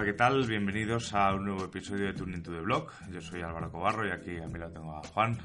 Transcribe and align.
Hola, 0.00 0.12
¿qué 0.12 0.16
tal? 0.16 0.46
Bienvenidos 0.46 1.12
a 1.12 1.34
un 1.34 1.44
nuevo 1.44 1.66
episodio 1.66 2.06
de 2.06 2.14
Turning 2.14 2.42
to 2.42 2.50
the 2.50 2.60
Block. 2.62 2.90
Yo 3.12 3.20
soy 3.20 3.42
Álvaro 3.42 3.70
Cobarro 3.70 4.08
y 4.08 4.10
aquí 4.10 4.38
a 4.38 4.46
mí 4.46 4.58
lo 4.58 4.70
tengo 4.70 4.96
a 4.96 5.02
Juan. 5.02 5.36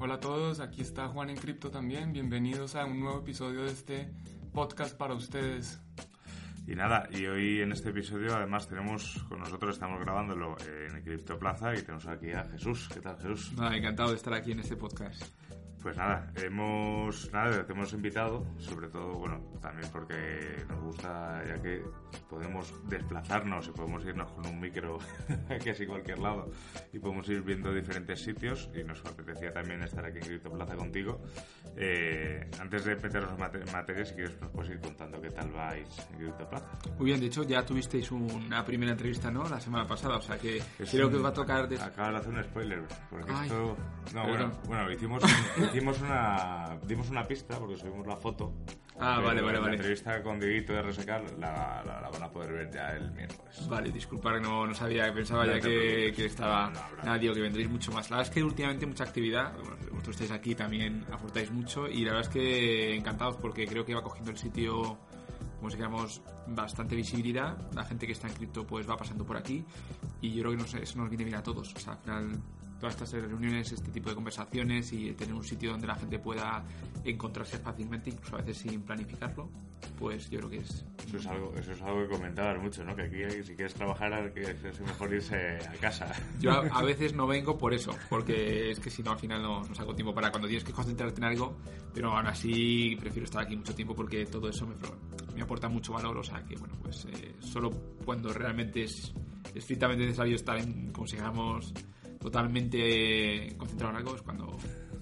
Hola 0.00 0.14
a 0.14 0.18
todos, 0.18 0.58
aquí 0.58 0.82
está 0.82 1.06
Juan 1.06 1.30
en 1.30 1.36
Cripto 1.36 1.70
también. 1.70 2.12
Bienvenidos 2.12 2.74
a 2.74 2.84
un 2.84 2.98
nuevo 2.98 3.20
episodio 3.20 3.62
de 3.62 3.70
este 3.70 4.12
podcast 4.52 4.98
para 4.98 5.14
ustedes. 5.14 5.80
Y 6.66 6.74
nada, 6.74 7.08
y 7.12 7.26
hoy 7.26 7.60
en 7.60 7.70
este 7.70 7.90
episodio 7.90 8.34
además 8.34 8.66
tenemos 8.66 9.24
con 9.28 9.38
nosotros, 9.38 9.76
estamos 9.76 10.00
grabándolo 10.00 10.56
en 10.66 11.00
Cripto 11.04 11.38
Plaza 11.38 11.72
y 11.72 11.82
tenemos 11.82 12.08
aquí 12.08 12.32
a 12.32 12.42
Jesús. 12.42 12.88
¿Qué 12.92 13.00
tal, 13.00 13.16
Jesús? 13.18 13.52
Nada, 13.52 13.76
encantado 13.76 14.10
de 14.10 14.16
estar 14.16 14.34
aquí 14.34 14.50
en 14.50 14.58
este 14.58 14.74
podcast. 14.74 15.22
Pues 15.82 15.96
nada, 15.96 16.30
hemos 16.36 17.32
nada, 17.32 17.66
te 17.66 17.72
hemos 17.72 17.92
invitado, 17.92 18.46
sobre 18.58 18.88
todo, 18.88 19.14
bueno, 19.14 19.40
también 19.60 19.90
porque 19.90 20.64
nos 20.68 20.80
gusta, 20.80 21.42
ya 21.44 21.60
que 21.60 21.82
podemos 22.30 22.72
desplazarnos 22.88 23.66
y 23.66 23.70
podemos 23.72 24.04
irnos 24.04 24.30
con 24.30 24.46
un 24.46 24.60
micro 24.60 24.98
a 25.50 25.58
casi 25.58 25.84
cualquier 25.86 26.20
lado 26.20 26.50
y 26.92 27.00
podemos 27.00 27.28
ir 27.28 27.42
viendo 27.42 27.74
diferentes 27.74 28.22
sitios 28.22 28.70
y 28.74 28.84
nos 28.84 29.04
apetecía 29.04 29.52
también 29.52 29.82
estar 29.82 30.04
aquí 30.04 30.18
en 30.18 30.24
Cripto 30.24 30.50
Plaza 30.52 30.76
contigo. 30.76 31.20
Eh, 31.76 32.48
antes 32.60 32.84
de 32.84 32.94
meternos 32.94 33.32
en 33.32 33.72
materia, 33.72 34.04
si 34.04 34.14
quieres 34.14 34.40
nos 34.40 34.50
puedes 34.50 34.70
ir 34.70 34.80
contando 34.80 35.20
qué 35.20 35.30
tal 35.30 35.50
vais 35.50 35.88
en 36.12 36.18
Cripto 36.18 36.48
Plaza. 36.48 36.78
Muy 36.96 37.06
bien, 37.06 37.18
de 37.18 37.26
hecho 37.26 37.42
ya 37.42 37.66
tuvisteis 37.66 38.10
una 38.12 38.64
primera 38.64 38.92
entrevista, 38.92 39.32
¿no? 39.32 39.48
La 39.48 39.60
semana 39.60 39.86
pasada, 39.86 40.18
o 40.18 40.22
sea 40.22 40.38
que 40.38 40.62
creo 40.90 41.10
que 41.10 41.16
os 41.16 41.24
va 41.24 41.30
a 41.30 41.34
tocar... 41.34 41.68
Des... 41.68 41.80
Acabas 41.80 42.12
de 42.12 42.18
hacer 42.18 42.34
un 42.34 42.44
spoiler, 42.44 42.82
porque 43.10 43.32
esto... 43.32 43.76
No, 44.14 44.28
bueno, 44.28 44.52
bueno, 44.66 44.92
hicimos 44.92 45.22
hicimos 45.72 46.00
una, 46.00 46.78
dimos 46.86 47.10
una 47.10 47.24
pista 47.24 47.58
porque 47.58 47.76
subimos 47.76 48.06
la 48.06 48.16
foto. 48.16 48.52
Ah, 48.98 49.20
vale, 49.20 49.40
vale, 49.40 49.54
la 49.54 49.60
vale. 49.60 49.76
entrevista 49.76 50.22
con 50.22 50.38
Dieguito 50.38 50.72
de 50.74 50.82
RSK 50.82 51.08
la, 51.08 51.82
la, 51.84 52.00
la, 52.02 52.10
van 52.10 52.22
a 52.22 52.30
poder 52.30 52.52
ver 52.52 52.70
ya 52.70 52.90
el 52.90 53.10
miércoles. 53.12 53.66
Vale, 53.68 53.90
disculpar, 53.90 54.40
no, 54.40 54.66
no 54.66 54.74
sabía, 54.74 55.12
pensaba 55.12 55.46
No 55.46 55.54
ya 55.54 55.60
que, 55.60 56.12
que 56.14 56.26
estaba... 56.26 56.70
No, 56.70 56.80
no, 56.98 57.02
Nada, 57.04 57.18
digo, 57.18 57.34
que 57.34 57.40
vendréis 57.40 57.70
mucho 57.70 57.90
más. 57.90 58.10
La 58.10 58.18
verdad 58.18 58.30
es 58.30 58.34
que 58.34 58.44
últimamente 58.44 58.86
mucha 58.86 59.04
actividad, 59.04 59.54
bueno, 59.54 59.76
vosotros 59.90 60.20
estáis 60.20 60.30
aquí 60.30 60.54
también, 60.54 61.04
aportáis 61.10 61.50
mucho 61.50 61.88
y 61.88 62.04
la 62.04 62.12
verdad 62.12 62.28
es 62.28 62.32
que 62.32 62.94
encantados 62.94 63.36
porque 63.36 63.66
creo 63.66 63.84
que 63.84 63.94
va 63.94 64.02
cogiendo 64.02 64.30
el 64.30 64.38
sitio 64.38 64.98
como 65.58 65.70
si 65.70 65.76
digamos, 65.76 66.20
bastante 66.48 66.96
visibilidad. 66.96 67.56
La 67.72 67.84
gente 67.84 68.04
que 68.04 68.12
está 68.12 68.26
en 68.26 68.34
cripto 68.34 68.66
pues 68.66 68.88
va 68.88 68.96
pasando 68.96 69.24
por 69.24 69.36
aquí 69.36 69.64
y 70.20 70.34
yo 70.34 70.42
creo 70.42 70.50
que 70.50 70.58
nos, 70.58 70.74
eso 70.74 70.98
nos 70.98 71.08
viene 71.08 71.22
bien 71.22 71.36
a 71.36 71.42
todos. 71.42 71.72
O 71.72 71.78
sea, 71.78 71.92
al 71.92 71.98
final 72.00 72.42
todas 72.82 73.00
estas 73.00 73.12
reuniones, 73.12 73.70
este 73.70 73.92
tipo 73.92 74.08
de 74.08 74.16
conversaciones 74.16 74.92
y 74.92 75.12
tener 75.12 75.32
un 75.34 75.44
sitio 75.44 75.70
donde 75.70 75.86
la 75.86 75.94
gente 75.94 76.18
pueda 76.18 76.64
encontrarse 77.04 77.56
fácilmente, 77.58 78.10
incluso 78.10 78.34
a 78.34 78.38
veces 78.38 78.56
sin 78.56 78.82
planificarlo, 78.82 79.48
pues 80.00 80.28
yo 80.28 80.40
creo 80.40 80.50
que 80.50 80.56
es... 80.56 80.84
Eso 81.06 81.18
es 81.18 81.26
algo, 81.28 81.54
eso 81.56 81.70
es 81.70 81.80
algo 81.80 82.02
que 82.02 82.08
comentabas 82.08 82.60
mucho, 82.60 82.82
¿no? 82.82 82.96
Que 82.96 83.02
aquí 83.02 83.44
si 83.44 83.54
quieres 83.54 83.72
trabajar 83.74 84.32
que 84.32 84.42
es 84.42 84.80
mejor 84.80 85.14
irse 85.14 85.58
a 85.58 85.72
casa. 85.74 86.12
Yo 86.40 86.50
a, 86.50 86.66
a 86.66 86.82
veces 86.84 87.14
no 87.14 87.28
vengo 87.28 87.56
por 87.56 87.72
eso, 87.72 87.94
porque 88.10 88.72
es 88.72 88.80
que 88.80 88.90
si 88.90 89.00
no 89.04 89.12
al 89.12 89.18
final 89.20 89.40
no, 89.40 89.62
no 89.62 89.74
saco 89.76 89.94
tiempo 89.94 90.12
para 90.12 90.32
cuando 90.32 90.48
tienes 90.48 90.64
que 90.64 90.72
concentrarte 90.72 91.18
en 91.18 91.24
algo, 91.24 91.56
pero 91.94 92.10
aún 92.16 92.26
así 92.26 92.96
prefiero 92.98 93.26
estar 93.26 93.44
aquí 93.44 93.56
mucho 93.56 93.76
tiempo 93.76 93.94
porque 93.94 94.26
todo 94.26 94.48
eso 94.48 94.66
me, 94.66 94.74
me 95.36 95.42
aporta 95.42 95.68
mucho 95.68 95.92
valor, 95.92 96.18
o 96.18 96.24
sea 96.24 96.44
que 96.44 96.56
bueno, 96.56 96.74
pues 96.82 97.04
eh, 97.04 97.36
solo 97.38 97.70
cuando 98.04 98.32
realmente 98.32 98.82
es 98.82 99.12
estrictamente 99.54 100.04
necesario 100.04 100.34
estar 100.34 100.58
en, 100.58 100.90
como 100.90 101.06
si 101.06 101.14
digamos, 101.14 101.72
totalmente 102.22 103.54
concentrado 103.58 103.92
en 103.92 103.96
algo 103.98 104.16
es 104.16 104.22
cuando, 104.22 104.56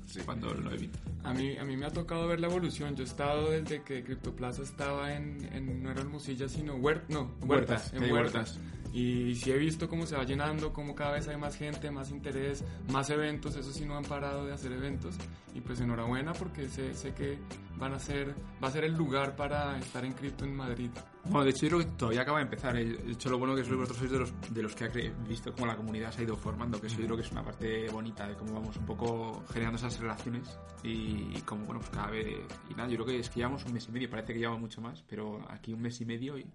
Sí. 0.07 0.21
cuando 0.25 0.53
lo 0.55 0.73
evito. 0.73 0.99
A 1.23 1.33
mí, 1.33 1.57
a 1.57 1.65
mí 1.65 1.77
me 1.77 1.87
ha 1.87 1.91
tocado 1.91 2.27
ver 2.27 2.41
la 2.41 2.49
evolución. 2.49 2.97
Yo 2.97 3.03
he 3.03 3.07
estado 3.07 3.51
desde 3.51 3.83
que 3.83 4.03
CryptoPlaza 4.03 4.63
estaba 4.63 5.15
en, 5.15 5.49
en 5.53 5.83
no 5.83 5.91
era 5.93 6.01
Hermosilla, 6.01 6.49
sino 6.49 6.75
Huert, 6.77 7.09
no, 7.11 7.31
Huertas, 7.43 7.93
Huertas, 7.93 7.95
en. 7.95 8.13
Huertas. 8.13 8.59
Y 8.93 9.35
sí 9.37 9.53
he 9.53 9.57
visto 9.57 9.89
cómo 9.89 10.07
se 10.07 10.17
va 10.17 10.25
llenando, 10.25 10.73
cómo 10.73 10.95
cada 10.95 11.13
vez 11.13 11.29
hay 11.29 11.37
más 11.37 11.57
gente, 11.57 11.91
más 11.91 12.11
interés, 12.11 12.65
más 12.91 13.09
eventos. 13.11 13.57
Eso 13.57 13.73
sí 13.73 13.85
no 13.85 13.97
han 13.97 14.05
parado 14.05 14.47
de 14.47 14.53
hacer 14.53 14.73
eventos. 14.73 15.17
Y 15.55 15.61
pues 15.61 15.81
enhorabuena 15.81 16.33
porque 16.33 16.69
sé, 16.69 16.95
sé 16.95 17.13
que 17.15 17.39
van 17.77 17.95
a 17.95 17.99
ser, 17.99 18.35
va 18.63 18.69
a 18.69 18.71
ser 18.71 18.85
el 18.85 18.95
lugar 18.95 19.35
para 19.37 19.79
estar 19.79 20.05
en 20.05 20.13
cripto 20.13 20.45
en 20.45 20.55
Madrid. 20.55 20.91
Bueno, 21.25 21.45
de 21.45 21.51
hecho 21.51 21.67
yo 21.67 21.77
creo 21.77 21.79
que 21.81 21.97
todavía 21.97 22.23
acaba 22.23 22.39
de 22.39 22.45
empezar. 22.45 22.77
eh. 22.77 22.85
De 22.85 23.13
hecho 23.13 23.31
lo 23.31 23.39
bueno 23.39 23.55
que 23.55 23.65
sois 23.65 23.77
vosotros 23.77 23.99
sois 23.99 24.11
de 24.11 24.19
los, 24.19 24.33
de 24.51 24.63
los 24.63 24.75
que 24.75 24.85
ha 24.85 24.89
visto 25.29 25.53
cómo 25.53 25.67
la 25.67 25.77
comunidad 25.77 26.13
se 26.13 26.21
ha 26.21 26.25
ido 26.25 26.37
formando, 26.37 26.81
que 26.81 26.87
eso 26.87 26.99
yo 26.99 27.05
creo 27.05 27.17
que 27.17 27.23
es 27.23 27.33
una 27.33 27.45
parte 27.45 27.89
bonita 27.91 28.27
de 28.27 28.35
cómo 28.35 28.55
vamos 28.55 28.77
un 28.77 28.87
poco 28.87 29.45
generando 29.53 29.79
esas 29.79 29.99
relaciones 29.99 30.59
y, 30.83 31.37
y 31.37 31.43
cómo, 31.45 31.65
bueno, 31.65 31.81
pues 31.81 31.91
cada 31.91 32.11
vez... 32.11 32.27
Y 32.69 32.75
nada, 32.75 32.89
yo 32.89 32.97
creo 32.97 33.07
que 33.07 33.19
es 33.19 33.29
que 33.29 33.37
llevamos 33.37 33.65
un 33.65 33.73
mes 33.73 33.87
y 33.89 33.93
medio, 33.93 34.11
parece 34.11 34.33
que 34.33 34.39
llevamos 34.39 34.61
mucho 34.61 34.81
más, 34.81 35.03
pero 35.09 35.41
aquí 35.49 35.73
un 35.73 35.83
mes 35.83 36.01
y 36.01 36.05
medio 36.05 36.39
y, 36.39 36.47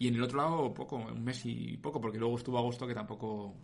y 0.00 0.08
en 0.08 0.16
el 0.16 0.22
otro 0.24 0.38
lado 0.38 0.74
poco, 0.74 0.96
un 0.96 1.22
mes 1.22 1.46
y 1.46 1.76
poco, 1.76 2.00
porque 2.00 2.18
luego 2.18 2.36
estuvo 2.36 2.58
agosto 2.58 2.86
que 2.88 2.94
tampoco 2.94 3.54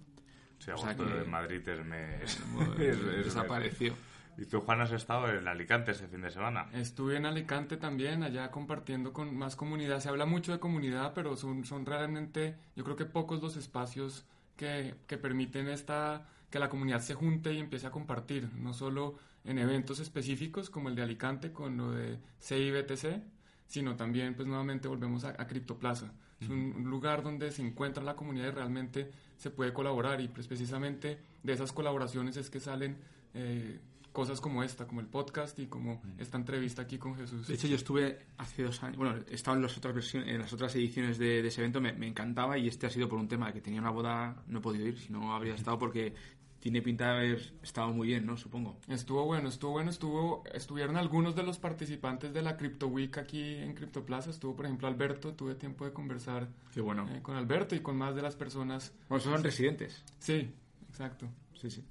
Sí, 0.58 0.70
O 0.70 0.76
sea 0.78 0.90
agosto 0.90 1.04
que- 1.12 1.22
en 1.22 1.30
Madrid 1.30 1.68
es 1.68 1.84
mes. 1.84 2.22
es- 2.78 2.98
es- 2.98 3.24
desapareció. 3.24 3.94
Y 4.38 4.44
tú, 4.46 4.60
Juan, 4.60 4.80
has 4.82 4.92
estado 4.92 5.30
en 5.30 5.48
Alicante 5.48 5.90
este 5.92 6.08
fin 6.08 6.20
de 6.20 6.30
semana. 6.30 6.68
Estuve 6.74 7.16
en 7.16 7.24
Alicante 7.26 7.76
también, 7.78 8.22
allá 8.22 8.50
compartiendo 8.50 9.12
con 9.12 9.34
más 9.36 9.56
comunidad. 9.56 10.00
Se 10.00 10.08
habla 10.10 10.26
mucho 10.26 10.52
de 10.52 10.58
comunidad, 10.58 11.12
pero 11.14 11.36
son, 11.36 11.64
son 11.64 11.84
realmente, 11.86 12.54
yo 12.76 12.84
creo 12.84 12.96
que 12.96 13.06
pocos 13.06 13.42
los 13.42 13.56
espacios 13.56 14.24
que, 14.56 14.94
que 15.06 15.16
permiten 15.18 15.68
esta, 15.68 16.26
que 16.50 16.58
la 16.58 16.68
comunidad 16.68 17.00
se 17.00 17.14
junte 17.14 17.52
y 17.54 17.58
empiece 17.58 17.86
a 17.86 17.90
compartir, 17.90 18.50
no 18.56 18.72
solo 18.74 19.16
en 19.44 19.58
eventos 19.58 20.00
específicos 20.00 20.68
como 20.70 20.88
el 20.90 20.94
de 20.96 21.02
Alicante 21.02 21.52
con 21.52 21.76
lo 21.78 21.92
de 21.92 22.18
CIBTC, 22.42 23.22
sino 23.66 23.96
también, 23.96 24.34
pues 24.34 24.46
nuevamente 24.48 24.86
volvemos 24.88 25.24
a, 25.24 25.30
a 25.30 25.46
CryptoPlaza. 25.46 26.12
Es 26.40 26.48
un, 26.48 26.84
lugar 26.84 27.22
donde 27.22 27.50
se 27.50 27.62
encuentra 27.62 28.02
la 28.02 28.14
comunidad 28.14 28.48
y 28.48 28.50
realmente 28.50 29.10
se 29.36 29.50
puede 29.50 29.72
colaborar. 29.72 30.20
Y 30.20 30.28
pues 30.28 30.46
precisamente 30.46 31.18
de 31.42 31.52
esas 31.52 31.72
colaboraciones 31.72 32.36
es 32.36 32.50
que 32.50 32.60
salen 32.60 32.98
eh, 33.34 33.80
cosas 34.16 34.40
como 34.40 34.62
esta, 34.62 34.86
como 34.86 35.02
el 35.02 35.06
podcast 35.08 35.58
y 35.58 35.66
como 35.66 36.00
esta 36.16 36.38
entrevista 36.38 36.80
aquí 36.80 36.96
con 36.96 37.16
Jesús. 37.16 37.48
De 37.48 37.54
hecho, 37.54 37.66
yo 37.66 37.76
estuve 37.76 38.18
hace 38.38 38.62
dos 38.62 38.82
años, 38.82 38.96
bueno, 38.96 39.14
he 39.28 39.34
estado 39.34 39.58
en 39.58 39.62
las 39.62 39.76
otras, 39.76 39.94
versiones, 39.94 40.30
en 40.30 40.38
las 40.38 40.52
otras 40.54 40.74
ediciones 40.74 41.18
de, 41.18 41.42
de 41.42 41.48
ese 41.48 41.60
evento, 41.60 41.82
me, 41.82 41.92
me 41.92 42.06
encantaba 42.06 42.56
y 42.56 42.66
este 42.66 42.86
ha 42.86 42.90
sido 42.90 43.10
por 43.10 43.18
un 43.18 43.28
tema 43.28 43.52
que 43.52 43.60
tenía 43.60 43.78
una 43.78 43.90
boda, 43.90 44.42
no 44.46 44.60
he 44.60 44.62
podido 44.62 44.86
ir, 44.86 44.98
si 44.98 45.12
no 45.12 45.34
habría 45.34 45.54
estado 45.54 45.78
porque 45.78 46.14
tiene 46.60 46.82
pinta 46.82 47.06
de 47.06 47.10
haber 47.10 47.52
estado 47.62 47.88
muy 47.92 48.08
bien, 48.08 48.26
¿no? 48.26 48.36
Supongo. 48.36 48.76
Estuvo 48.88 49.24
bueno, 49.24 49.48
estuvo 49.48 49.72
bueno, 49.72 49.90
estuvo, 49.90 50.44
estuvieron 50.52 50.96
algunos 50.96 51.36
de 51.36 51.42
los 51.42 51.58
participantes 51.58 52.32
de 52.32 52.42
la 52.42 52.56
Crypto 52.56 52.88
Week 52.88 53.16
aquí 53.18 53.54
en 53.56 53.74
CryptoPlaza, 53.74 54.30
estuvo 54.30 54.56
por 54.56 54.66
ejemplo 54.66 54.88
Alberto, 54.88 55.34
tuve 55.34 55.54
tiempo 55.54 55.84
de 55.84 55.92
conversar 55.92 56.48
Qué 56.72 56.80
bueno. 56.80 57.08
eh, 57.10 57.20
con 57.22 57.36
Alberto 57.36 57.74
y 57.74 57.80
con 57.80 57.96
más 57.96 58.14
de 58.14 58.22
las 58.22 58.36
personas. 58.36 58.92
Bueno, 59.08 59.20
esos 59.20 59.32
son 59.32 59.44
residentes. 59.44 60.04
Sí, 60.18 60.52
exacto. 60.88 61.28
Sí, 61.54 61.70
sí. 61.70 61.84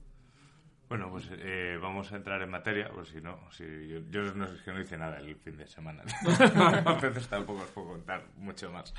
Bueno, 0.88 1.10
pues 1.10 1.28
eh, 1.32 1.80
vamos 1.82 2.12
a 2.12 2.18
entrar 2.18 2.42
en 2.44 2.50
materia, 2.52 2.92
pues 2.94 3.10
si 3.10 3.20
no, 3.20 3.40
si 3.52 3.64
yo, 3.64 4.00
yo 4.12 4.34
no, 4.36 4.46
es 4.46 4.62
que 4.62 4.72
no 4.72 4.80
hice 4.80 4.98
nada 4.98 5.18
el 5.18 5.36
fin 5.36 5.58
de 5.58 5.66
semana, 5.66 6.04
entonces 6.86 7.28
tampoco 7.28 7.64
os 7.64 7.70
puedo 7.70 7.88
contar 7.88 8.24
mucho 8.38 8.72
más. 8.72 8.94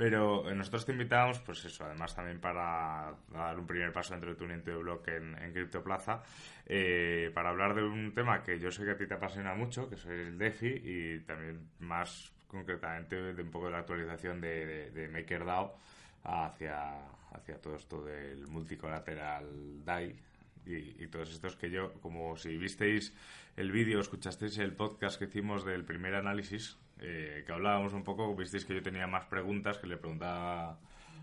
Pero 0.00 0.48
eh, 0.48 0.54
nosotros 0.54 0.86
te 0.86 0.92
invitamos, 0.92 1.40
pues 1.40 1.62
eso, 1.66 1.84
además 1.84 2.14
también 2.14 2.40
para 2.40 3.12
dar 3.30 3.58
un 3.58 3.66
primer 3.66 3.92
paso 3.92 4.14
dentro 4.14 4.30
de 4.30 4.36
tu 4.36 4.46
niente 4.46 4.70
de 4.70 4.78
blog 4.78 5.06
en, 5.10 5.36
en 5.36 5.52
CryptoPlaza, 5.52 6.22
eh, 6.64 7.30
para 7.34 7.50
hablar 7.50 7.74
de 7.74 7.82
un 7.82 8.14
tema 8.14 8.42
que 8.42 8.58
yo 8.58 8.70
sé 8.70 8.86
que 8.86 8.92
a 8.92 8.96
ti 8.96 9.06
te 9.06 9.12
apasiona 9.12 9.54
mucho, 9.54 9.90
que 9.90 9.96
es 9.96 10.06
el 10.06 10.38
DeFi, 10.38 10.68
y 10.68 11.20
también 11.26 11.68
más 11.80 12.32
concretamente 12.46 13.34
de 13.34 13.42
un 13.42 13.50
poco 13.50 13.66
de 13.66 13.72
la 13.72 13.80
actualización 13.80 14.40
de, 14.40 14.64
de, 14.64 14.90
de 14.90 15.08
MakerDAO 15.08 15.76
hacia, 16.24 16.94
hacia 17.32 17.60
todo 17.60 17.76
esto 17.76 18.02
del 18.02 18.46
multicolateral 18.46 19.84
DAI, 19.84 20.16
y, 20.64 21.04
y 21.04 21.08
todos 21.08 21.30
estos 21.30 21.56
que 21.56 21.70
yo, 21.70 21.92
como 22.00 22.38
si 22.38 22.56
visteis 22.56 23.14
el 23.54 23.70
vídeo, 23.70 24.00
escuchasteis 24.00 24.56
el 24.56 24.72
podcast 24.72 25.18
que 25.18 25.26
hicimos 25.26 25.66
del 25.66 25.84
primer 25.84 26.14
análisis, 26.14 26.78
eh, 27.00 27.44
que 27.46 27.52
hablábamos 27.52 27.92
un 27.92 28.04
poco, 28.04 28.34
visteis 28.36 28.64
que 28.64 28.74
yo 28.74 28.82
tenía 28.82 29.06
más 29.06 29.24
preguntas 29.26 29.78
que 29.78 29.86
le 29.86 29.96
preguntaba 29.96 30.78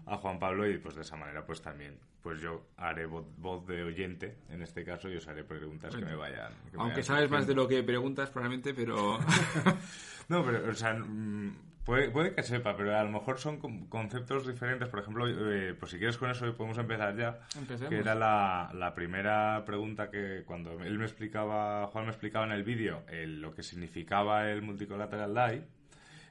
a 0.06 0.18
Juan 0.18 0.40
Pablo 0.40 0.68
y 0.70 0.78
pues 0.78 0.96
de 0.96 1.02
esa 1.02 1.18
manera 1.18 1.46
pues 1.46 1.62
también 1.62 2.00
pues 2.22 2.42
yo 2.42 2.68
haré 2.78 3.06
voz, 3.06 3.26
voz 3.38 3.66
de 3.68 3.84
oyente 3.84 4.38
en 4.50 4.62
este 4.62 4.84
caso 4.84 5.10
y 5.10 5.18
os 5.18 5.28
haré 5.28 5.44
preguntas 5.44 5.96
que 5.96 6.04
me 6.04 6.16
vayan 6.16 6.52
que 6.72 6.78
me 6.78 6.84
Aunque 6.84 7.02
vayan 7.02 7.06
sabes 7.06 7.30
más 7.30 7.48
de 7.48 7.54
lo 7.54 7.68
que 7.68 7.84
preguntas, 7.84 8.30
probablemente, 8.30 8.74
pero... 8.74 9.20
no 10.30 10.44
pero 10.44 10.70
o 10.70 10.74
sea 10.74 10.94
mm, 10.94 11.56
Puede, 11.88 12.10
puede 12.10 12.36
que 12.36 12.44
sepa, 12.44 12.76
pero 12.76 12.96
a 12.96 13.04
lo 13.04 13.10
mejor 13.10 13.40
son 13.40 13.60
con- 13.60 13.88
conceptos 13.88 14.46
diferentes. 14.46 14.90
Por 14.90 15.00
ejemplo, 15.00 15.26
eh, 15.28 15.74
pues 15.74 15.92
si 15.92 15.98
quieres 15.98 16.18
con 16.18 16.30
eso 16.30 16.54
podemos 16.56 16.78
empezar 16.78 17.16
ya. 17.16 17.40
Empecemos. 17.58 17.90
Que 17.90 17.98
era 18.00 18.14
la, 18.14 18.70
la 18.76 18.94
primera 18.94 19.64
pregunta 19.66 20.12
que 20.12 20.44
cuando 20.46 20.74
él 20.84 21.00
me 21.00 21.06
explicaba, 21.06 21.88
Juan 21.88 22.04
me 22.06 22.12
explicaba 22.12 22.46
en 22.46 22.52
el 22.52 22.64
vídeo 22.64 23.04
lo 23.10 23.56
que 23.56 23.64
significaba 23.64 24.52
el 24.52 24.62
multicollateral 24.62 25.34
die, 25.34 25.64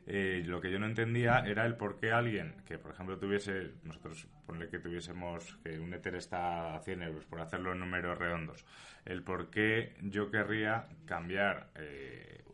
eh, 0.08 0.42
lo 0.46 0.60
que 0.60 0.70
yo 0.70 0.78
no 0.78 0.86
entendía 0.86 1.38
era 1.46 1.64
el 1.64 1.74
por 1.76 1.98
qué 1.98 2.12
alguien 2.12 2.54
que, 2.66 2.78
por 2.78 2.92
ejemplo, 2.92 3.18
tuviese, 3.18 3.72
nosotros 3.82 4.28
ponle 4.46 4.68
que 4.68 4.78
tuviésemos, 4.78 5.56
que 5.64 5.80
un 5.80 5.92
Ether 5.94 6.14
está 6.16 6.76
a 6.76 6.80
100 6.80 7.02
euros, 7.02 7.24
por 7.24 7.40
hacerlo 7.40 7.72
en 7.72 7.80
números 7.80 8.16
redondos, 8.18 8.64
el 9.06 9.22
por 9.22 9.48
qué 9.50 9.94
yo 10.02 10.30
querría 10.30 10.86
cambiar, 11.06 11.70
eh, 11.76 12.44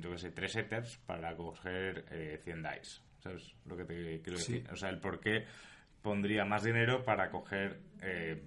yo 0.00 0.10
qué 0.10 0.18
sé, 0.18 0.30
tres 0.30 0.56
Ethers 0.56 0.98
para 1.06 1.34
coger 1.36 2.04
eh, 2.10 2.40
100 2.42 2.62
DICE. 2.62 3.00
¿Sabes 3.22 3.54
lo 3.66 3.76
que 3.76 3.84
te 3.84 4.20
quiero 4.22 4.38
Sí. 4.38 4.54
decir? 4.54 4.70
O 4.72 4.76
sea, 4.76 4.90
el 4.90 4.98
por 4.98 5.20
qué 5.20 5.44
pondría 6.02 6.44
más 6.44 6.62
dinero 6.62 7.02
para 7.04 7.30
coger 7.30 7.80
eh, 8.02 8.42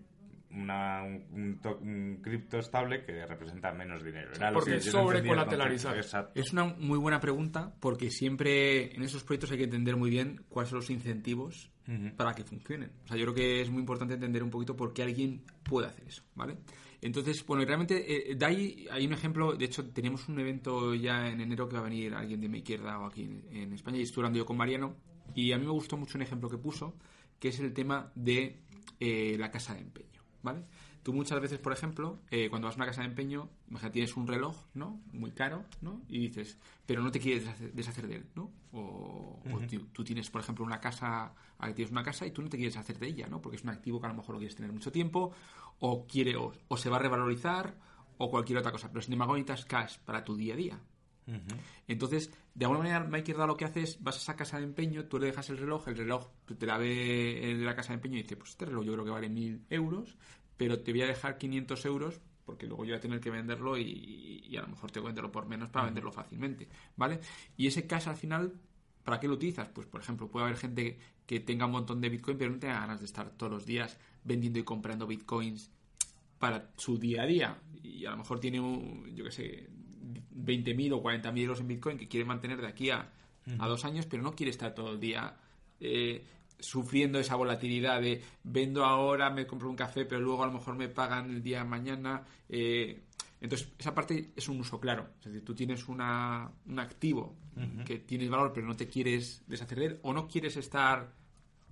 una, 0.52 1.04
un, 1.04 1.26
un 1.32 1.60
to- 1.60 1.78
un 1.82 2.20
cripto 2.22 2.60
estable 2.60 3.04
que 3.04 3.26
representa 3.26 3.72
menos 3.74 4.04
dinero. 4.04 4.32
Era 4.36 4.52
Porque 4.54 4.72
que 4.72 4.78
es 4.78 4.94
no 4.94 6.66
una 6.66 6.76
muy 6.78 6.98
buena 7.00 7.20
pregunta 7.20 7.74
porque 7.80 8.12
siempre 8.12 8.96
en 8.96 9.02
esos 9.04 9.24
proyectos 9.24 9.52
hay 9.52 9.58
que 9.58 9.64
entender 9.66 9.96
muy 9.98 10.10
bien 10.10 10.44
cuáles 10.50 10.70
son 10.70 10.80
los 10.80 10.90
incentivos 10.90 11.72
para 12.18 12.34
que 12.34 12.44
funcionen. 12.44 12.92
O 13.06 13.08
sea, 13.08 13.18
yo 13.18 13.24
creo 13.24 13.34
que 13.34 13.62
es 13.62 13.70
muy 13.70 13.80
importante 13.80 14.14
entender 14.14 14.44
un 14.44 14.50
poquito 14.50 14.76
por 14.76 14.94
qué 14.94 15.04
alguien 15.04 15.44
puede 15.64 15.88
hacer 15.88 16.08
eso, 16.08 16.22
¿vale? 16.36 16.58
Entonces, 17.02 17.46
bueno, 17.46 17.64
realmente 17.64 18.32
eh, 18.32 18.36
de 18.36 18.46
ahí 18.46 18.88
hay 18.90 19.06
un 19.06 19.14
ejemplo, 19.14 19.54
de 19.54 19.66
hecho 19.66 19.88
tenemos 19.92 20.28
un 20.30 20.40
evento 20.40 20.96
ya 20.96 21.30
en 21.30 21.42
enero 21.42 21.70
que 21.70 21.76
va 21.76 21.82
a 21.82 21.84
venir 21.84 22.14
alguien 22.14 22.42
de 22.42 22.50
mi 22.50 22.60
izquierda 22.60 23.00
o 23.00 23.06
aquí 23.06 23.24
en, 23.52 23.74
España 23.74 23.98
y 24.00 24.02
estoy 24.02 24.22
hablando 24.22 24.40
yo 24.40 24.46
con 24.46 24.58
Mariano 24.58 24.96
y 25.36 25.52
a 25.52 25.58
mí 25.58 25.66
me 25.66 25.72
gustó 25.72 25.96
mucho 25.98 26.18
un 26.18 26.24
ejemplo 26.24 26.50
que 26.50 26.58
puso 26.58 26.96
que 27.40 27.50
es 27.50 27.60
el 27.60 27.72
tema 27.74 28.12
de 28.16 28.62
eh, 29.00 29.36
la 29.38 29.52
casa 29.52 29.76
de 29.76 29.82
empeño, 29.82 30.24
¿vale? 30.42 30.64
Tú 31.08 31.14
muchas 31.14 31.40
veces, 31.40 31.58
por 31.58 31.72
ejemplo, 31.72 32.20
eh, 32.30 32.50
cuando 32.50 32.68
vas 32.68 32.76
a 32.76 32.80
una 32.80 32.86
casa 32.86 33.00
de 33.00 33.08
empeño, 33.08 33.50
imagínate, 33.70 33.94
tienes 33.94 34.18
un 34.18 34.28
reloj, 34.28 34.66
¿no? 34.74 35.00
Muy 35.14 35.32
caro, 35.32 35.64
¿no? 35.80 36.02
Y 36.10 36.28
dices, 36.28 36.58
pero 36.86 37.02
no 37.02 37.14
te 37.14 37.22
quieres 37.22 37.46
deshacer, 37.46 37.72
deshacer 37.72 38.08
de 38.10 38.16
él, 38.18 38.26
¿no? 38.36 38.52
O, 38.74 39.40
o 39.50 39.60
tú, 39.62 39.86
tú 39.94 40.04
tienes, 40.04 40.30
por 40.30 40.42
ejemplo, 40.42 40.66
una 40.66 40.82
casa, 40.82 41.34
tienes 41.74 41.92
una 41.92 42.04
casa 42.04 42.26
y 42.26 42.32
tú 42.32 42.42
no 42.42 42.50
te 42.50 42.58
quieres 42.58 42.76
hacer 42.76 43.00
de 43.00 43.08
ella, 43.08 43.28
¿no? 43.28 43.42
Porque 43.42 43.56
es 43.56 43.64
un 43.64 43.70
activo 43.70 44.02
que 44.02 44.08
a 44.08 44.10
lo 44.10 44.16
mejor 44.16 44.36
lo 44.36 44.40
quieres 44.40 44.58
tener 44.58 44.74
mucho 44.74 44.92
tiempo, 44.92 45.32
o 45.80 46.06
quiere, 46.06 46.36
o, 46.36 46.52
o 46.68 46.76
se 46.76 46.90
va 46.90 46.98
a 46.98 47.00
revalorizar, 47.00 47.78
o 48.18 48.30
cualquier 48.30 48.60
otra 48.60 48.74
cosa. 48.74 48.90
Pero 48.90 49.02
sin 49.02 49.14
embargo 49.14 49.36
necesitas 49.36 49.64
cash 49.64 50.00
para 50.00 50.26
tu 50.26 50.36
día 50.36 50.56
a 50.56 50.58
día. 50.58 50.80
Entonces, 51.88 52.34
de 52.54 52.66
alguna 52.66 52.80
manera, 52.80 53.00
Mike 53.02 53.32
Irda 53.32 53.48
lo 53.48 53.56
que 53.56 53.66
hace 53.66 53.82
es, 53.82 54.02
vas 54.04 54.16
a 54.16 54.20
esa 54.20 54.36
casa 54.36 54.58
de 54.58 54.64
empeño, 54.64 55.06
tú 55.06 55.20
le 55.20 55.28
dejas 55.28 55.50
el 55.50 55.58
reloj, 55.58 55.88
el 55.88 55.98
reloj 55.98 56.28
te 56.58 56.66
la 56.66 56.78
ve 56.78 57.52
el 57.52 57.60
de 57.60 57.66
la 57.66 57.76
casa 57.76 57.90
de 57.90 57.96
empeño 57.96 58.18
y 58.18 58.24
dice, 58.24 58.36
pues 58.36 58.52
este 58.52 58.66
reloj 58.66 58.86
yo 58.86 58.94
creo 58.94 59.06
que 59.06 59.12
vale 59.12 59.30
mil 59.30 59.66
euros, 59.70 60.18
pero 60.58 60.80
te 60.80 60.92
voy 60.92 61.04
a 61.04 61.08
dejar 61.08 61.38
500 61.38 61.86
euros 61.86 62.22
porque 62.46 62.66
luego 62.66 62.86
yo 62.86 62.92
voy 62.92 62.98
a 62.98 63.02
tener 63.02 63.20
que 63.20 63.30
venderlo 63.30 63.78
y, 63.78 64.42
y 64.48 64.56
a 64.56 64.62
lo 64.62 64.70
mejor 64.70 64.90
tengo 64.90 65.06
que 65.06 65.10
venderlo 65.10 65.32
por 65.32 65.46
menos 65.48 65.70
para 65.70 65.86
venderlo 65.86 66.14
fácilmente, 66.14 66.70
¿vale? 66.96 67.20
Y 67.58 67.68
ese 67.68 67.86
cash 67.86 68.08
al 68.08 68.16
final, 68.16 68.54
¿para 69.04 69.20
qué 69.20 69.28
lo 69.28 69.34
utilizas? 69.34 69.68
Pues, 69.68 69.86
por 69.86 70.00
ejemplo, 70.00 70.30
puede 70.30 70.46
haber 70.46 70.58
gente 70.58 70.98
que 71.26 71.42
tenga 71.42 71.66
un 71.66 71.74
montón 71.74 72.00
de 72.00 72.08
Bitcoin 72.08 72.38
pero 72.38 72.50
no 72.50 72.58
tenga 72.58 72.80
ganas 72.80 73.00
de 73.00 73.06
estar 73.06 73.30
todos 73.32 73.52
los 73.52 73.66
días 73.66 74.00
vendiendo 74.24 74.60
y 74.60 74.64
comprando 74.64 75.06
Bitcoins 75.06 75.72
para 76.40 76.72
su 76.78 76.98
día 76.98 77.24
a 77.24 77.26
día 77.26 77.60
y 77.84 78.06
a 78.06 78.12
lo 78.12 78.18
mejor 78.18 78.40
tiene, 78.40 78.62
un, 78.62 79.14
yo 79.14 79.26
qué 79.26 79.32
sé, 79.32 79.70
20.000 80.34 80.94
o 80.94 81.04
40.000 81.04 81.40
euros 81.40 81.60
en 81.60 81.68
Bitcoin 81.68 81.98
que 81.98 82.08
quiere 82.08 82.26
mantener 82.26 82.62
de 82.62 82.68
aquí 82.68 82.90
a, 82.92 83.12
a 83.60 83.68
dos 83.68 83.84
años, 83.84 84.06
pero 84.06 84.24
no 84.24 84.34
quiere 84.34 84.52
estar 84.52 84.74
todo 84.74 84.94
el 84.94 85.00
día 85.02 85.36
eh, 85.80 86.24
sufriendo 86.60 87.20
esa 87.20 87.36
volatilidad 87.36 88.02
de 88.02 88.24
vendo 88.44 88.86
ahora, 88.86 89.30
me 89.30 89.46
compro 89.46 89.70
un 89.70 89.76
café, 89.76 90.06
pero 90.06 90.22
luego 90.22 90.44
a 90.44 90.48
lo 90.48 90.54
mejor 90.54 90.76
me 90.76 90.90
pagan 90.90 91.30
el 91.30 91.44
día 91.44 91.60
de 91.60 91.66
mañana. 91.66 92.24
eh, 92.50 93.02
entonces, 93.40 93.70
esa 93.78 93.94
parte 93.94 94.32
es 94.36 94.50
un 94.50 94.60
uso 94.60 94.80
claro. 94.80 95.10
Es 95.20 95.26
decir, 95.26 95.46
tú 95.46 95.54
tienes 95.54 95.88
una, 95.88 96.50
un 96.66 96.80
activo 96.80 97.36
que 97.86 98.00
tienes 98.00 98.30
valor, 98.30 98.52
pero 98.54 98.68
no 98.68 98.76
te 98.76 98.88
quieres 98.88 99.44
deshacer 99.48 99.80
de 99.80 99.86
él 99.86 100.00
o 100.04 100.14
no 100.14 100.28
quieres 100.28 100.58
estar 100.58 101.14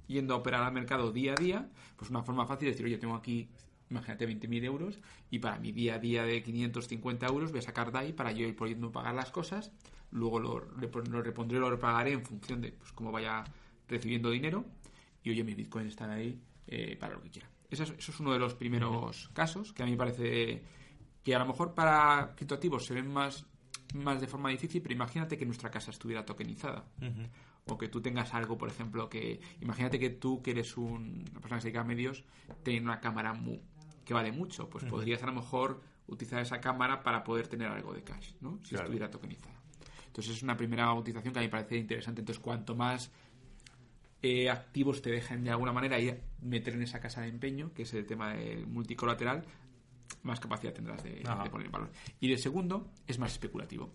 yendo 0.07 0.33
a 0.33 0.37
operar 0.37 0.63
al 0.63 0.73
mercado 0.73 1.11
día 1.11 1.33
a 1.33 1.35
día, 1.35 1.69
pues 1.95 2.09
una 2.09 2.23
forma 2.23 2.45
fácil 2.45 2.67
de 2.67 2.71
decir, 2.71 2.85
oye, 2.85 2.97
tengo 2.97 3.15
aquí, 3.15 3.49
imagínate, 3.89 4.27
20.000 4.27 4.63
euros 4.63 4.99
y 5.29 5.39
para 5.39 5.59
mi 5.59 5.71
día 5.71 5.95
a 5.95 5.99
día 5.99 6.23
de 6.23 6.41
550 6.43 7.25
euros 7.27 7.51
voy 7.51 7.59
a 7.59 7.63
sacar 7.63 7.91
DAI 7.91 8.13
para 8.13 8.31
yo 8.31 8.47
ir 8.47 8.55
pudiendo 8.55 8.91
pagar 8.91 9.15
las 9.15 9.31
cosas, 9.31 9.71
luego 10.11 10.39
lo, 10.39 10.59
lo 10.59 11.21
repondré, 11.21 11.59
lo 11.59 11.69
repagaré 11.69 12.11
en 12.13 12.23
función 12.23 12.61
de 12.61 12.71
pues, 12.71 12.91
cómo 12.91 13.11
vaya 13.11 13.43
recibiendo 13.87 14.29
dinero 14.31 14.65
y 15.23 15.31
oye, 15.31 15.43
mis 15.43 15.55
bitcoins 15.55 15.89
están 15.89 16.09
ahí 16.09 16.39
eh, 16.67 16.95
para 16.99 17.15
lo 17.15 17.21
que 17.21 17.29
quiera. 17.29 17.49
Eso 17.69 17.83
es, 17.83 17.91
eso 17.97 18.11
es 18.11 18.19
uno 18.19 18.31
de 18.33 18.39
los 18.39 18.53
primeros 18.53 19.29
casos 19.33 19.73
que 19.73 19.83
a 19.83 19.85
mí 19.85 19.91
me 19.93 19.97
parece 19.97 20.63
que 21.23 21.35
a 21.35 21.39
lo 21.39 21.45
mejor 21.45 21.73
para 21.73 22.33
criptoactivos 22.35 22.85
se 22.85 22.93
ven 22.93 23.11
más, 23.11 23.45
más 23.95 24.21
de 24.21 24.27
forma 24.27 24.49
difícil, 24.49 24.81
pero 24.81 24.93
imagínate 24.93 25.37
que 25.37 25.45
nuestra 25.45 25.71
casa 25.71 25.89
estuviera 25.91 26.23
tokenizada 26.25 26.85
o 27.67 27.77
que 27.79 27.87
tú 27.87 27.99
tengas 28.01 28.33
algo, 28.35 28.57
por 28.59 28.69
ejemplo, 28.69 29.09
que 29.09 29.39
imagínate 29.61 29.97
que 29.97 30.11
tú 30.11 30.43
que 30.43 30.51
eres 30.51 30.77
un- 30.77 31.25
una 31.31 31.39
persona 31.41 31.57
que 31.57 31.61
se 31.61 31.67
dedica 31.69 31.81
a 31.81 31.83
medios, 31.83 32.23
tiene 32.63 32.81
una 32.81 32.99
cámara 32.99 33.33
mu- 33.33 33.59
que 34.05 34.13
vale 34.13 34.31
mucho, 34.31 34.69
pues 34.69 34.83
podrías 34.85 35.23
a 35.23 35.25
lo 35.25 35.33
mejor 35.33 35.81
utilizar 36.07 36.39
esa 36.39 36.61
cámara 36.61 37.01
para 37.01 37.23
poder 37.23 37.47
tener 37.47 37.67
algo 37.69 37.91
de 37.95 38.03
cash, 38.03 38.33
¿no? 38.41 38.59
Si 38.63 38.69
Claro. 38.69 38.83
estuviera 38.83 39.09
tokenizada. 39.09 39.55
Entonces 40.05 40.35
es 40.35 40.43
una 40.43 40.55
primera 40.55 40.93
utilización 40.93 41.33
que 41.33 41.39
a 41.39 41.41
mí 41.41 41.47
me 41.47 41.51
parece 41.51 41.77
interesante. 41.77 42.21
Entonces 42.21 42.41
cuanto 42.41 42.75
más 42.75 43.11
eh, 44.25 44.49
activos 44.49 45.03
te 45.03 45.11
dejen 45.11 45.43
de 45.43 45.51
alguna 45.51 45.71
manera 45.71 45.99
ir 45.99 46.19
meter 46.41 46.73
en 46.73 46.81
esa 46.81 46.99
casa 46.99 47.21
de 47.21 47.27
empeño, 47.27 47.71
que 47.75 47.83
es 47.83 47.93
el 47.93 48.07
tema 48.07 48.33
del 48.33 48.65
multicolateral, 48.65 49.45
más 50.23 50.39
capacidad 50.39 50.73
tendrás 50.73 51.03
de, 51.03 51.21
poner 51.51 51.69
valor. 51.69 51.91
Y 52.19 52.31
el 52.31 52.39
segundo 52.39 52.91
es 53.05 53.19
más 53.19 53.33
especulativo, 53.33 53.93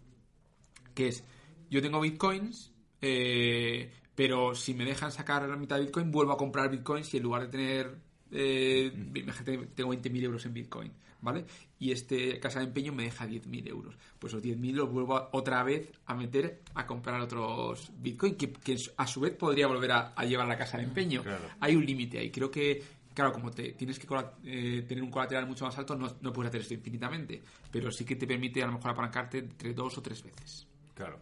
que 0.94 1.08
es, 1.08 1.24
yo 1.68 1.82
tengo 1.82 2.00
bitcoins, 2.00 2.72
eh, 3.00 3.92
pero 4.14 4.54
si 4.54 4.72
me 4.72 4.84
dejan 4.84 5.10
sacar 5.10 5.48
la 5.48 5.56
mitad 5.56 5.78
de 5.78 5.86
bitcoin, 5.86 6.12
vuelvo 6.12 6.32
a 6.32 6.36
comprar 6.36 6.70
bitcoins 6.70 7.12
y 7.12 7.16
en 7.16 7.24
lugar 7.24 7.42
de 7.42 7.48
tener, 7.48 7.98
eh, 8.32 8.92
imagínate, 9.14 9.58
tengo 9.74 9.90
20.000 9.94 10.22
euros 10.24 10.44
en 10.46 10.54
bitcoin, 10.54 10.92
¿vale? 11.20 11.44
Y 11.78 11.92
este 11.92 12.38
casa 12.40 12.60
de 12.60 12.66
empeño 12.66 12.92
me 12.92 13.04
deja 13.04 13.26
10.000 13.26 13.66
euros. 13.68 13.94
Pues 14.18 14.32
los 14.32 14.42
10.000 14.42 14.72
los 14.74 14.90
vuelvo 14.90 15.16
a- 15.16 15.28
otra 15.32 15.62
vez 15.62 15.90
a 16.06 16.14
meter 16.14 16.60
a 16.74 16.86
comprar 16.86 17.20
otros 17.20 17.90
bitcoin, 17.98 18.34
que, 18.36 18.52
que 18.52 18.76
a 18.96 19.06
su 19.06 19.20
vez 19.20 19.32
podría 19.34 19.66
volver 19.66 19.92
a, 19.92 20.12
a 20.14 20.24
llevar 20.24 20.46
a 20.46 20.50
la 20.50 20.58
casa 20.58 20.76
de 20.78 20.84
empeño. 20.84 21.22
Claro. 21.22 21.44
Hay 21.60 21.76
un 21.76 21.84
límite 21.84 22.18
ahí. 22.18 22.30
Creo 22.30 22.50
que, 22.50 22.82
claro, 23.14 23.32
como 23.32 23.50
te, 23.50 23.72
tienes 23.72 23.98
que 23.98 24.06
eh, 24.44 24.84
tener 24.86 25.02
un 25.02 25.10
colateral 25.10 25.46
mucho 25.46 25.64
más 25.64 25.76
alto, 25.78 25.96
no, 25.96 26.16
no 26.20 26.32
puedes 26.32 26.48
hacer 26.50 26.60
esto 26.62 26.74
infinitamente. 26.74 27.40
Pero 27.70 27.90
sí 27.90 28.04
que 28.04 28.16
te 28.16 28.26
permite 28.26 28.62
a 28.62 28.66
lo 28.66 28.72
mejor 28.72 28.90
apalancarte 28.90 29.38
entre 29.38 29.72
dos 29.74 29.96
o 29.98 30.02
tres 30.02 30.22
veces. 30.22 30.66
Claro. 30.94 31.18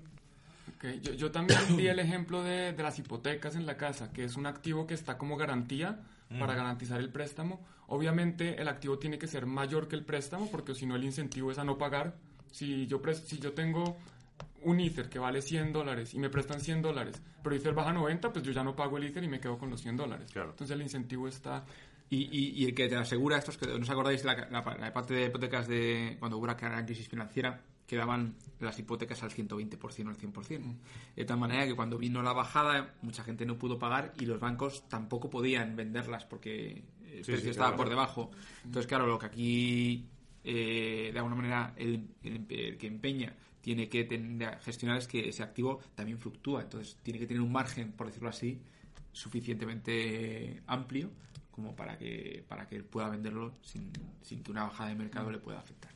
Ok, 0.78 0.85
Yo, 1.02 1.12
yo 1.14 1.30
también 1.30 1.58
di 1.76 1.88
el 1.88 1.99
ejemplo 1.99 2.42
de, 2.42 2.73
de 2.73 2.82
las 2.82 2.99
hipotecas 2.99 3.56
en 3.56 3.66
la 3.66 3.76
casa, 3.76 4.12
que 4.12 4.25
es 4.25 4.37
un 4.37 4.47
activo 4.47 4.87
que 4.87 4.94
está 4.94 5.18
como 5.18 5.37
garantía 5.37 6.00
para 6.38 6.54
garantizar 6.54 7.00
el 7.00 7.08
préstamo. 7.11 7.64
Obviamente 7.87 8.61
el 8.61 8.68
activo 8.68 8.99
tiene 8.99 9.18
que 9.18 9.26
ser 9.26 9.47
mayor 9.47 9.88
que 9.88 9.97
el 9.97 10.04
préstamo, 10.04 10.50
porque 10.50 10.75
si 10.75 10.85
no 10.87 10.94
el 10.94 11.04
incentivo 11.04 11.50
es 11.50 11.58
a 11.58 11.64
no 11.64 11.78
pagar. 11.78 12.16
Si 12.52 12.87
yo, 12.87 13.00
si 13.14 13.38
yo 13.38 13.52
tengo 13.54 13.97
un 14.62 14.78
Ether 14.80 15.08
que 15.08 15.18
vale 15.18 15.40
100 15.42 15.73
dólares 15.73 16.12
y 16.14 16.18
me 16.18 16.28
prestan 16.28 16.61
100 16.61 16.82
dólares, 16.82 17.20
pero 17.42 17.56
Ether 17.56 17.73
baja 17.75 17.92
90, 17.92 18.30
pues 18.32 18.44
yo 18.44 18.52
ya 18.52 18.62
no 18.62 18.76
pago 18.76 18.99
el 18.99 19.04
Ether 19.04 19.25
y 19.25 19.28
me 19.28 19.40
quedo 19.40 19.56
con 19.58 19.70
los 19.70 19.80
100 19.80 19.97
dólares. 19.97 20.30
Claro. 20.32 20.50
Entonces 20.50 20.75
el 20.75 20.82
incentivo 20.82 21.26
está... 21.28 21.64
Y, 22.11 22.25
y- 22.30 22.62
y 22.62 22.64
el 22.66 22.75
que 22.75 22.88
te 22.88 22.97
asegura 22.97 23.37
esto 23.38 23.50
es 23.50 23.56
que 23.58 23.66
no 23.66 23.76
os 23.82 23.90
acordáis 23.90 24.25
la, 24.25 24.35
la- 24.50 24.76
la 24.78 24.92
parte 24.92 25.14
de 25.14 25.26
hipotecas 25.26 25.66
de 25.68 26.16
cuando 26.18 26.37
hubo 26.38 26.47
la 26.47 26.56
crisis 26.56 27.08
financiera 27.08 27.61
que 27.88 27.97
daban 27.97 28.37
las 28.61 28.78
hipotecas 28.78 29.23
al 29.25 29.30
120% 29.30 30.07
o 30.07 30.11
al 30.11 30.16
100%. 30.16 30.76
De 31.16 31.25
tal 31.25 31.38
manera 31.38 31.66
que 31.66 31.75
cuando 31.75 31.99
vino 31.99 32.23
la 32.23 32.33
bajada 32.35 32.95
mucha 33.02 33.25
gente 33.25 33.45
no 33.47 33.59
pudo 33.59 33.78
pagar 33.80 34.12
y 34.21 34.26
los 34.26 34.38
bancos 34.38 34.87
tampoco 34.88 35.28
podían 35.30 35.75
venderlas 35.75 36.25
porque 36.26 36.85
el 37.11 37.25
Sí, 37.25 37.33
precio 37.33 37.45
sí, 37.45 37.49
estaba 37.50 37.71
claro. 37.71 37.76
por 37.78 37.88
debajo. 37.88 38.30
Entonces, 38.64 38.87
claro, 38.87 39.07
lo 39.07 39.18
que 39.18 39.26
aquí 39.26 40.04
eh, 40.45 41.11
de 41.12 41.18
alguna 41.18 41.35
manera 41.35 41.73
el, 41.76 42.07
el- 42.23 42.47
el 42.50 42.76
que 42.76 42.87
empeña 42.87 43.35
tiene 43.61 43.88
que 43.88 44.04
tener- 44.04 44.59
gestionar 44.61 44.99
es 44.99 45.09
que 45.09 45.28
ese 45.28 45.42
activo 45.42 45.80
también 45.95 46.18
fluctúa. 46.18 46.62
Entonces, 46.62 46.97
tiene 47.02 47.18
que 47.18 47.26
tener 47.26 47.40
un 47.42 47.52
margen, 47.52 47.92
por 47.92 48.07
decirlo 48.07 48.28
así, 48.28 48.59
suficientemente 49.12 50.62
amplio 50.66 51.11
como 51.50 51.75
para 51.75 51.99
que 51.99 52.45
para 52.49 52.68
que 52.68 52.76
él 52.76 52.85
pueda 52.85 53.09
venderlo 53.09 53.54
sin, 53.62 53.90
sin 54.23 54.42
que 54.42 54.50
una 54.50 54.64
bajada 54.64 54.90
de 54.90 54.95
mercado 54.97 55.30
le 55.30 55.38
pueda 55.38 55.59
afectar. 55.59 55.92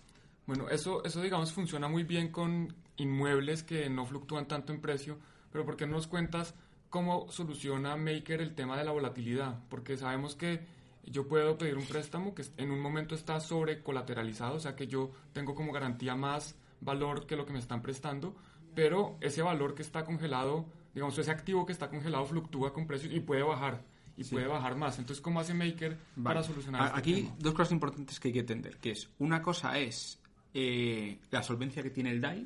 Bueno, 0.46 0.68
eso, 0.68 1.04
eso 1.04 1.20
digamos 1.20 1.52
funciona 1.52 1.88
muy 1.88 2.04
bien 2.04 2.30
con 2.30 2.74
inmuebles 2.96 3.62
que 3.62 3.88
no 3.88 4.06
fluctúan 4.06 4.48
tanto 4.48 4.72
en 4.72 4.80
precio, 4.80 5.18
pero 5.50 5.64
¿por 5.64 5.76
qué 5.76 5.86
no 5.86 5.92
nos 5.92 6.06
cuentas 6.06 6.54
cómo 6.90 7.30
soluciona 7.30 7.96
Maker 7.96 8.40
el 8.40 8.54
tema 8.54 8.76
de 8.76 8.84
la 8.84 8.92
volatilidad? 8.92 9.60
Porque 9.68 9.96
sabemos 9.96 10.34
que 10.34 10.60
yo 11.04 11.26
puedo 11.26 11.58
pedir 11.58 11.76
un 11.76 11.86
préstamo 11.86 12.34
que 12.34 12.44
en 12.56 12.70
un 12.70 12.80
momento 12.80 13.14
está 13.14 13.40
sobre 13.40 13.82
colateralizado, 13.82 14.56
o 14.56 14.60
sea 14.60 14.76
que 14.76 14.86
yo 14.86 15.10
tengo 15.32 15.54
como 15.54 15.72
garantía 15.72 16.14
más 16.14 16.56
valor 16.80 17.26
que 17.26 17.36
lo 17.36 17.46
que 17.46 17.52
me 17.52 17.58
están 17.58 17.82
prestando, 17.82 18.36
pero 18.74 19.16
ese 19.20 19.42
valor 19.42 19.74
que 19.74 19.82
está 19.82 20.04
congelado 20.04 20.66
digamos, 20.94 21.16
ese 21.18 21.30
activo 21.30 21.64
que 21.66 21.72
está 21.72 21.88
congelado 21.88 22.24
fluctúa 22.26 22.72
con 22.72 22.86
precios 22.86 23.12
y 23.12 23.20
puede 23.20 23.42
bajar. 23.42 23.82
Y 24.14 24.24
puede 24.24 24.46
bajar 24.46 24.76
más. 24.76 24.98
Entonces, 24.98 25.22
¿cómo 25.22 25.40
hace 25.40 25.54
Maker 25.54 25.96
para 26.22 26.42
solucionar 26.42 26.88
este 26.88 26.98
Aquí 26.98 27.22
tema? 27.22 27.36
dos 27.38 27.54
cosas 27.54 27.72
importantes 27.72 28.20
que 28.20 28.28
hay 28.28 28.34
que 28.34 28.40
entender, 28.40 28.76
que 28.76 28.90
es 28.90 29.08
una 29.18 29.40
cosa 29.40 29.78
es 29.78 30.18
eh, 30.54 31.18
la 31.30 31.42
solvencia 31.42 31.82
que 31.82 31.90
tiene 31.90 32.10
el 32.10 32.20
DAI 32.20 32.44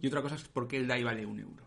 y 0.00 0.06
otra 0.06 0.22
cosa 0.22 0.34
es 0.36 0.44
por 0.48 0.66
qué 0.68 0.76
el 0.78 0.86
DAI 0.86 1.02
vale 1.04 1.26
un 1.26 1.38
euro 1.40 1.64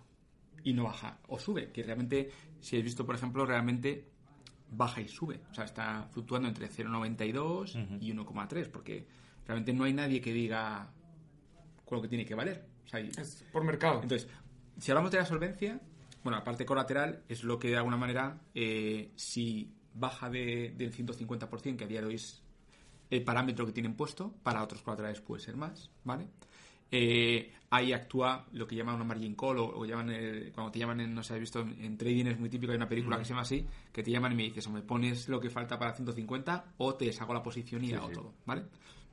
y 0.64 0.74
no 0.74 0.84
baja 0.86 1.20
o 1.28 1.38
sube, 1.40 1.72
que 1.72 1.84
realmente, 1.84 2.30
si 2.62 2.76
habéis 2.76 2.86
visto, 2.86 3.06
por 3.06 3.16
ejemplo, 3.16 3.46
realmente 3.46 4.08
baja 4.72 5.02
y 5.02 5.08
sube, 5.08 5.42
o 5.52 5.54
sea, 5.54 5.66
está 5.66 6.08
fluctuando 6.12 6.48
entre 6.48 6.70
0,92 6.70 8.00
y 8.02 8.12
1,3, 8.14 8.70
porque 8.70 9.06
realmente 9.46 9.74
no 9.74 9.84
hay 9.84 9.94
nadie 9.94 10.22
que 10.22 10.34
diga 10.34 10.90
con 11.86 11.98
lo 11.98 12.02
que 12.02 12.08
tiene 12.08 12.26
que 12.26 12.34
valer. 12.36 12.66
O 12.86 12.88
sea, 12.88 13.00
Es 13.00 13.46
por 13.52 13.64
mercado. 13.64 14.02
entonces, 14.02 14.28
si 14.80 14.92
hablamos 14.92 15.12
de 15.12 15.18
la 15.18 15.26
solvencia, 15.26 15.80
bueno, 16.24 16.38
la 16.38 16.44
parte 16.44 16.66
colateral 16.66 17.24
es 17.28 17.44
lo 17.44 17.60
que 17.60 17.68
de 17.70 17.78
alguna 17.78 17.98
manera, 17.98 18.40
eh, 18.56 19.12
si 19.16 19.74
baja 19.94 20.30
de- 20.30 20.74
del 20.78 20.92
150%, 20.94 21.78
que 21.78 21.84
a 21.84 21.88
día 21.88 22.00
de 22.02 22.08
hoy 22.08 22.16
es 22.16 22.42
el 23.16 23.24
parámetro 23.24 23.66
que 23.66 23.72
tienen 23.72 23.96
puesto, 23.96 24.34
para 24.44 24.64
otros 24.64 24.82
colaterales 24.82 25.22
puede 25.22 25.42
ser 25.42 25.56
más, 25.56 25.90
¿vale? 26.04 26.28
Eh, 26.92 27.52
ahí 27.72 27.92
actúa 27.92 28.46
lo 28.52 28.68
que 28.68 28.76
llaman 28.76 28.96
una 28.96 29.04
margin 29.04 29.34
call 29.36 29.58
o, 29.58 29.66
o 29.80 29.86
llaman 29.86 30.12
el- 30.12 30.52
cuando 30.52 30.72
te 30.72 30.78
llaman 30.80 31.00
en, 31.02 31.16
no 31.16 31.24
sé, 31.24 31.34
has 31.34 31.40
visto 31.40 31.62
en, 31.62 31.84
en 31.84 31.98
trading 31.98 32.26
es 32.28 32.40
muy 32.40 32.50
típico, 32.50 32.72
hay 32.72 32.78
una 32.78 32.88
película 32.88 33.18
que 33.18 33.24
se 33.26 33.30
llama 33.30 33.42
así, 33.42 33.66
que 33.92 34.04
te 34.04 34.12
llaman 34.12 34.34
y 34.34 34.36
me 34.36 34.44
dices 34.44 34.68
o 34.68 34.70
me 34.72 34.82
pones 34.84 35.28
lo 35.28 35.40
que 35.40 35.50
falta 35.50 35.80
para 35.80 35.94
150 35.94 36.74
o 36.78 36.94
te 36.96 37.06
deshago 37.06 37.34
la 37.34 37.42
posición 37.42 37.84
y 37.84 37.88
Sí, 37.88 37.94
hago 37.96 38.10
sí. 38.10 38.14
todo, 38.14 38.34
¿vale? 38.46 38.66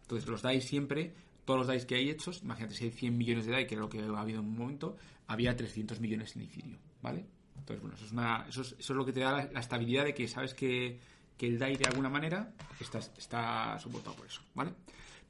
Entonces 0.03 0.29
los 0.29 0.43
DAI 0.43 0.61
siempre, 0.61 1.15
todos 1.47 1.61
los 1.61 1.67
DAI 1.69 1.87
que 1.87 1.95
hay 1.95 2.11
hechos, 2.11 2.43
imagínate 2.43 2.75
si 2.75 2.85
hay 2.85 2.91
100 2.91 3.17
millones 3.17 3.47
de 3.47 3.53
DAI, 3.53 3.67
que 3.67 3.77
es 3.77 3.81
lo 3.81 3.89
que 3.89 4.01
ha 4.01 4.21
habido 4.21 4.41
en 4.41 4.47
un 4.47 4.59
momento, 4.59 4.97
había 5.27 5.57
300 5.57 6.01
millones 6.01 6.37
en 6.37 6.43
Ethereum, 6.43 6.77
¿vale? 7.01 7.25
Entonces, 7.59 7.81
bueno, 7.81 7.97
eso 7.97 8.05
es, 8.05 8.13
una, 8.13 8.47
eso 8.49 8.61
es, 8.63 8.73
eso 8.79 8.93
es 8.93 8.97
lo 8.97 9.07
que 9.07 9.13
te 9.13 9.21
da 9.21 9.33
la, 9.33 9.51
la 9.53 9.61
estabilidad 9.61 10.05
de 10.05 10.13
que 10.15 10.29
sabes 10.29 10.53
que, 10.53 10.99
que 11.41 11.47
el 11.47 11.59
DAI 11.59 11.77
de 11.77 11.87
alguna 11.87 12.11
manera 12.11 12.53
está, 12.79 12.99
está 12.99 13.79
soportado 13.79 14.15
por 14.15 14.27
eso, 14.27 14.43
¿vale? 14.55 14.75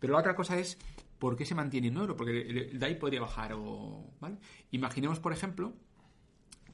Pero 0.01 0.15
la 0.15 0.19
otra 0.19 0.35
cosa 0.35 0.59
es, 0.59 0.77
¿por 1.21 1.37
qué 1.37 1.45
se 1.45 1.55
mantiene 1.55 1.87
en 1.87 1.99
oro? 1.99 2.17
Porque 2.17 2.33
el, 2.33 2.59
el 2.59 2.79
DAI 2.81 2.99
podría 2.99 3.21
bajar 3.21 3.53
o... 3.53 4.11
¿vale? 4.19 4.39
Imaginemos, 4.73 5.21
por 5.21 5.33
ejemplo, 5.33 5.73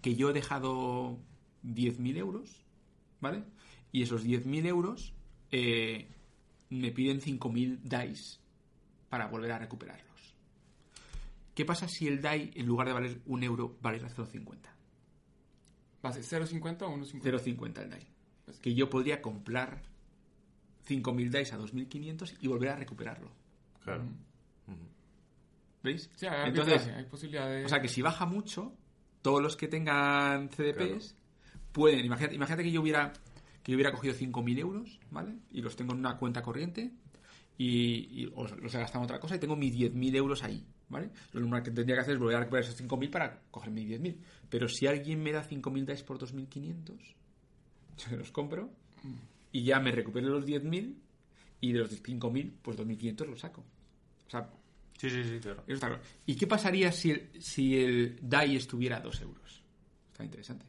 que 0.00 0.16
yo 0.16 0.31
he 0.31 0.33
dejado 0.33 1.19
10.000 1.64 2.16
euros, 2.16 2.64
¿vale? 3.21 3.45
Y 3.93 4.00
esos 4.00 4.25
10.000 4.25 4.69
euros 4.69 5.12
eh, 5.50 6.09
me 6.71 6.90
piden 6.90 7.21
5.000 7.21 7.81
DAIs 7.83 8.40
para 9.11 9.26
volver 9.26 9.52
a 9.52 9.59
recuperarlos. 9.59 10.35
¿Qué 11.55 11.66
pasa 11.66 11.88
si 11.88 12.09
el 12.09 12.23
DAI, 12.23 12.52
en 12.55 12.64
lugar 12.64 12.87
de 12.87 12.95
valer 12.95 13.21
un 13.26 13.43
euro, 13.43 13.76
valiera 13.83 14.09
0,50? 14.09 14.61
¿Va 16.02 16.09
a 16.09 16.12
ser 16.14 16.43
0.50 16.43 16.83
o 16.85 16.97
1.50? 16.97 17.21
0,50 17.21 17.83
el 17.83 17.90
DAI. 17.90 18.15
Que 18.62 18.75
yo 18.75 18.88
podría 18.88 19.21
comprar 19.21 19.83
5.000 20.87 21.31
DAIs 21.31 21.53
a 21.53 21.59
2.500 21.59 22.37
y 22.41 22.47
volver 22.49 22.71
a 22.71 22.76
recuperarlo. 22.76 23.31
Claro. 23.83 24.05
¿Veis? 25.83 26.11
Sí, 26.17 26.26
hay 26.26 26.49
Entonces, 26.49 26.87
hay 26.88 27.05
posibilidad 27.05 27.49
de... 27.49 27.65
o 27.65 27.69
sea 27.69 27.81
que 27.81 27.88
si 27.88 28.03
baja 28.03 28.26
mucho, 28.26 28.75
todos 29.23 29.41
los 29.43 29.57
que 29.57 29.69
tengan 29.69 30.49
CDPs 30.50 31.15
pueden. 31.73 32.05
Imagínate, 32.05 32.35
imagínate 32.35 32.62
que 32.65 32.73
yo 32.73 32.81
hubiera 32.83 33.12
que 33.62 33.73
yo 33.73 33.76
hubiera 33.76 33.93
cogido 33.93 34.15
5.000 34.15 34.59
euros, 34.61 35.00
¿vale? 35.11 35.38
Y 35.50 35.61
los 35.61 35.75
tengo 35.76 35.93
en 35.93 35.99
una 35.99 36.17
cuenta 36.19 36.41
corriente 36.43 36.93
y, 37.59 38.23
y 38.23 38.33
os- 38.35 38.57
los 38.59 38.73
he 38.75 38.79
gastado 38.79 39.00
en 39.00 39.05
otra 39.07 39.19
cosa 39.19 39.35
y 39.37 39.38
tengo 39.41 39.57
mis 39.57 39.75
10.000 39.75 40.15
euros 40.15 40.45
ahí, 40.45 40.65
¿vale? 40.88 41.11
Lo 41.33 41.41
normal 41.41 41.62
que 41.65 41.73
tendría 41.73 41.97
que 41.97 42.03
hacer 42.03 42.15
es 42.15 42.21
volver 42.21 42.37
a 42.37 42.41
recuperar 42.41 42.65
esos 42.65 42.76
5.000 42.81 43.11
para 43.11 43.41
coger 43.50 43.73
mis 43.73 43.88
10.000. 43.88 44.17
Pero 44.49 44.69
si 44.69 44.87
alguien 44.87 45.21
me 45.21 45.33
da 45.33 45.43
5.000 45.43 45.85
DAIs 45.85 46.05
por 46.05 46.17
2.500, 46.19 46.97
yo 47.97 48.17
los 48.17 48.31
compro 48.33 48.71
y 49.53 49.62
ya 49.65 49.81
me 49.81 49.91
recupero 49.93 50.29
los 50.29 50.45
10.000 50.47 50.95
y 51.61 51.73
de 51.73 51.79
los 51.79 51.91
5.000, 52.03 52.53
pues 52.62 52.76
2.500 52.79 53.26
los 53.26 53.41
saco. 53.41 53.65
O 54.26 54.31
sea, 54.31 54.50
Sí, 54.99 55.11
sí, 55.11 55.23
sí, 55.25 55.38
claro. 55.41 55.62
eso 55.67 55.75
está 55.75 55.88
claro. 55.88 56.03
¿Y 56.25 56.37
qué 56.37 56.47
pasaría 56.47 56.91
si 56.91 57.11
el, 57.11 57.31
si 57.43 57.76
el 57.79 58.19
DAI 58.23 58.57
estuviera 58.57 58.97
a 58.97 59.00
2 59.00 59.21
euros? 59.21 59.62
Está 60.12 60.25
interesante. 60.25 60.65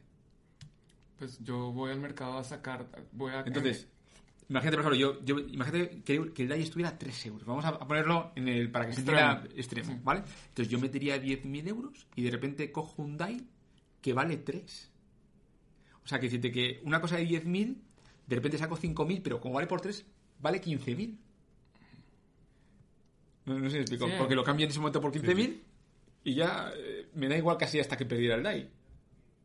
Pues 1.18 1.38
yo 1.42 1.72
voy 1.72 1.90
al 1.92 2.00
mercado 2.00 2.36
a 2.38 2.44
sacar... 2.44 2.86
Voy 3.12 3.32
a... 3.32 3.40
Entonces, 3.40 3.88
imagínate, 4.50 4.76
por 4.76 4.84
ejemplo, 4.92 4.98
yo, 4.98 5.24
yo- 5.24 5.38
imagínate 5.48 6.02
que, 6.02 6.32
que 6.34 6.42
el 6.42 6.48
DAI 6.48 6.62
estuviera 6.62 6.90
a 6.90 6.98
3 6.98 7.26
euros. 7.26 7.46
Vamos 7.46 7.64
a, 7.64 7.68
a 7.70 7.88
ponerlo 7.88 8.32
en 8.36 8.48
el, 8.48 8.70
para 8.70 8.86
que 8.86 8.92
se 8.92 9.00
Extremo. 9.00 9.30
entienda 9.32 9.56
extremo, 9.60 10.00
¿vale? 10.04 10.20
Entonces 10.48 10.68
yo 10.68 10.78
metería 10.78 11.16
10.000 11.22 11.68
euros 11.68 12.06
y 12.14 12.22
de 12.22 12.30
repente 12.30 12.70
cojo 12.70 13.02
un 13.02 13.16
DAI 13.16 13.46
que 14.02 14.12
vale 14.12 14.36
3. 14.36 14.90
O 16.08 16.10
sea, 16.10 16.18
que 16.18 16.24
decirte 16.26 16.50
que 16.50 16.80
una 16.84 17.02
cosa 17.02 17.16
de 17.18 17.24
10.000, 17.26 17.76
de 18.26 18.34
repente 18.36 18.56
saco 18.56 18.78
5.000, 18.78 19.20
pero 19.22 19.40
como 19.42 19.52
vale 19.56 19.66
por 19.66 19.82
3, 19.82 20.06
vale 20.40 20.58
15.000. 20.58 21.18
No, 23.44 23.58
no 23.58 23.64
sé 23.64 23.70
si 23.70 23.74
me 23.76 23.80
explico. 23.82 24.06
Sí. 24.06 24.12
Porque 24.18 24.34
lo 24.34 24.42
cambio 24.42 24.64
en 24.64 24.70
ese 24.70 24.78
momento 24.80 25.02
por 25.02 25.12
15.000 25.12 25.60
y 26.24 26.34
ya 26.34 26.72
eh, 26.74 27.08
me 27.14 27.28
da 27.28 27.36
igual 27.36 27.58
casi 27.58 27.78
hasta 27.78 27.96
que 27.98 28.06
perdiera 28.06 28.36
el 28.36 28.42
DAI. 28.42 28.70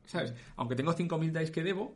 ¿Sabes? 0.05 0.33
Aunque 0.55 0.75
tengo 0.75 0.93
5.000 0.93 1.31
DAIs 1.33 1.51
que 1.51 1.63
debo, 1.63 1.95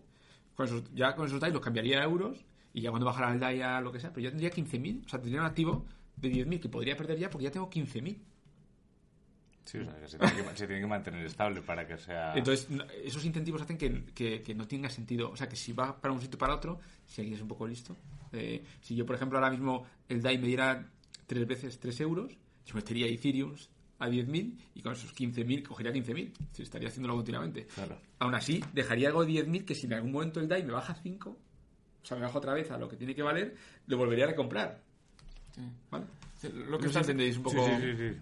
con 0.55 0.65
esos- 0.65 0.83
ya 0.93 1.15
con 1.15 1.27
esos 1.27 1.39
DAIs 1.39 1.53
los 1.53 1.61
cambiaría 1.63 2.01
a 2.01 2.03
euros 2.03 2.43
y 2.73 2.81
ya 2.81 2.89
cuando 2.89 3.05
bajara 3.05 3.31
el 3.33 3.39
DAI 3.39 3.61
a 3.61 3.79
lo 3.79 3.93
que 3.93 4.01
sea, 4.01 4.11
pero 4.11 4.23
ya 4.25 4.29
tendría 4.31 4.49
15.000. 4.51 5.05
O 5.05 5.09
sea, 5.09 5.19
tendría 5.21 5.39
un 5.41 5.47
activo 5.47 5.85
de 6.17 6.29
10.000 6.29 6.59
que 6.59 6.67
podría 6.69 6.97
perder 6.97 7.19
ya 7.19 7.29
porque 7.29 7.45
ya 7.45 7.51
tengo 7.51 7.69
15.000. 7.69 8.17
Sí, 9.67 9.79
o 9.79 9.83
sea, 9.83 9.99
que 9.99 10.07
se 10.07 10.17
tiene 10.17 10.33
que, 10.35 10.43
se 10.57 10.65
tiene 10.67 10.81
que 10.81 10.87
mantener 10.87 11.25
estable 11.25 11.61
para 11.61 11.85
que 11.85 11.97
sea... 11.97 12.33
Entonces, 12.35 12.69
no- 12.69 12.85
esos 13.03 13.23
incentivos 13.25 13.61
hacen 13.61 13.77
que, 13.77 14.05
que- 14.15 14.41
que 14.41 14.55
no 14.55 14.65
tenga 14.67 14.89
sentido. 14.89 15.29
O 15.29 15.35
sea, 15.35 15.49
que 15.49 15.55
si 15.57 15.73
va 15.73 15.99
para 15.99 16.13
un 16.13 16.21
sitio 16.21 16.37
para 16.39 16.55
otro, 16.55 16.79
si 17.05 17.19
alguien 17.21 17.35
es 17.35 17.41
un 17.41 17.49
poco 17.49 17.67
listo, 17.67 17.95
eh, 18.31 18.63
si 18.81 18.95
yo, 18.95 19.05
por 19.05 19.15
ejemplo, 19.15 19.37
ahora 19.37 19.51
mismo 19.51 19.85
el 20.07 20.21
DAI 20.21 20.37
me 20.37 20.47
diera 20.47 20.87
tres 21.25 21.45
veces 21.45 21.79
3 21.79 21.99
euros, 22.01 22.31
yo 22.65 22.75
metería 22.75 23.07
Ethereum 23.07 23.53
a 23.99 24.07
10.000 24.07 24.57
y 24.75 24.81
con 24.81 24.93
esos 24.93 25.13
15.000 25.13 25.63
cogería 25.67 25.91
15.000. 25.91 26.31
Si 26.53 26.61
estaría 26.63 26.87
haciéndolo 26.87 27.15
continuamente. 27.15 27.65
Claro. 27.67 27.99
Aún 28.19 28.35
así, 28.35 28.63
dejaría 28.73 29.09
algo 29.09 29.25
de 29.25 29.31
10.000 29.33 29.65
que 29.65 29.75
si 29.75 29.87
en 29.87 29.93
algún 29.95 30.11
momento 30.13 30.39
el 30.39 30.47
DAI 30.47 30.63
me 30.63 30.71
baja 30.71 30.93
5, 30.95 31.29
o 31.29 32.05
sea, 32.05 32.15
me 32.15 32.23
baja 32.23 32.37
otra 32.37 32.53
vez 32.53 32.71
a 32.71 32.77
lo 32.77 32.87
que 32.87 32.95
tiene 32.95 33.13
que 33.13 33.21
valer, 33.23 33.55
lo 33.87 33.97
volvería 33.97 34.23
a 34.25 34.27
recomprar. 34.29 34.81
Sí. 35.53 35.61
¿Vale? 35.91 36.05
Sí, 36.39 36.47
Lo 36.53 36.77
que 36.77 36.83
que 36.83 36.87
está- 36.87 36.99
entendéis 37.01 37.35
un 37.37 37.43
poco. 37.43 37.65
sí, 37.65 38.13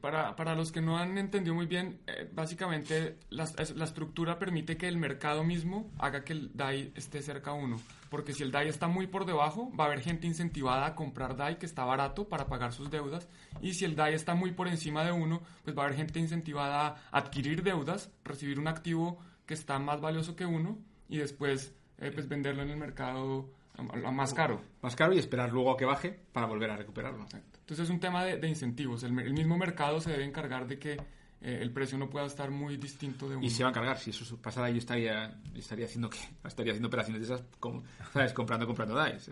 para, 0.00 0.36
para 0.36 0.54
los 0.54 0.70
que 0.70 0.80
no 0.80 0.98
han 0.98 1.16
entendido 1.18 1.54
muy 1.54 1.66
bien, 1.66 1.98
eh, 2.06 2.28
básicamente 2.32 3.16
es- 3.58 3.74
la 3.74 3.84
estructura 3.84 4.38
permite 4.38 4.76
que 4.76 4.86
el 4.88 4.98
mercado 4.98 5.44
mismo 5.44 5.90
haga 5.98 6.24
que 6.24 6.34
el 6.34 6.50
DAI 6.54 6.92
esté 6.94 7.22
cerca 7.22 7.52
a 7.52 7.54
uno. 7.54 7.76
Porque 8.10 8.32
si 8.32 8.42
el 8.42 8.50
DAI 8.52 8.68
está 8.68 8.86
muy 8.86 9.06
por 9.06 9.24
debajo, 9.24 9.70
va 9.74 9.84
a 9.84 9.86
haber 9.88 10.00
gente 10.00 10.26
incentivada 10.26 10.86
a 10.86 10.94
comprar 10.94 11.36
DAI 11.36 11.58
que 11.58 11.66
está 11.66 11.84
barato 11.84 12.28
para 12.28 12.46
pagar 12.46 12.72
sus 12.72 12.90
deudas. 12.90 13.28
Y 13.62 13.72
si 13.74 13.84
el 13.84 13.96
DAI 13.96 14.14
está 14.14 14.34
muy 14.34 14.52
por 14.52 14.68
encima 14.68 15.04
de 15.04 15.12
uno, 15.12 15.42
pues 15.64 15.76
va 15.76 15.82
a 15.82 15.86
haber 15.86 15.96
gente 15.96 16.18
incentivada 16.20 16.88
a 17.10 17.18
adquirir 17.18 17.62
deudas, 17.62 18.12
recibir 18.24 18.58
un 18.60 18.68
activo 18.68 19.18
que 19.46 19.54
está 19.54 19.78
más 19.78 20.00
valioso 20.00 20.36
que 20.36 20.44
uno 20.44 20.78
y 21.08 21.18
después 21.18 21.74
eh, 21.98 22.10
pues 22.12 22.28
venderlo 22.28 22.62
en 22.62 22.70
el 22.70 22.76
mercado 22.76 23.48
a, 23.76 23.80
a 24.08 24.10
más 24.10 24.34
caro. 24.34 24.60
Más 24.82 24.94
caro 24.96 25.14
y 25.14 25.18
esperar 25.18 25.50
luego 25.52 25.70
a 25.72 25.76
que 25.76 25.84
baje 25.86 26.20
para 26.32 26.46
volver 26.46 26.70
a 26.70 26.76
recuperarlo. 26.76 27.26
Entonces 27.66 27.84
es 27.86 27.90
un 27.90 27.98
tema 27.98 28.24
de, 28.24 28.36
de 28.38 28.46
incentivos. 28.48 29.02
El, 29.02 29.18
el 29.18 29.32
mismo 29.32 29.58
mercado 29.58 30.00
se 30.00 30.12
debe 30.12 30.22
encargar 30.24 30.68
de 30.68 30.78
que 30.78 30.92
eh, 30.92 31.58
el 31.60 31.72
precio 31.72 31.98
no 31.98 32.08
pueda 32.08 32.24
estar 32.24 32.48
muy 32.52 32.76
distinto 32.76 33.28
de 33.28 33.34
uno. 33.34 33.44
Y 33.44 33.50
se 33.50 33.64
va 33.64 33.70
a 33.70 33.72
encargar, 33.72 33.98
si 33.98 34.10
eso 34.10 34.36
pasara 34.40 34.70
yo 34.70 34.78
estaría, 34.78 35.36
estaría 35.52 35.86
haciendo 35.86 36.08
que 36.08 36.18
estaría 36.44 36.70
haciendo 36.72 36.86
operaciones 36.86 37.26
de 37.26 37.34
esas 37.34 37.44
como, 37.58 37.82
¿sabes? 38.12 38.32
comprando, 38.32 38.66
comprando 38.68 38.94
DAIs. 38.94 39.30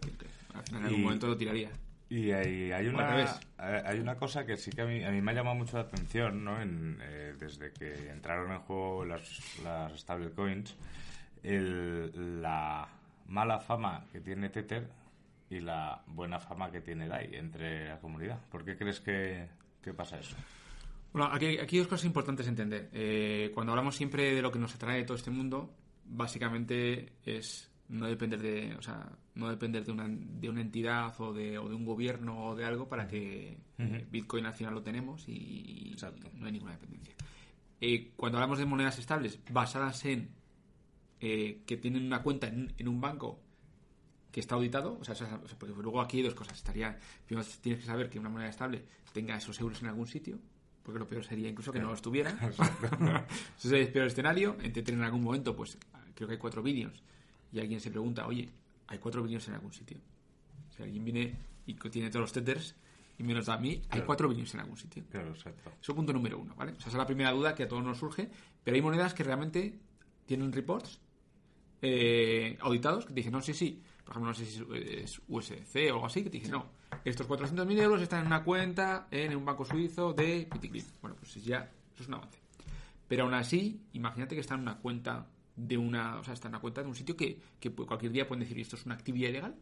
Al 0.53 0.63
final 0.65 0.81
en 0.81 0.87
algún 0.87 1.01
Y- 1.01 1.05
momento 1.05 1.29
lo 1.29 1.37
tiraría. 1.37 1.71
Y 2.11 2.33
hay, 2.33 2.71
hay 2.73 2.87
una, 2.89 3.09
hay 3.57 3.83
hay 3.87 3.99
una 4.01 4.17
cosa 4.17 4.45
que 4.45 4.57
sí 4.57 4.71
que 4.71 4.83
a 4.83 4.85
mí, 4.85 5.03
a 5.05 5.11
mí 5.11 5.23
me 5.23 5.31
ha 5.31 5.35
llamado 5.35 5.55
mucho 5.57 5.77
la 5.79 5.85
atención, 5.85 6.45
¿no? 6.45 6.61
En, 6.61 6.99
eh, 7.03 7.35
desde 7.39 7.73
que 7.73 8.11
entraron 8.11 8.53
en 8.53 8.59
juego 8.59 9.05
las, 9.05 9.23
las 9.63 9.99
stablecoins, 10.01 10.75
el- 11.43 12.43
la 12.43 12.89
mala 13.29 13.59
fama 13.61 14.05
que 14.13 14.21
tiene 14.21 14.49
Tether 14.51 14.89
y 15.51 15.61
la 15.61 16.03
buena 16.07 16.41
fama 16.41 16.71
que 16.71 16.81
tiene 16.81 17.09
DAI 17.09 17.35
entre 17.37 17.89
la 17.89 17.99
comunidad. 17.99 18.41
¿Por 18.49 18.65
qué 18.65 18.77
crees 18.77 19.01
que, 19.01 19.49
que 19.83 19.93
pasa 19.93 20.19
eso? 20.19 20.37
Bueno, 21.13 21.29
aquí, 21.33 21.59
aquí 21.59 21.77
hay 21.77 21.81
dos 21.81 21.89
cosas 21.89 22.07
importantes 22.07 22.47
a 22.47 22.51
entender. 22.51 22.91
Eh, 22.93 23.51
cuando 23.55 23.73
hablamos 23.73 23.95
siempre 23.95 24.35
de 24.35 24.43
lo 24.43 24.51
que 24.51 24.59
nos 24.59 24.75
atrae 24.75 24.99
de 24.99 25.05
todo 25.05 25.17
este 25.17 25.31
mundo, 25.31 25.73
básicamente 26.05 27.13
es 27.25 27.71
no 27.89 28.07
depender 28.07 28.41
de, 28.41 28.75
o 28.77 28.83
sea, 28.83 29.09
no 29.35 29.49
depender 29.49 29.85
de 29.85 29.93
una, 29.93 30.07
de 30.09 30.49
una 30.49 30.61
entidad 30.61 31.15
o 31.21 31.33
de, 31.33 31.59
o 31.59 31.69
de 31.69 31.75
un 31.75 31.85
gobierno 31.85 32.47
o 32.47 32.57
de 32.57 32.65
algo 32.65 32.89
para 32.89 33.07
que 33.07 33.59
eh, 33.79 34.07
Bitcoin 34.11 34.47
al 34.47 34.55
final 34.55 34.75
lo 34.75 34.83
tenemos 34.83 35.29
y 35.29 35.91
Exacto. 35.93 36.31
no 36.35 36.47
hay 36.47 36.53
ninguna 36.53 36.73
dependencia. 36.73 37.15
Eh, 37.81 38.13
cuando 38.17 38.39
hablamos 38.39 38.59
de 38.59 38.65
monedas 38.65 38.99
estables 38.99 39.39
basadas 39.51 40.05
en 40.07 40.31
eh, 41.21 41.63
que 41.67 41.77
tienen 41.77 42.05
una 42.07 42.23
cuenta 42.23 42.49
en, 42.49 42.73
en 42.79 42.89
un 42.89 43.01
banco 43.01 43.41
que 44.35 44.41
está 44.41 44.57
auditado, 44.57 44.99
o 45.01 45.05
sea, 45.05 45.15
o 45.15 45.17
sea, 45.17 45.57
porque 45.57 45.73
luego 45.81 46.01
aquí 46.01 46.17
hay 46.17 46.25
dos 46.25 46.35
cosas. 46.35 46.59
Estaría, 46.59 46.99
primero 47.25 47.47
tienes 47.61 47.81
que 47.83 47.87
saber 47.87 48.11
que 48.11 48.19
una 48.19 48.29
moneda 48.29 48.51
estable 48.51 48.83
tenga 49.13 49.37
esos 49.37 49.61
euros 49.61 49.81
en 49.81 49.87
algún 49.87 50.09
sitio, 50.09 50.41
porque 50.83 50.99
lo 50.99 51.07
peor 51.07 51.25
sería 51.25 51.49
incluso 51.49 51.71
que 51.71 51.79
no 51.79 51.87
lo 51.87 51.95
estuviera. 51.95 52.31
Ese 53.57 53.69
sería 53.69 53.85
el 53.85 53.93
peor 53.93 54.09
escenario. 54.09 54.57
Entre 54.61 54.93
en 54.93 55.05
algún 55.05 55.23
momento, 55.23 55.55
pues 55.55 55.79
creo 56.17 56.27
que 56.27 56.35
hay 56.35 56.41
cuatro 56.41 56.65
vídeos 56.65 57.01
y 57.53 57.61
alguien 57.61 57.79
se 57.79 57.93
pregunta, 57.93 58.27
oye, 58.27 58.49
hay 58.89 58.99
cuatro 58.99 59.23
vídeos 59.23 59.47
en 59.47 59.55
algún 59.55 59.73
sitio. 59.73 59.99
Si 60.77 60.83
alguien 60.83 61.05
viene 61.05 61.37
y 61.65 61.75
tiene 61.75 62.11
todos 62.11 62.23
los 62.23 62.33
tethers 62.33 62.75
y 63.17 63.23
me 63.23 63.35
los 63.35 63.47
da 63.47 63.55
a 63.55 63.59
mí, 63.59 63.83
hay 63.91 64.01
cuatro 64.01 64.29
vídeos 64.29 64.53
en 64.55 64.61
algún 64.63 64.77
sitio. 64.77 65.05
Claro, 65.13 65.29
exacto. 65.29 65.71
Eso 65.81 65.93
es 65.93 65.97
punto 65.97 66.13
número 66.13 66.41
uno, 66.41 66.57
¿vale? 66.57 66.73
O 66.73 66.81
sea, 66.81 66.89
esa 66.89 66.89
es 66.89 66.95
la 66.97 67.07
primera 67.07 67.31
duda 67.31 67.55
que 67.55 67.63
a 67.63 67.69
todos 67.69 67.85
nos 67.85 67.99
surge. 67.99 68.29
Pero 68.65 68.75
hay 68.75 68.83
monedas 68.83 69.15
que 69.15 69.23
realmente 69.23 69.79
tienen 70.27 70.51
reports 70.51 70.99
eh, 71.83 72.59
auditados 72.63 73.05
que 73.07 73.13
te 73.13 73.21
dicen, 73.21 73.33
no 73.33 73.43
sé 73.43 73.55
si, 73.55 73.81
por 74.05 74.13
ejemplo, 74.13 74.29
no 74.31 74.35
sé 74.35 74.45
si 74.45 74.63
es 75.03 75.21
USC 75.29 75.77
o 75.91 75.95
algo 75.95 76.07
así, 76.07 76.23
que 76.23 76.31
te 76.31 76.39
dicen, 76.39 76.53
no, 76.53 76.67
estos 77.05 77.27
400.000 77.29 77.81
euros 77.81 78.03
están 78.03 78.21
en 78.21 78.27
una 78.27 78.45
cuenta 78.45 79.09
en 79.11 79.35
un 79.35 79.45
banco 79.45 79.65
suizo 79.65 80.13
de 80.13 80.47
Piticlip. 80.51 80.85
Bueno, 81.01 81.17
pues 81.19 81.43
ya, 81.43 81.71
eso 81.95 82.03
es 82.03 82.09
un 82.09 82.15
avance. 82.15 82.39
Pero 83.09 83.25
aún 83.25 83.35
así, 83.35 83.81
imagínate 83.95 84.35
que 84.35 84.43
está 84.43 84.55
en 84.55 84.61
una 84.61 84.79
cuenta 84.79 85.27
de 85.57 85.79
una, 85.79 86.19
o 86.19 86.25
sea, 86.25 86.35
está 86.35 86.49
en 86.49 86.55
una 86.55 86.61
cuenta 86.61 86.83
de 86.83 86.89
un 86.89 86.95
sitio 86.95 87.17
que, 87.17 87.39
que 87.59 87.71
cualquier 87.71 88.13
día 88.13 88.27
pueden 88.27 88.41
decir, 88.41 88.59
esto 88.59 88.77
es 88.77 88.85
una 88.85 88.95
actividad 88.95 89.31
ilegal. 89.31 89.55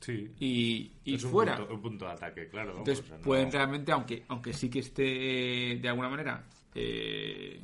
Sí. 0.00 0.32
Y, 0.38 0.92
y 1.04 1.14
es 1.14 1.24
fuera. 1.24 1.62
Un 1.62 1.80
punto, 1.80 2.06
de 2.06 2.12
ataque, 2.12 2.48
claro. 2.48 2.78
Entonces, 2.78 3.04
pueden 3.22 3.52
realmente, 3.52 3.92
aunque, 3.92 4.24
aunque 4.28 4.52
sí 4.52 4.70
que 4.70 4.80
esté 4.80 5.78
de 5.80 5.88
alguna 5.88 6.08
manera 6.08 6.44
eh, 6.74 7.60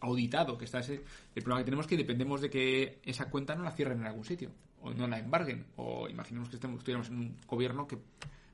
auditado, 0.00 0.56
que 0.56 0.64
está 0.64 0.80
ese, 0.80 1.02
el 1.34 1.42
problema 1.42 1.60
que 1.60 1.64
tenemos 1.64 1.84
es 1.84 1.90
que 1.90 1.96
dependemos 1.96 2.40
de 2.40 2.50
que 2.50 3.00
esa 3.04 3.30
cuenta 3.30 3.54
no 3.54 3.64
la 3.64 3.72
cierren 3.72 4.00
en 4.00 4.06
algún 4.06 4.24
sitio, 4.24 4.50
o 4.84 4.92
no 4.92 5.08
la 5.08 5.18
embarguen, 5.18 5.64
o 5.76 6.08
imaginemos 6.08 6.48
que 6.50 6.56
estemos, 6.56 6.78
estuviéramos 6.78 7.08
en 7.08 7.16
un 7.16 7.36
gobierno 7.46 7.88
que 7.88 7.98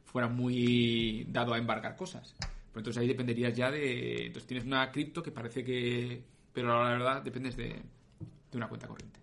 fuera 0.04 0.28
muy 0.28 1.26
dado 1.28 1.54
a 1.54 1.58
embargar 1.58 1.96
cosas. 1.96 2.34
Pues 2.38 2.82
entonces 2.82 2.98
ahí 2.98 3.08
dependerías 3.08 3.54
ya 3.54 3.70
de. 3.70 4.26
Entonces 4.26 4.46
tienes 4.46 4.64
una 4.64 4.90
cripto 4.90 5.22
que 5.22 5.32
parece 5.32 5.64
que. 5.64 6.22
Pero 6.52 6.82
la 6.82 6.90
verdad 6.90 7.22
dependes 7.22 7.56
de, 7.56 7.68
de 7.68 8.56
una 8.56 8.68
cuenta 8.68 8.86
corriente. 8.86 9.18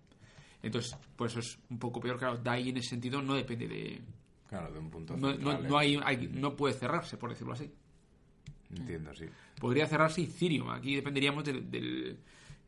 Entonces, 0.62 0.96
pues 1.16 1.32
eso 1.32 1.40
es 1.40 1.58
un 1.70 1.78
poco 1.78 2.00
peor. 2.00 2.18
Claro, 2.18 2.36
DAI 2.36 2.70
en 2.70 2.76
ese 2.76 2.90
sentido 2.90 3.22
no 3.22 3.34
depende 3.34 3.66
de. 3.66 4.00
Claro, 4.48 4.72
de 4.72 4.78
un 4.78 4.90
punto. 4.90 5.16
No, 5.16 5.34
no, 5.34 5.78
hay, 5.78 6.28
no 6.32 6.56
puede 6.56 6.74
cerrarse, 6.74 7.16
por 7.16 7.30
decirlo 7.30 7.54
así. 7.54 7.70
Entiendo, 8.74 9.14
sí. 9.14 9.26
Podría 9.58 9.86
cerrarse 9.86 10.22
Ethereum. 10.22 10.70
Aquí 10.70 10.94
dependeríamos 10.94 11.44
del, 11.44 12.18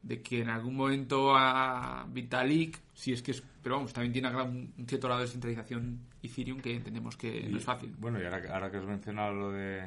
de 0.02 0.22
que 0.22 0.40
en 0.40 0.48
algún 0.48 0.76
momento 0.76 1.36
a 1.36 2.06
Vitalik, 2.08 2.78
si 2.94 3.12
es 3.12 3.22
que 3.22 3.32
es. 3.32 3.42
Pero 3.62 3.76
vamos, 3.76 3.92
también 3.92 4.12
tiene 4.12 4.28
un 4.28 4.72
cierto 4.86 5.06
grado 5.06 5.20
de 5.20 5.26
descentralización 5.26 6.00
Ethereum 6.22 6.60
que 6.60 6.76
entendemos 6.76 7.16
que 7.16 7.46
no 7.48 7.58
es 7.58 7.64
fácil. 7.64 7.94
Bueno, 7.98 8.20
y 8.20 8.24
ahora, 8.24 8.42
ahora 8.54 8.70
que 8.70 8.78
has 8.78 8.86
mencionado 8.86 9.34
lo 9.34 9.52
de, 9.52 9.86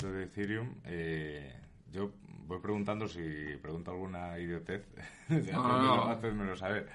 lo 0.00 0.12
de 0.12 0.24
Ethereum, 0.24 0.74
eh, 0.84 1.52
yo 1.92 2.12
voy 2.46 2.60
preguntando 2.60 3.08
si 3.08 3.20
pregunto 3.60 3.90
alguna 3.90 4.38
idiotez. 4.38 4.86
no, 5.52 6.16
no. 6.16 6.56
saber. 6.56 6.88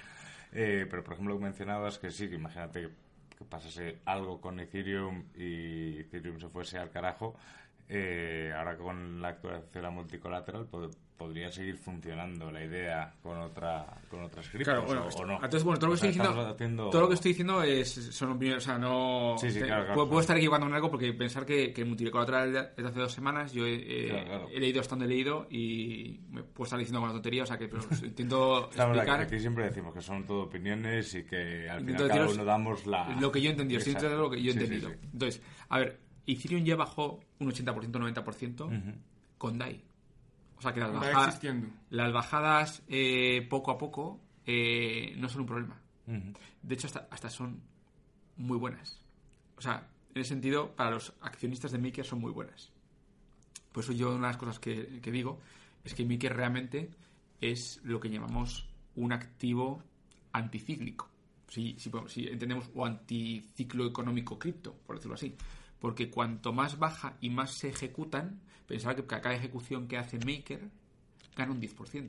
Eh, 0.51 0.85
pero, 0.89 1.03
por 1.03 1.13
ejemplo, 1.13 1.33
lo 1.33 1.39
que 1.39 1.45
mencionabas 1.45 1.99
que 1.99 2.11
sí, 2.11 2.29
que 2.29 2.35
imagínate 2.35 2.89
que 3.37 3.45
pasase 3.45 3.99
algo 4.05 4.39
con 4.39 4.59
Ethereum 4.59 5.23
y 5.35 5.99
Ethereum 5.99 6.39
se 6.39 6.49
fuese 6.49 6.77
al 6.77 6.89
carajo. 6.89 7.35
Eh, 7.89 8.51
ahora 8.55 8.77
con 8.77 9.21
la 9.21 9.29
actualización 9.29 9.71
de 9.73 9.81
la 9.81 9.89
multicolateral 9.89 10.67
podría 11.17 11.51
seguir 11.51 11.77
funcionando 11.77 12.51
la 12.51 12.63
idea 12.63 13.13
con 13.21 13.37
otra 13.37 13.85
con 14.09 14.23
otras 14.23 14.49
criptos 14.49 14.73
claro, 14.73 14.85
bueno, 14.85 15.07
o, 15.07 15.25
no. 15.25 15.35
Entonces, 15.35 15.63
bueno, 15.63 15.79
todo 15.79 15.87
lo, 15.87 15.93
que 15.93 16.07
estoy 16.07 16.09
diciendo, 16.09 16.89
todo 16.89 17.01
lo 17.01 17.07
que 17.07 17.13
estoy 17.13 17.29
diciendo 17.29 17.63
es 17.63 17.89
son 17.89 18.31
opiniones, 18.31 18.63
o 18.63 18.67
sea, 18.67 18.77
no 18.77 19.35
sí, 19.37 19.51
sí, 19.51 19.61
claro, 19.61 19.93
puedo, 19.93 20.19
estar 20.19 20.37
equivocando 20.37 20.67
en 20.67 20.73
algo 20.73 20.89
porque 20.89 21.13
pensar 21.13 21.45
que, 21.45 21.71
que 21.71 21.81
el 21.81 21.87
multicolateral 21.87 22.73
es 22.75 22.83
de 22.83 22.89
hace 22.89 22.99
dos 22.99 23.13
semanas, 23.13 23.53
yo 23.53 23.65
he, 23.65 24.09
he 24.51 24.59
leído 24.59 24.81
hasta 24.81 24.95
donde 24.95 25.05
he 25.05 25.15
leído 25.15 25.47
y 25.49 26.19
me 26.29 26.43
puedo 26.43 26.65
estar 26.65 26.79
diciendo 26.79 26.97
alguna 26.97 27.13
tontería, 27.13 27.43
o 27.43 27.45
sea 27.45 27.57
que 27.57 27.67
pero 27.67 27.83
intento 28.03 28.65
explicar. 28.65 29.21
aquí 29.21 29.39
siempre 29.39 29.65
decimos 29.65 29.93
que 29.93 30.01
son 30.01 30.25
todo 30.25 30.43
opiniones 30.43 31.13
y 31.15 31.23
que 31.23 31.69
al 31.69 31.85
final 31.85 32.07
cada 32.07 32.27
uno 32.27 32.45
damos 32.45 32.85
la 32.85 33.15
lo 33.19 33.31
que 33.31 33.41
yo 33.41 33.49
he 33.49 33.51
entendido, 33.51 33.79
estoy 33.85 34.09
lo 34.09 34.29
que 34.29 34.41
yo 34.41 34.51
he 34.51 34.53
entendido. 34.53 34.89
Entonces, 34.89 35.41
a 35.69 35.79
ver, 35.79 35.99
Ethereum 36.25 36.63
ya 36.63 36.75
bajó 36.75 37.19
un 37.39 37.51
80%, 37.51 37.91
90% 37.91 38.95
con 39.37 39.57
DAI. 39.57 39.83
O 40.57 40.61
sea 40.61 40.73
que 40.73 40.79
las, 40.79 40.93
bajadas, 40.93 41.41
las 41.89 42.13
bajadas 42.13 42.83
eh, 42.87 43.45
poco 43.49 43.71
a 43.71 43.77
poco 43.77 44.21
eh, 44.45 45.13
no 45.17 45.27
son 45.27 45.41
un 45.41 45.47
problema. 45.47 45.81
De 46.05 46.73
hecho, 46.73 46.87
hasta, 46.87 47.07
hasta 47.11 47.29
son 47.29 47.61
muy 48.37 48.57
buenas. 48.57 49.01
O 49.57 49.61
sea, 49.61 49.89
en 50.13 50.21
ese 50.21 50.29
sentido, 50.29 50.71
para 50.75 50.91
los 50.91 51.13
accionistas 51.21 51.71
de 51.71 51.79
Maker 51.79 52.05
son 52.05 52.21
muy 52.21 52.31
buenas. 52.31 52.71
Por 53.71 53.83
eso 53.83 53.91
yo 53.91 54.09
una 54.09 54.27
de 54.27 54.33
las 54.33 54.37
cosas 54.37 54.59
que, 54.59 55.01
digo 55.03 55.39
es 55.83 55.93
que 55.93 56.05
Maker 56.05 56.35
realmente 56.35 56.89
es 57.41 57.81
lo 57.83 57.99
que 57.99 58.09
llamamos 58.09 58.69
un 58.95 59.11
activo 59.11 59.83
anticíclico. 60.31 61.09
Si, 61.49 61.75
si, 61.77 61.91
si 62.07 62.27
entendemos, 62.27 62.69
o 62.73 62.85
anticiclo 62.85 63.85
económico 63.85 64.39
cripto, 64.39 64.73
por 64.85 64.95
decirlo 64.95 65.15
así 65.15 65.35
porque 65.83 66.09
cuanto 66.09 66.53
más 66.53 66.79
baja 66.79 67.17
y 67.19 67.29
más 67.29 67.55
se 67.55 67.67
ejecutan, 67.67 68.39
pensaba 68.67 68.95
que 68.95 69.05
cada 69.05 69.33
ejecución 69.33 69.89
que 69.89 69.97
hace 69.97 70.17
Maker 70.17 70.69
gana 71.35 71.51
un 71.51 71.59
10%. 71.59 72.07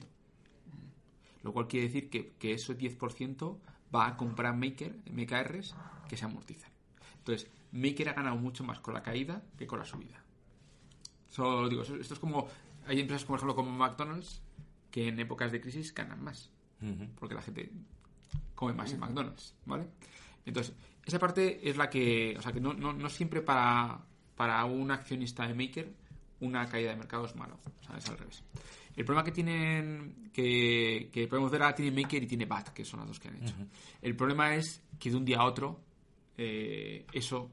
Lo 1.43 1.53
cual 1.53 1.67
quiere 1.67 1.89
decir 1.89 2.09
que, 2.09 2.35
que 2.39 2.53
ese 2.53 2.79
10% 2.79 3.59
va 3.93 4.07
a 4.07 4.17
comprar 4.17 4.55
Maker, 4.57 4.97
MKRs, 5.11 5.75
que 6.09 6.17
se 6.17 6.25
amortizan. 6.25 6.71
Entonces, 7.19 7.51
Maker 7.73 8.11
ha 8.11 8.13
ganado 8.13 8.37
mucho 8.37 8.63
más 8.63 8.79
con 8.79 8.95
la 8.95 9.03
caída 9.03 9.43
que 9.59 9.67
con 9.67 9.81
la 9.81 9.85
subida. 9.85 10.23
Solo 11.29 11.69
digo, 11.69 11.83
esto 11.83 12.15
es 12.15 12.21
como. 12.21 12.47
Hay 12.87 13.01
empresas, 13.01 13.25
como, 13.25 13.39
por 13.39 13.41
ejemplo, 13.41 13.57
como 13.57 13.77
McDonald's, 13.77 14.41
que 14.93 15.09
en 15.09 15.19
épocas 15.19 15.51
de 15.51 15.61
crisis 15.61 15.93
ganan 15.93 16.23
más. 16.23 16.49
Porque 17.19 17.35
la 17.35 17.43
gente 17.43 17.73
come 18.55 18.73
más 18.73 18.93
en 18.93 19.01
McDonald's, 19.01 19.57
¿vale? 19.67 19.89
Entonces, 20.47 20.77
esa 21.05 21.19
parte 21.19 21.69
es 21.69 21.77
la 21.77 21.89
que, 21.91 22.35
o 22.39 22.43
sea, 22.43 22.53
que 22.53 22.61
no, 22.61 22.73
no, 22.73 22.93
no 22.93 23.09
siempre 23.09 23.43
para, 23.43 24.01
para 24.37 24.65
un 24.65 24.91
accionista 24.91 25.47
de 25.47 25.55
Maker 25.55 25.93
una 26.41 26.67
caída 26.69 26.91
de 26.91 26.97
mercado 26.97 27.25
es 27.27 27.35
malo, 27.37 27.59
o 27.65 27.85
sea, 27.85 27.97
es 27.97 28.09
al 28.09 28.19
revés. 28.19 28.43
El 28.97 29.05
problema 29.05 29.25
que 29.25 29.33
tienen, 29.33 30.31
que, 30.33 31.11
que 31.13 31.27
podemos 31.27 31.51
ver 31.51 31.63
ahora 31.63 31.75
tiene 31.75 32.03
Maker 32.03 32.23
y 32.23 32.27
tiene 32.27 32.47
BAT, 32.47 32.69
que 32.69 32.85
son 32.85 33.01
las 33.01 33.09
dos 33.09 33.19
que 33.19 33.29
han 33.29 33.43
hecho. 33.43 33.55
El 34.01 34.15
problema 34.15 34.55
es 34.55 34.83
que 34.99 35.11
de 35.11 35.17
un 35.17 35.25
día 35.25 35.39
a 35.39 35.45
otro 35.45 35.81
eh, 36.37 37.05
eso 37.13 37.51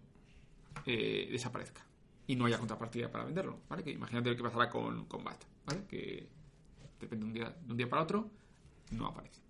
eh, 0.86 1.30
desaparezca 1.32 1.86
y 2.28 2.36
no 2.36 2.46
haya 2.46 2.60
contrapartida 2.60 3.12
para 3.12 3.26
venderlo, 3.26 3.62
¿vale? 3.68 3.84
Que 3.84 3.92
imagínate 3.92 4.30
lo 4.30 4.36
que 4.36 4.44
pasará 4.44 4.70
con, 4.70 5.06
con 5.06 5.24
BAT, 5.24 5.44
¿vale? 5.66 5.84
Que 5.88 6.28
depende 7.00 7.26
de 7.26 7.28
un 7.28 7.34
día, 7.34 7.50
de 7.50 7.72
un 7.72 7.78
día 7.78 7.90
para 7.90 8.04
otro, 8.04 8.30
no 8.92 9.08
aparece. 9.08 9.42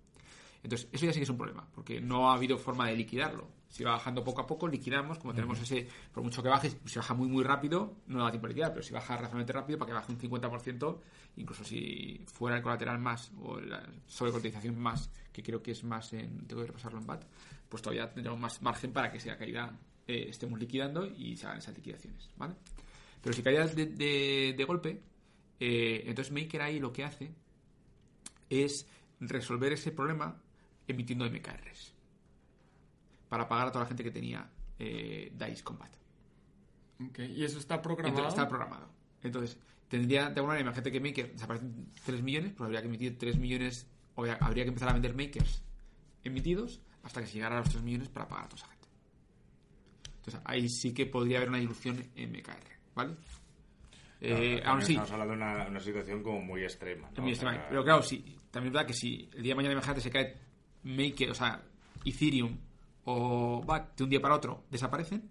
Entonces, 0.63 0.87
eso 0.91 1.05
ya 1.05 1.11
sí 1.11 1.19
que 1.19 1.23
es 1.23 1.29
un 1.29 1.37
problema, 1.37 1.67
porque 1.73 1.99
no 1.99 2.29
ha 2.29 2.35
habido 2.35 2.57
forma 2.57 2.87
de 2.87 2.95
liquidarlo. 2.95 3.47
Si 3.71 3.85
va 3.85 3.91
bajando 3.91 4.21
poco 4.21 4.41
a 4.41 4.45
poco, 4.45 4.67
liquidamos, 4.67 5.17
como 5.17 5.33
tenemos 5.33 5.57
ese, 5.61 5.87
por 6.13 6.21
mucho 6.21 6.43
que 6.43 6.49
baje, 6.49 6.69
si 6.85 6.99
baja 6.99 7.13
muy 7.13 7.29
muy 7.29 7.41
rápido, 7.41 7.95
no 8.07 8.21
da 8.21 8.29
tiempo 8.29 8.47
de 8.47 8.53
liquidar, 8.53 8.73
pero 8.73 8.83
si 8.83 8.93
baja 8.93 9.15
razonablemente 9.15 9.53
rápido, 9.53 9.79
para 9.79 9.87
que 9.87 9.93
baje 9.93 10.11
un 10.11 10.19
50%, 10.19 10.99
incluso 11.37 11.63
si 11.63 12.21
fuera 12.27 12.57
el 12.57 12.63
colateral 12.63 12.99
más 12.99 13.31
o 13.41 13.61
la 13.61 13.81
sobrecotización 14.07 14.77
más, 14.77 15.09
que 15.31 15.41
creo 15.41 15.63
que 15.63 15.71
es 15.71 15.85
más 15.85 16.11
en, 16.11 16.45
tengo 16.47 16.63
que 16.63 16.67
repasarlo 16.67 16.99
en 16.99 17.07
BAT, 17.07 17.23
pues 17.69 17.81
todavía 17.81 18.11
tendremos 18.11 18.41
más 18.41 18.61
margen 18.61 18.91
para 18.91 19.09
que 19.09 19.21
sea 19.21 19.37
caída 19.37 19.73
eh, 20.05 20.25
estemos 20.27 20.59
liquidando 20.59 21.05
y 21.05 21.37
se 21.37 21.45
hagan 21.45 21.59
esas 21.59 21.73
liquidaciones, 21.73 22.29
¿vale? 22.35 22.55
Pero 23.21 23.33
si 23.33 23.41
caídas 23.41 23.73
de, 23.73 23.85
de, 23.85 24.63
golpe, 24.65 25.01
eh, 25.61 26.03
entonces 26.07 26.33
Maker 26.33 26.61
ahí 26.61 26.79
lo 26.79 26.91
que 26.91 27.05
hace 27.05 27.31
es 28.49 28.85
resolver 29.21 29.71
ese 29.71 29.93
problema 29.93 30.41
emitiendo 30.87 31.23
MKRs 31.23 32.00
para 33.31 33.47
pagar 33.47 33.69
a 33.69 33.71
toda 33.71 33.85
la 33.85 33.87
gente 33.87 34.03
que 34.03 34.11
tenía 34.11 34.45
eh, 34.77 35.31
DICE 35.33 35.63
Combat. 35.63 35.89
¿Y 37.17 37.45
eso 37.45 37.59
está 37.59 37.81
programado? 37.81 38.27
está 38.27 38.45
programado. 38.45 38.89
Entonces, 39.23 39.57
tendría, 39.87 40.23
de 40.23 40.35
alguna 40.35 40.47
manera, 40.47 40.63
imagínate 40.63 40.91
que 40.91 40.99
Maker 40.99 41.31
desaparecen 41.31 41.93
3 42.03 42.23
millones, 42.23 42.51
pues 42.51 42.65
habría 42.65 42.81
que 42.81 42.87
emitir 42.87 43.17
3 43.17 43.37
millones, 43.37 43.87
o 44.15 44.25
habría 44.25 44.65
que 44.65 44.67
empezar 44.67 44.89
a 44.89 44.93
vender 44.93 45.15
Makers 45.15 45.63
emitidos 46.25 46.81
hasta 47.03 47.21
que 47.21 47.27
se 47.27 47.35
llegara 47.35 47.55
a 47.55 47.59
los 47.59 47.69
3 47.69 47.81
millones 47.81 48.09
para 48.09 48.27
pagar 48.27 48.47
a 48.47 48.49
toda 48.49 48.63
esa 48.63 48.67
gente. 48.69 48.87
Entonces, 50.17 50.41
ahí 50.43 50.67
sí 50.67 50.93
que 50.93 51.05
podría 51.05 51.37
haber 51.37 51.47
una 51.47 51.59
dilución 51.59 52.03
en 52.17 52.31
MKR, 52.33 52.67
¿vale? 52.95 53.15
Eh, 54.19 54.61
aún 54.65 54.81
sí. 54.81 54.91
Estamos 54.91 55.11
hablando 55.11 55.33
de 55.35 55.69
una, 55.71 55.79
situación 55.79 56.21
como 56.21 56.41
muy 56.41 56.63
extrema. 56.63 57.09
Muy 57.15 57.31
extrema. 57.31 57.65
Pero 57.69 57.81
claro, 57.85 58.03
sí, 58.03 58.37
también 58.51 58.71
es 58.71 58.73
verdad 58.73 58.87
que 58.87 58.93
si 58.93 59.29
el 59.33 59.41
día 59.41 59.51
de 59.51 59.55
mañana, 59.55 59.71
imagínate, 59.71 60.01
se 60.01 60.11
cae 60.11 60.35
Maker, 60.83 61.31
o 61.31 61.33
sea, 61.33 61.63
Ethereum 62.03 62.57
o 63.05 63.61
BAT 63.65 63.97
de 63.97 64.03
un 64.03 64.09
día 64.09 64.21
para 64.21 64.35
otro 64.35 64.65
desaparecen, 64.69 65.29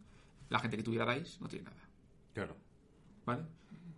la 0.49 0.59
gente 0.59 0.77
que 0.77 0.83
tuviera 0.83 1.13
DICE 1.15 1.39
no 1.41 1.49
tiene 1.49 1.65
nada. 1.65 1.89
Claro. 2.35 2.57
¿Vale? 3.25 3.43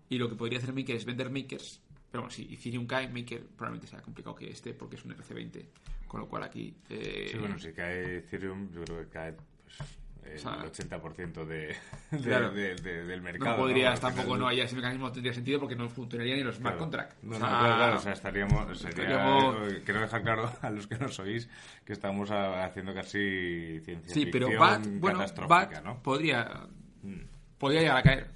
Y 0.08 0.18
lo 0.18 0.28
que 0.28 0.36
podría 0.36 0.58
hacer 0.58 0.74
Maker 0.74 0.96
es 0.96 1.04
vender 1.04 1.30
Makers. 1.30 1.80
Pero 2.10 2.22
bueno, 2.22 2.30
si 2.30 2.52
Ethereum 2.52 2.86
cae, 2.86 3.08
Maker 3.08 3.46
probablemente 3.46 3.86
sea 3.86 4.02
complicado 4.02 4.36
que 4.36 4.50
esté 4.50 4.74
porque 4.74 4.96
es 4.96 5.04
un 5.04 5.12
RC20. 5.12 5.66
Con 6.06 6.20
lo 6.20 6.28
cual 6.28 6.42
aquí. 6.42 6.76
Eh... 6.90 7.28
Sí, 7.30 7.38
bueno, 7.38 7.58
si 7.58 7.72
cae 7.72 8.18
Ethereum, 8.18 8.70
yo 8.70 8.84
creo 8.84 8.98
que 8.98 9.08
cae 9.08 9.32
pues, 9.32 9.78
el 10.24 10.36
O 10.36 10.40
sea, 10.40 10.64
80% 10.64 11.44
de, 11.44 11.56
de- 11.56 11.76
Claro. 12.22 12.50
de- 12.52 12.74
de- 12.76 13.04
del 13.04 13.20
mercado. 13.22 13.50
No 13.50 13.56
podrías 13.56 13.94
Al 14.02 14.14
tampoco, 14.14 14.36
no 14.36 14.48
haya 14.48 14.64
ese 14.64 14.76
mecanismo, 14.76 15.06
no 15.06 15.12
tendría 15.12 15.32
sentido 15.34 15.60
porque 15.60 15.76
no 15.76 15.88
funcionarían 15.88 16.38
ni 16.38 16.44
los 16.44 16.56
smart 16.56 16.76
Claro. 16.76 16.78
contracts. 16.90 17.16
No, 17.22 17.36
O 17.36 17.38
no, 17.38 17.46
sea, 17.46 17.58
claro, 17.58 17.76
claro, 17.76 17.96
o 17.96 18.00
sea, 18.00 18.12
estaríamos, 18.12 18.78
sería, 18.78 18.88
estaríamos- 19.04 19.56
quiero 19.84 20.00
dejar 20.00 20.22
claro 20.22 20.52
a 20.62 20.70
los 20.70 20.86
que 20.86 20.96
nos 20.98 21.18
oís 21.18 21.48
que 21.84 21.92
estamos 21.92 22.30
a- 22.30 22.64
haciendo 22.64 22.94
casi 22.94 23.80
ciencia 23.84 24.14
Sí, 24.14 24.26
pero 24.26 24.48
BAT, 24.58 24.86
bueno, 24.98 25.18
catastrófica, 25.18 25.54
BAT 25.54 25.82
¿no? 25.84 26.02
podría, 26.02 26.66
Mm. 27.02 27.20
podría 27.58 27.80
llegar 27.80 27.96
a 27.98 28.02
caer. 28.02 28.26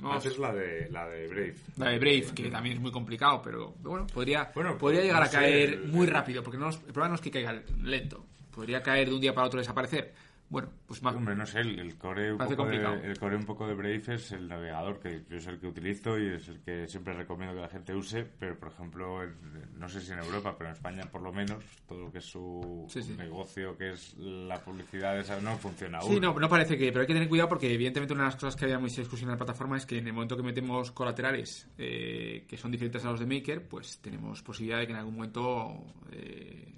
No 0.00 0.18
sé. 0.20 0.28
es 0.28 0.38
la 0.38 0.52
de, 0.54 0.88
la 0.90 1.06
de 1.08 1.26
Brave. 1.26 1.54
La 1.76 1.88
de 1.90 1.98
Brave, 1.98 2.24
que 2.34 2.48
también 2.50 2.76
es 2.76 2.80
muy 2.80 2.92
complicado, 2.92 3.42
pero 3.42 3.74
bueno, 3.82 4.06
podría, 4.06 4.50
Bueno, 4.54 4.78
podría 4.78 5.02
llegar 5.02 5.20
no 5.20 5.26
a 5.26 5.30
caer 5.30 5.70
el- 5.74 5.88
muy 5.88 6.06
rápido, 6.06 6.42
porque 6.42 6.56
no, 6.58 6.70
el 6.70 6.76
problema 6.78 7.08
no 7.08 7.14
es 7.16 7.20
que 7.20 7.30
caiga 7.30 7.60
lento, 7.82 8.24
podría 8.54 8.82
caer 8.82 9.08
de 9.08 9.14
un 9.16 9.20
día 9.20 9.34
para 9.34 9.46
otro 9.48 9.58
desaparecer. 9.58 10.12
Bueno, 10.50 10.68
pues 10.86 11.00
más. 11.00 11.14
Hombre, 11.14 11.36
no 11.36 11.46
sé, 11.46 11.60
el, 11.60 11.78
el 11.78 11.96
core 11.96 12.32
un 12.32 12.38
poco 12.38 12.66
de, 12.66 12.76
el 13.06 13.16
core 13.20 13.36
un 13.36 13.44
poco 13.44 13.68
de 13.68 13.74
Brave 13.74 14.02
es 14.08 14.32
el 14.32 14.48
navegador 14.48 14.98
que 14.98 15.24
yo 15.30 15.36
es 15.36 15.46
el 15.46 15.60
que 15.60 15.68
utilizo 15.68 16.18
y 16.18 16.26
es 16.34 16.48
el 16.48 16.60
que 16.60 16.88
siempre 16.88 17.14
recomiendo 17.14 17.54
que 17.54 17.60
la 17.60 17.68
gente 17.68 17.94
use, 17.94 18.24
pero 18.24 18.58
por 18.58 18.72
ejemplo, 18.72 19.22
en- 19.22 19.78
no 19.78 19.88
sé 19.88 20.00
si 20.00 20.10
en 20.10 20.18
Europa, 20.18 20.56
pero 20.58 20.70
en 20.70 20.74
España 20.74 21.04
por 21.08 21.22
lo 21.22 21.32
menos, 21.32 21.62
todo 21.86 22.00
lo 22.06 22.10
que 22.12 22.18
es 22.18 22.24
su 22.24 22.84
Sí, 22.88 23.00
sí. 23.00 23.14
negocio, 23.16 23.76
que 23.78 23.90
es 23.92 24.14
la 24.18 24.58
publicidad, 24.58 25.16
esa 25.20 25.40
no 25.40 25.56
funciona 25.56 25.98
aún. 25.98 26.14
Sí, 26.14 26.18
no, 26.20 26.34
no 26.36 26.48
parece 26.48 26.76
que, 26.76 26.88
pero 26.88 27.02
hay 27.02 27.06
que 27.06 27.14
tener 27.14 27.28
cuidado 27.28 27.48
porque 27.48 27.72
evidentemente 27.72 28.12
una 28.12 28.24
de 28.24 28.30
las 28.30 28.34
cosas 28.34 28.56
que 28.56 28.64
había 28.64 28.80
mucha 28.80 29.00
discusión 29.00 29.30
en 29.30 29.34
la 29.34 29.38
plataforma 29.38 29.76
es 29.76 29.86
que 29.86 29.98
en 29.98 30.08
el 30.08 30.12
momento 30.12 30.36
que 30.36 30.42
metemos 30.42 30.90
colaterales 30.90 31.68
eh, 31.78 32.44
que 32.48 32.56
son 32.56 32.72
diferentes 32.72 33.04
a 33.04 33.10
los 33.12 33.20
de 33.20 33.26
Maker, 33.26 33.68
pues 33.68 33.98
tenemos 34.00 34.42
posibilidad 34.42 34.80
de 34.80 34.86
que 34.86 34.92
en 34.94 34.98
algún 34.98 35.14
momento 35.14 35.84
eh, 36.10 36.74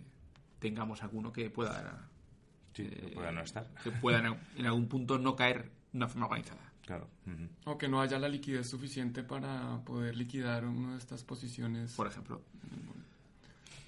tengamos 0.58 1.02
alguno 1.02 1.32
que 1.32 1.48
pueda 1.48 2.10
Sí, 2.74 2.84
que 2.84 3.06
eh, 3.06 3.10
pueda 3.14 3.32
no 3.32 3.42
estar. 3.42 3.66
que 3.84 3.90
pueda 3.90 4.18
en, 4.56 4.66
algún 4.66 4.88
punto 4.88 5.18
no 5.18 5.36
caer 5.36 5.64
de 5.92 5.96
una 5.98 6.08
forma 6.08 6.26
organizada. 6.26 6.60
Claro. 6.86 7.06
O 7.64 7.78
que 7.78 7.88
no 7.88 8.00
haya 8.00 8.18
la 8.18 8.28
liquidez 8.28 8.68
suficiente 8.68 9.22
para 9.22 9.80
poder 9.84 10.16
liquidar 10.16 10.64
una 10.64 10.92
de 10.92 10.98
estas 10.98 11.22
posiciones. 11.22 11.92
Por 11.94 12.06
ejemplo. 12.08 12.42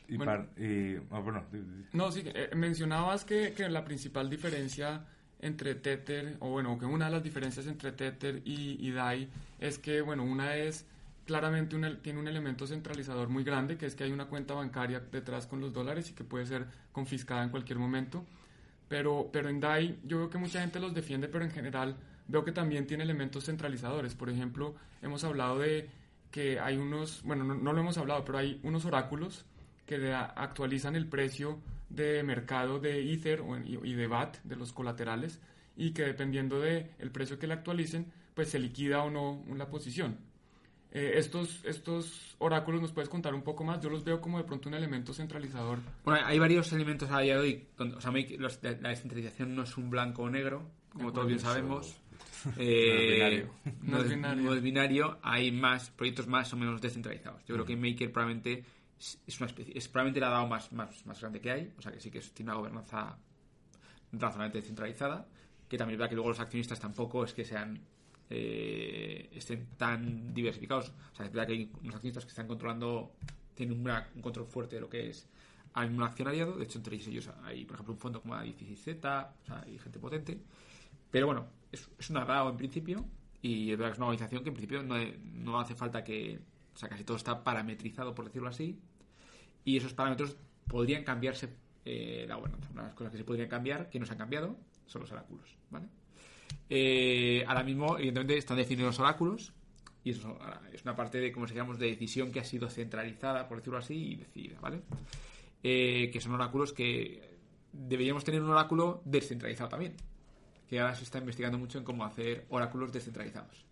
Y, 0.08 0.16
Bueno. 0.16 0.32
par- 0.32 0.48
y 0.62 0.96
ah, 1.10 1.18
bueno, 1.20 1.44
No, 1.92 2.12
sí, 2.12 2.22
eh, 2.26 2.50
mencionabas 2.54 3.24
que, 3.24 3.52
que 3.54 3.68
la 3.68 3.84
principal 3.84 4.28
diferencia 4.28 5.04
entre 5.40 5.74
Tether, 5.74 6.36
o 6.40 6.50
bueno, 6.50 6.78
que 6.78 6.84
una 6.86 7.06
de 7.06 7.10
las 7.12 7.22
diferencias 7.22 7.66
entre 7.66 7.92
Tether 7.92 8.42
y, 8.44 8.76
y 8.86 8.90
DAI 8.92 9.28
es 9.58 9.78
que, 9.78 10.00
bueno, 10.02 10.22
una 10.22 10.56
es 10.56 10.86
claramente 11.26 11.74
un 11.74 11.98
tiene 12.02 12.20
un 12.20 12.28
elemento 12.28 12.66
centralizador 12.66 13.28
muy 13.28 13.44
grande, 13.44 13.76
que 13.78 13.86
es 13.86 13.94
que 13.94 14.04
hay 14.04 14.12
una 14.12 14.26
cuenta 14.26 14.54
bancaria 14.54 15.00
detrás 15.00 15.46
con 15.46 15.60
los 15.60 15.72
dólares 15.72 16.10
y 16.10 16.12
que 16.12 16.22
puede 16.24 16.44
ser 16.46 16.66
confiscada 16.92 17.42
en 17.42 17.48
cualquier 17.50 17.78
momento. 17.78 18.24
Pero, 18.94 19.28
pero 19.32 19.48
en 19.48 19.58
DAI 19.58 19.98
yo 20.04 20.18
veo 20.18 20.30
que 20.30 20.38
mucha 20.38 20.60
gente 20.60 20.78
los 20.78 20.94
defiende, 20.94 21.26
pero 21.26 21.44
en 21.44 21.50
general 21.50 21.96
veo 22.28 22.44
que 22.44 22.52
también 22.52 22.86
tiene 22.86 23.02
elementos 23.02 23.46
centralizadores. 23.46 24.14
Por 24.14 24.30
ejemplo, 24.30 24.76
hemos 25.02 25.24
hablado 25.24 25.58
de 25.58 25.90
que 26.30 26.60
hay 26.60 26.76
unos, 26.76 27.20
bueno, 27.24 27.42
no, 27.42 27.56
no 27.56 27.72
lo 27.72 27.80
hemos 27.80 27.98
hablado, 27.98 28.24
pero 28.24 28.38
hay 28.38 28.60
unos 28.62 28.84
oráculos 28.84 29.46
que 29.84 30.14
actualizan 30.14 30.94
el 30.94 31.08
precio 31.08 31.58
de 31.88 32.22
mercado 32.22 32.78
de 32.78 33.12
Ether 33.12 33.42
y 33.64 33.94
de 33.94 34.06
BAT, 34.06 34.36
de 34.44 34.54
los 34.54 34.72
colaterales, 34.72 35.40
y 35.76 35.90
que 35.90 36.04
dependiendo 36.04 36.60
del 36.60 36.88
el 37.00 37.10
precio 37.10 37.36
que 37.36 37.48
le 37.48 37.54
actualicen, 37.54 38.12
pues 38.32 38.50
se 38.50 38.60
liquida 38.60 39.02
o 39.02 39.10
no 39.10 39.42
la 39.56 39.70
posición. 39.70 40.18
Eh, 40.94 41.14
estos, 41.18 41.64
estos 41.64 42.36
oráculos 42.38 42.80
nos 42.80 42.92
puedes 42.92 43.08
contar 43.08 43.34
un 43.34 43.42
poco 43.42 43.64
más. 43.64 43.80
Yo 43.80 43.90
los 43.90 44.04
veo 44.04 44.20
como 44.20 44.38
de 44.38 44.44
pronto 44.44 44.68
un 44.68 44.74
elemento 44.76 45.12
centralizador. 45.12 45.80
Bueno, 46.04 46.24
hay 46.24 46.38
varios 46.38 46.72
elementos 46.72 47.10
a 47.10 47.18
día 47.20 47.34
de 47.34 47.40
hoy. 47.40 47.66
Donde, 47.76 47.96
o 47.96 48.00
sea, 48.00 48.12
los- 48.38 48.60
la 48.62 48.88
descentralización 48.90 49.56
no 49.56 49.64
es 49.64 49.76
un 49.76 49.90
blanco 49.90 50.22
o 50.22 50.30
negro, 50.30 50.70
como 50.92 51.12
todos 51.12 51.26
bien 51.26 51.40
sabemos. 51.40 51.96
Eh, 52.58 53.48
No 53.82 53.98
es 54.02 54.10
binario. 54.10 54.42
no 54.44 54.54
es 54.54 54.62
binario. 54.62 55.18
Hay 55.22 55.50
más 55.50 55.90
proyectos 55.90 56.26
más 56.28 56.52
o 56.52 56.56
menos 56.58 56.80
descentralizados. 56.80 57.42
Yo 57.46 57.54
creo 57.54 57.64
que 57.66 57.74
Maker 57.76 58.12
probablemente 58.12 58.64
es 59.00 59.18
es 59.26 59.38
una 59.40 59.46
especie, 59.46 59.76
es 59.76 59.88
probablemente 59.88 60.20
la 60.20 60.28
DAO 60.28 60.46
más, 60.46 60.70
más, 60.72 61.04
más 61.06 61.18
grande 61.20 61.40
que 61.40 61.50
hay. 61.50 61.72
O 61.78 61.82
sea 61.82 61.90
que 61.90 62.00
sí 62.00 62.10
que 62.10 62.18
es- 62.18 62.32
tiene 62.32 62.50
una 62.52 62.58
gobernanza 62.60 63.16
razonablemente 64.12 64.58
descentralizada. 64.58 65.26
Que 65.68 65.78
también 65.78 65.94
es 65.94 65.98
verdad 65.98 66.10
que 66.10 66.14
luego 66.16 66.28
los 66.28 66.38
accionistas 66.40 66.78
tampoco 66.78 67.24
es 67.24 67.32
que 67.32 67.44
sean 67.46 67.80
eh, 68.30 69.30
estén 69.32 69.66
tan 69.76 70.32
diversificados. 70.34 70.92
O 71.12 71.16
sea, 71.16 71.26
es 71.26 71.32
verdad 71.32 71.48
que 71.48 71.52
hay 71.54 71.72
unos 71.82 71.94
accionistas 71.94 72.24
que 72.24 72.30
están 72.30 72.46
controlando, 72.46 73.12
tienen 73.54 73.80
un 73.80 74.22
control 74.22 74.46
fuerte 74.46 74.76
de 74.76 74.80
lo 74.80 74.88
que 74.88 75.10
es 75.10 75.28
mismo 75.82 76.04
accionariado. 76.04 76.56
De 76.56 76.64
hecho, 76.64 76.78
entre 76.78 76.96
ellos 76.96 77.30
hay, 77.42 77.64
por 77.64 77.74
ejemplo, 77.74 77.94
un 77.94 78.00
fondo 78.00 78.20
como 78.20 78.34
la 78.34 78.44
16Z, 78.44 79.28
o 79.42 79.46
sea, 79.46 79.62
hay 79.66 79.78
gente 79.78 79.98
potente. 79.98 80.40
Pero 81.10 81.26
bueno, 81.26 81.46
es, 81.72 81.88
es 81.98 82.10
una 82.10 82.24
DAO 82.24 82.50
en 82.50 82.56
principio 82.56 83.04
y 83.42 83.70
es 83.70 83.78
verdad 83.78 83.90
que 83.90 83.92
es 83.92 83.98
una 83.98 84.06
organización 84.06 84.42
que 84.42 84.48
en 84.48 84.54
principio 84.54 84.82
no, 84.82 84.96
no 85.34 85.60
hace 85.60 85.74
falta 85.74 86.02
que... 86.02 86.40
O 86.74 86.76
sea, 86.76 86.88
casi 86.88 87.04
todo 87.04 87.16
está 87.16 87.44
parametrizado, 87.44 88.14
por 88.14 88.24
decirlo 88.24 88.48
así. 88.48 88.80
Y 89.64 89.76
esos 89.76 89.94
parámetros 89.94 90.36
podrían 90.66 91.04
cambiarse 91.04 91.50
eh, 91.84 92.24
la. 92.28 92.36
Una 92.36 92.48
de 92.48 92.82
las 92.82 92.94
cosas 92.94 93.12
que 93.12 93.18
se 93.18 93.24
podrían 93.24 93.48
cambiar, 93.48 93.90
que 93.90 94.00
no 94.00 94.06
se 94.06 94.12
han 94.12 94.18
cambiado, 94.18 94.56
son 94.86 95.02
los 95.02 95.12
oráculos, 95.12 95.56
¿vale? 95.70 95.88
Eh, 96.68 97.44
ahora 97.46 97.62
mismo, 97.62 97.96
evidentemente, 97.98 98.38
están 98.38 98.56
definidos 98.56 98.94
los 98.94 99.00
oráculos 99.00 99.52
y 100.04 100.10
eso 100.10 100.38
es 100.72 100.82
una 100.82 100.94
parte 100.94 101.18
de, 101.18 101.32
como 101.32 101.48
se 101.48 101.54
llama, 101.54 101.74
de 101.76 101.86
decisión 101.86 102.30
que 102.30 102.40
ha 102.40 102.44
sido 102.44 102.68
centralizada, 102.68 103.48
por 103.48 103.58
decirlo 103.58 103.78
así, 103.78 104.12
y 104.12 104.16
decidida, 104.16 104.60
¿vale? 104.60 104.82
Eh, 105.62 106.10
que 106.12 106.20
son 106.20 106.32
oráculos 106.32 106.74
que 106.74 107.38
deberíamos 107.72 108.22
tener 108.22 108.42
un 108.42 108.50
oráculo 108.50 109.00
descentralizado 109.06 109.70
también, 109.70 109.94
que 110.68 110.78
ahora 110.78 110.94
se 110.94 111.04
está 111.04 111.18
investigando 111.18 111.58
mucho 111.58 111.78
en 111.78 111.84
cómo 111.84 112.04
hacer 112.04 112.44
oráculos 112.50 112.92
descentralizados. 112.92 113.64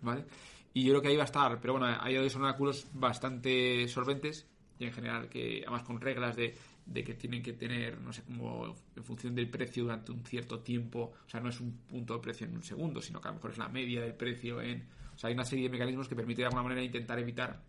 ¿vale? 0.00 0.24
Y 0.72 0.84
yo 0.84 0.92
creo 0.92 1.02
que 1.02 1.08
ahí 1.08 1.16
va 1.16 1.22
a 1.22 1.26
estar, 1.26 1.60
pero 1.60 1.74
bueno, 1.74 1.88
hay 2.00 2.30
son 2.30 2.42
oráculos 2.42 2.86
bastante 2.92 3.88
solventes 3.88 4.46
y 4.78 4.84
en 4.84 4.92
general 4.92 5.28
que 5.28 5.62
además 5.66 5.82
con 5.82 6.00
reglas 6.00 6.36
de, 6.36 6.54
de 6.86 7.04
que 7.04 7.14
tienen 7.14 7.42
que 7.42 7.52
tener, 7.52 8.00
no 8.00 8.12
sé, 8.12 8.22
como 8.22 8.74
en 8.96 9.04
función 9.04 9.34
del 9.34 9.48
precio 9.48 9.84
durante 9.84 10.12
un 10.12 10.24
cierto 10.24 10.60
tiempo, 10.60 11.12
o 11.24 11.28
sea, 11.28 11.40
no 11.40 11.48
es 11.48 11.60
un 11.60 11.72
punto 11.78 12.14
de 12.14 12.20
precio 12.20 12.46
en 12.46 12.56
un 12.56 12.62
segundo, 12.62 13.00
sino 13.00 13.20
que 13.20 13.28
a 13.28 13.30
lo 13.30 13.36
mejor 13.36 13.52
es 13.52 13.58
la 13.58 13.68
media 13.68 14.00
del 14.00 14.14
precio 14.14 14.60
en... 14.60 14.86
O 15.14 15.18
sea, 15.18 15.28
hay 15.28 15.34
una 15.34 15.44
serie 15.44 15.64
de 15.64 15.70
mecanismos 15.70 16.08
que 16.08 16.16
permite 16.16 16.42
de 16.42 16.46
alguna 16.46 16.62
manera 16.62 16.82
intentar 16.82 17.18
evitar 17.18 17.62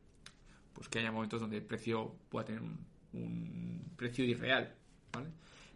pues 0.73 0.89
que 0.89 0.99
haya 0.99 1.11
momentos 1.11 1.39
donde 1.39 1.57
el 1.57 1.63
precio 1.63 2.15
pueda 2.29 2.45
tener 2.45 2.61
un, 2.61 2.79
un 3.13 3.93
precio 3.95 4.25
irreal, 4.25 4.73
¿vale? 5.11 5.29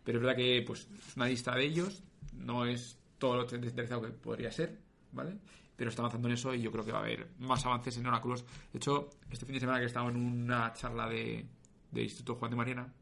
Pero 0.03 0.17
es 0.17 0.23
verdad 0.23 0.37
que 0.37 0.63
pues 0.65 0.87
es 1.07 1.15
una 1.15 1.27
lista 1.27 1.55
de 1.55 1.65
ellos, 1.65 2.03
no 2.33 2.65
es 2.65 2.97
todo 3.17 3.35
lo 3.35 3.45
descentralizado 3.45 4.01
que 4.01 4.09
podría 4.09 4.51
ser, 4.51 4.79
¿vale? 5.11 5.37
Pero 5.75 5.89
está 5.89 6.01
avanzando 6.01 6.27
en 6.27 6.33
eso 6.33 6.53
y 6.53 6.61
yo 6.61 6.71
creo 6.71 6.83
que 6.83 6.91
va 6.91 6.99
a 6.99 7.03
haber 7.03 7.27
más 7.39 7.65
avances 7.65 7.97
en 7.97 8.07
oráculos. 8.07 8.43
De 8.71 8.77
hecho, 8.77 9.09
este 9.29 9.45
fin 9.45 9.53
de 9.53 9.59
semana 9.59 9.77
que 9.77 9.83
he 9.83 9.87
estado 9.87 10.09
en 10.09 10.15
una 10.15 10.73
charla 10.73 11.07
de, 11.07 11.45
de 11.91 12.03
Instituto 12.03 12.35
Juan 12.35 12.51
de 12.51 12.57
Mariana, 12.57 12.93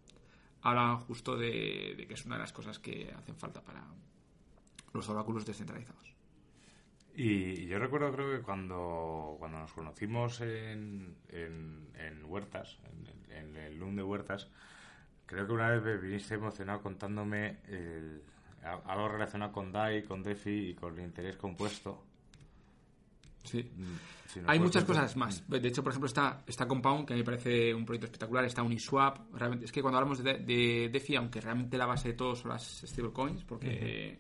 hablan 0.66 0.98
justo 1.08 1.38
de, 1.38 2.06
que 2.08 2.14
es 2.14 2.26
una 2.26 2.36
de 2.36 2.42
las 2.42 2.54
cosas 2.54 2.80
que 2.80 3.14
hacen 3.18 3.36
falta 3.38 3.62
para 3.64 3.84
los 4.94 5.10
oráculos 5.10 5.46
descentralizados. 5.46 6.16
Y 7.16 7.66
yo 7.68 7.80
recuerdo, 7.80 8.12
creo 8.12 8.38
que 8.38 8.44
cuando, 8.44 9.36
cuando 9.40 9.60
nos 9.60 9.72
conocimos 9.74 10.42
en, 10.42 11.16
en, 11.30 12.26
Huertas, 12.26 12.80
en, 13.30 13.34
en 13.38 13.56
el 13.56 13.78
LUM 13.80 13.96
de 13.96 14.04
Huertas, 14.04 14.50
creo 15.26 15.48
que 15.48 15.54
una 15.54 15.70
vez 15.70 15.84
me 15.84 15.98
viniste 15.98 16.36
emocionado 16.36 16.82
contándome 16.82 17.60
el- 17.68 18.24
algo 18.64 19.10
relacionado 19.10 19.52
con 19.54 19.72
DAI, 19.72 20.04
con 20.04 20.24
DeFi 20.24 20.72
y 20.72 20.76
con 20.76 20.98
el 21.00 21.06
interés 21.06 21.38
compuesto. 21.38 22.04
Sí. 23.46 23.64
Mm, 23.64 23.96
si 24.28 24.40
Hay 24.46 24.60
muchas 24.60 24.84
cosas 24.84 25.16
más. 25.16 25.48
De 25.48 25.68
hecho, 25.68 25.84
por 25.84 25.92
ejemplo, 25.92 26.08
está, 26.08 26.44
está 26.46 26.68
Compound, 26.68 27.06
que 27.06 27.14
a 27.14 27.16
mí 27.16 27.22
me 27.22 27.26
parece 27.26 27.74
un 27.74 27.86
proyecto 27.86 28.08
espectacular. 28.08 28.44
Está 28.46 28.64
Uniswap. 28.64 29.34
Realmente, 29.34 29.66
es 29.66 29.72
que 29.72 29.82
cuando 29.82 29.98
hablamos 29.98 30.24
de, 30.24 30.40
de 30.40 30.90
DeFi, 30.92 31.16
aunque 31.16 31.40
realmente 31.40 31.78
la 31.78 31.86
base 31.86 32.10
de 32.10 32.14
todo 32.16 32.36
son 32.36 32.52
las 32.52 32.82
stablecoins, 32.86 33.44
porque 33.44 34.20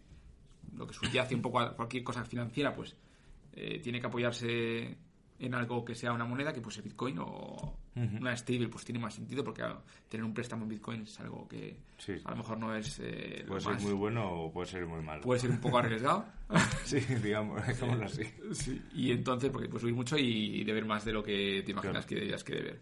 lo 0.76 0.88
que 0.88 0.94
subyace 0.94 1.36
un 1.36 1.42
poco 1.42 1.60
a 1.60 1.76
cualquier 1.76 2.04
cosa 2.04 2.24
financiera, 2.24 2.74
pues 2.74 2.96
eh, 3.54 3.80
tiene 3.80 4.00
que 4.00 4.08
apoyarse 4.08 4.98
en 5.40 5.54
algo 5.54 5.84
que 5.84 5.96
sea 5.96 6.14
una 6.14 6.24
moneda, 6.26 6.54
que 6.54 6.62
puede 6.62 6.76
ser 6.76 6.84
Bitcoin 6.86 7.18
o 7.20 7.78
una 7.96 8.36
stable, 8.36 8.68
pues 8.68 8.84
tiene 8.86 9.00
más 9.00 9.14
sentido, 9.14 9.44
porque 9.44 9.62
claro, 9.62 9.84
tener 10.10 10.24
un 10.26 10.34
préstamo 10.34 10.64
en 10.64 10.70
Bitcoin 10.70 11.02
es 11.04 11.18
algo 11.20 11.48
que 11.48 11.78
Sí. 11.98 12.14
a 12.26 12.32
lo 12.32 12.38
mejor 12.38 12.58
no 12.58 12.76
es. 12.76 13.00
eh, 13.00 13.40
lo 13.44 13.48
Puede 13.50 13.62
ser 13.62 13.74
más- 13.74 13.84
muy 13.84 13.94
bueno 13.94 14.30
o 14.32 14.52
puede 14.52 14.68
ser 14.68 14.86
muy 14.86 15.02
malo. 15.02 15.22
puede 15.22 15.40
ser 15.40 15.52
un 15.52 15.60
poco 15.62 15.78
arriesgado. 15.78 16.26
Sí, 16.86 17.00
digamos, 17.00 17.62
digámoslo 17.68 18.06
así. 18.06 18.24
Sí, 18.54 18.82
y 18.94 19.12
entonces, 19.12 19.50
porque 19.50 19.68
puedes 19.68 19.82
subir 19.82 19.96
mucho 19.96 20.18
y 20.18 20.64
deber 20.64 20.86
más 20.86 21.04
de 21.06 21.14
lo 21.14 21.24
que 21.24 21.64
te 21.66 21.72
imaginas 21.72 22.06
Claro. 22.06 22.08
que 22.08 22.16
deberías 22.16 22.44
que 22.44 22.54
deber. 22.56 22.82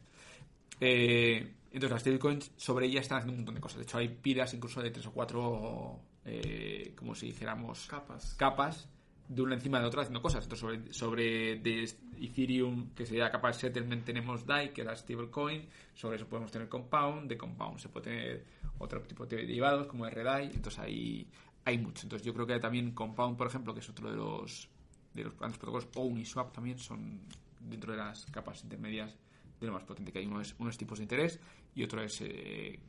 Eh, 0.80 1.54
entonces, 1.72 1.92
las 1.92 2.02
stablecoins 2.02 2.52
sobre 2.58 2.86
ellas 2.88 3.04
están 3.04 3.20
haciendo 3.20 3.34
un 3.34 3.40
montón 3.40 3.56
de 3.56 3.62
cosas. 3.62 3.78
De 3.80 3.84
hecho, 3.84 3.98
hay 3.98 4.10
pilas 4.10 4.54
incluso 4.54 4.82
de 4.82 4.92
tres 4.92 5.06
o 5.08 5.12
cuatro, 5.12 6.00
eh, 6.26 6.94
como 6.96 7.16
si 7.16 7.28
dijéramos, 7.28 7.88
Capas. 7.88 8.36
capas 8.36 8.90
de 9.28 9.42
una 9.42 9.56
encima 9.56 9.80
de 9.80 9.86
otra 9.86 10.02
haciendo 10.02 10.22
cosas. 10.22 10.44
Entonces, 10.44 10.60
sobre, 10.60 10.94
sobre 10.94 11.60
de 11.60 11.90
Ethereum, 12.22 12.90
que 12.94 13.06
sería 13.06 13.32
capa 13.32 13.50
de 13.50 13.54
settlement, 13.56 14.04
tenemos 14.06 14.46
DAI, 14.46 14.74
que 14.74 14.82
es 14.82 14.88
la 14.88 14.96
stablecoin. 14.96 15.68
Sobre 15.94 16.18
eso 16.18 16.28
podemos 16.28 16.52
tener 16.52 16.70
Compound. 16.70 17.30
De 17.30 17.38
Compound 17.38 17.80
se 17.80 17.90
puede 17.90 18.04
tener 18.06 18.46
otro 18.80 19.02
tipo 19.02 19.26
de 19.26 19.38
derivados, 19.38 19.88
como 19.88 20.08
RDAI. 20.08 20.52
Entonces, 20.54 20.80
hay, 20.80 21.28
hay 21.66 21.78
mucho. 21.78 22.06
Entonces 22.06 22.26
yo 22.26 22.34
creo 22.34 22.46
que 22.46 22.60
también 22.60 22.92
Compound, 22.92 23.38
por 23.38 23.48
ejemplo, 23.48 23.74
que 23.74 23.80
es 23.80 23.90
otro 23.90 24.10
de 24.10 24.18
los 24.18 24.70
de 25.14 25.24
los 25.24 25.38
grandes 25.38 25.58
protocolos, 25.58 25.88
o 25.96 26.02
Uniswap 26.02 26.52
también 26.52 26.80
son 26.80 27.20
dentro 27.60 27.92
de 27.92 28.00
las 28.00 28.26
capas 28.28 28.64
intermedias 28.64 29.16
de 29.60 29.68
lo 29.68 29.74
más 29.74 29.84
potente 29.84 30.12
que 30.12 30.20
hay. 30.20 30.26
Uno 30.26 30.42
es, 30.42 30.56
uno 30.58 30.70
es 30.70 30.78
tipos 30.78 30.98
de 31.00 31.04
interés 31.04 31.40
y 31.76 31.84
otro 31.84 32.02
es 32.02 32.20
eh, 32.22 32.80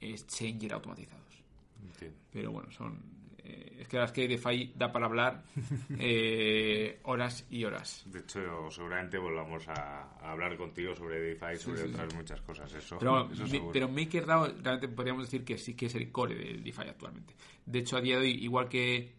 exchanger 0.00 0.72
automatizados. 0.72 1.42
Entiendo. 1.82 2.18
Pero 2.32 2.52
bueno, 2.52 2.70
son... 2.70 3.21
eh, 3.44 3.78
es 3.80 3.88
que 3.88 3.96
la 3.96 4.02
verdad 4.04 4.16
es 4.18 4.22
que 4.22 4.28
DeFi 4.28 4.72
da 4.76 4.92
para 4.92 5.06
hablar 5.06 5.42
eh, 5.98 7.00
horas 7.04 7.46
y 7.50 7.64
horas. 7.64 8.02
De 8.06 8.20
hecho, 8.20 8.70
seguramente 8.70 9.18
volvamos 9.18 9.66
a, 9.68 10.02
a 10.20 10.32
hablar 10.32 10.56
contigo 10.56 10.94
sobre 10.94 11.20
DeFi 11.20 11.54
y 11.54 11.56
sobre 11.56 11.82
sí, 11.82 11.88
otras 11.92 12.14
muchas 12.14 12.40
cosas. 12.42 12.72
Eso, 12.74 12.98
Pero, 12.98 13.30
eso 13.32 13.42
mi- 13.44 13.50
seguro. 13.50 13.72
pero 13.72 13.88
MakerDAO 13.88 14.46
realmente 14.62 14.88
podríamos 14.88 15.24
decir 15.24 15.44
que 15.44 15.58
sí 15.58 15.74
que 15.74 15.86
es 15.86 15.94
el 15.94 16.10
core 16.10 16.34
del 16.34 16.62
DeFi 16.62 16.82
actualmente. 16.82 17.34
De 17.66 17.78
hecho, 17.80 17.96
a 17.96 18.00
día 18.00 18.16
de 18.16 18.22
hoy, 18.22 18.30
igual 18.44 18.68
que 18.68 19.12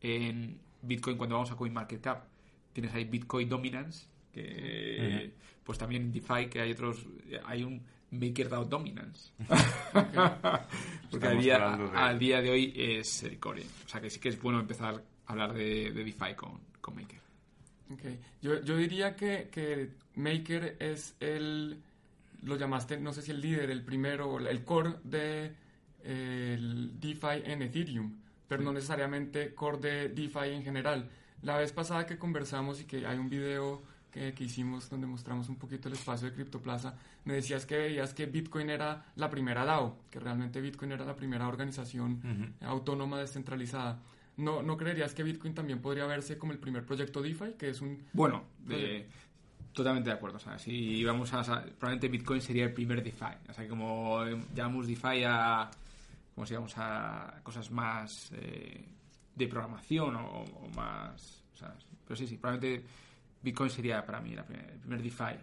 en 0.00 0.58
Bitcoin, 0.82 1.16
cuando 1.16 1.36
vamos 1.36 1.50
a 1.50 1.56
CoinMarketCap, 1.56 2.24
tienes 2.72 2.94
ahí 2.94 3.04
Bitcoin 3.04 3.48
Dominance, 3.48 4.06
que 4.32 5.32
pues 5.64 5.78
también 5.78 6.02
en 6.02 6.12
DeFi 6.12 6.46
que 6.48 6.60
hay 6.60 6.72
otros, 6.72 7.06
hay 7.46 7.64
un 7.64 7.82
MakerDAO 8.10 8.64
Dominance. 8.66 9.30
Porque 11.10 11.26
al 11.26 11.38
Estamos 11.38 11.42
día, 11.44 11.58
de- 11.58 11.96
al 11.98 12.18
día 12.18 12.40
de 12.42 12.50
hoy 12.50 12.72
es 12.76 13.22
el 13.22 13.38
core. 13.38 13.64
O 13.84 13.88
sea 13.88 14.00
que 14.00 14.10
sí 14.10 14.20
que 14.20 14.28
es 14.28 14.40
bueno 14.40 14.60
empezar 14.60 15.02
a 15.26 15.32
hablar 15.32 15.52
de, 15.54 15.92
de 15.92 16.04
DeFi 16.04 16.34
con, 16.36 16.60
con 16.80 16.94
Maker. 16.96 17.20
Ok. 17.92 18.00
Yo, 18.42 18.60
yo 18.62 18.76
diría 18.76 19.14
que, 19.16 19.48
que 19.50 19.90
Maker 20.16 20.76
es 20.80 21.14
el, 21.20 21.80
lo 22.42 22.56
llamaste, 22.56 22.98
no 22.98 23.12
sé 23.12 23.22
si 23.22 23.30
el 23.30 23.40
líder, 23.40 23.70
el 23.70 23.82
primero, 23.84 24.38
el 24.38 24.64
core 24.64 24.94
de 25.04 25.52
eh, 26.04 26.54
el 26.58 26.98
DeFi 27.00 27.42
en 27.44 27.62
Ethereum, 27.62 28.12
pero 28.48 28.62
no 28.62 28.72
necesariamente 28.72 29.54
core 29.54 29.78
de 29.78 30.08
DeFi 30.08 30.50
en 30.52 30.64
general. 30.64 31.08
La 31.42 31.58
vez 31.58 31.72
pasada 31.72 32.06
que 32.06 32.18
conversamos 32.18 32.80
y 32.80 32.84
que 32.84 33.06
hay 33.06 33.18
un 33.18 33.28
video 33.30 33.82
que, 34.16 34.32
que 34.32 34.44
hicimos 34.44 34.88
donde 34.88 35.06
mostramos 35.06 35.48
un 35.50 35.56
poquito 35.56 35.88
el 35.88 35.94
espacio 35.94 36.28
de 36.28 36.34
CryptoPlaza, 36.34 36.94
me 37.26 37.34
decías 37.34 37.66
que 37.66 37.76
veías 37.76 38.14
que 38.14 38.24
Bitcoin 38.24 38.70
era 38.70 39.04
la 39.16 39.28
primera 39.28 39.64
DAO, 39.66 39.98
que 40.10 40.18
realmente 40.18 40.60
Bitcoin 40.62 40.92
era 40.92 41.04
la 41.04 41.14
primera 41.14 41.46
organización 41.46 42.54
autónoma 42.62 43.18
descentralizada. 43.18 43.98
¿No, 44.38 44.62
¿No 44.62 44.76
creerías 44.78 45.12
que 45.14 45.22
Bitcoin 45.22 45.54
también 45.54 45.80
podría 45.80 46.06
verse 46.06 46.38
como 46.38 46.52
el 46.52 46.58
primer 46.58 46.84
proyecto 46.86 47.20
DeFi, 47.20 47.52
que 47.58 47.70
es 47.70 47.80
un... 47.82 48.02
Bueno, 48.14 48.44
de- 48.66 49.06
totalmente 49.72 50.08
de 50.08 50.16
acuerdo. 50.16 50.38
Sea, 50.38 50.58
si 50.58 51.04
vamos 51.04 51.32
a. 51.34 51.42
probablemente 51.44 52.08
Bitcoin 52.08 52.40
sería 52.40 52.64
el 52.64 52.72
primer 52.72 53.02
DeFi. 53.02 53.50
O 53.50 53.52
sea, 53.52 53.68
como 53.68 54.24
llamamos 54.54 54.86
DeFi 54.86 55.24
a. 55.26 55.70
Como 56.34 56.46
si 56.46 56.54
a 56.54 57.40
cosas 57.42 57.70
más 57.70 58.30
eh, 58.34 58.82
de 59.34 59.48
programación 59.48 60.16
o, 60.16 60.44
o 60.44 60.68
más. 60.74 61.42
Sea, 61.54 61.74
pero 62.06 62.16
sí, 62.16 62.26
sí, 62.26 62.36
probablemente 62.38 62.86
Bitcoin 63.46 63.70
sería 63.70 64.04
para 64.04 64.20
mí 64.20 64.34
la 64.34 64.44
primer- 64.44 64.70
el 64.70 64.78
primer 64.80 65.00
DeFi. 65.02 65.34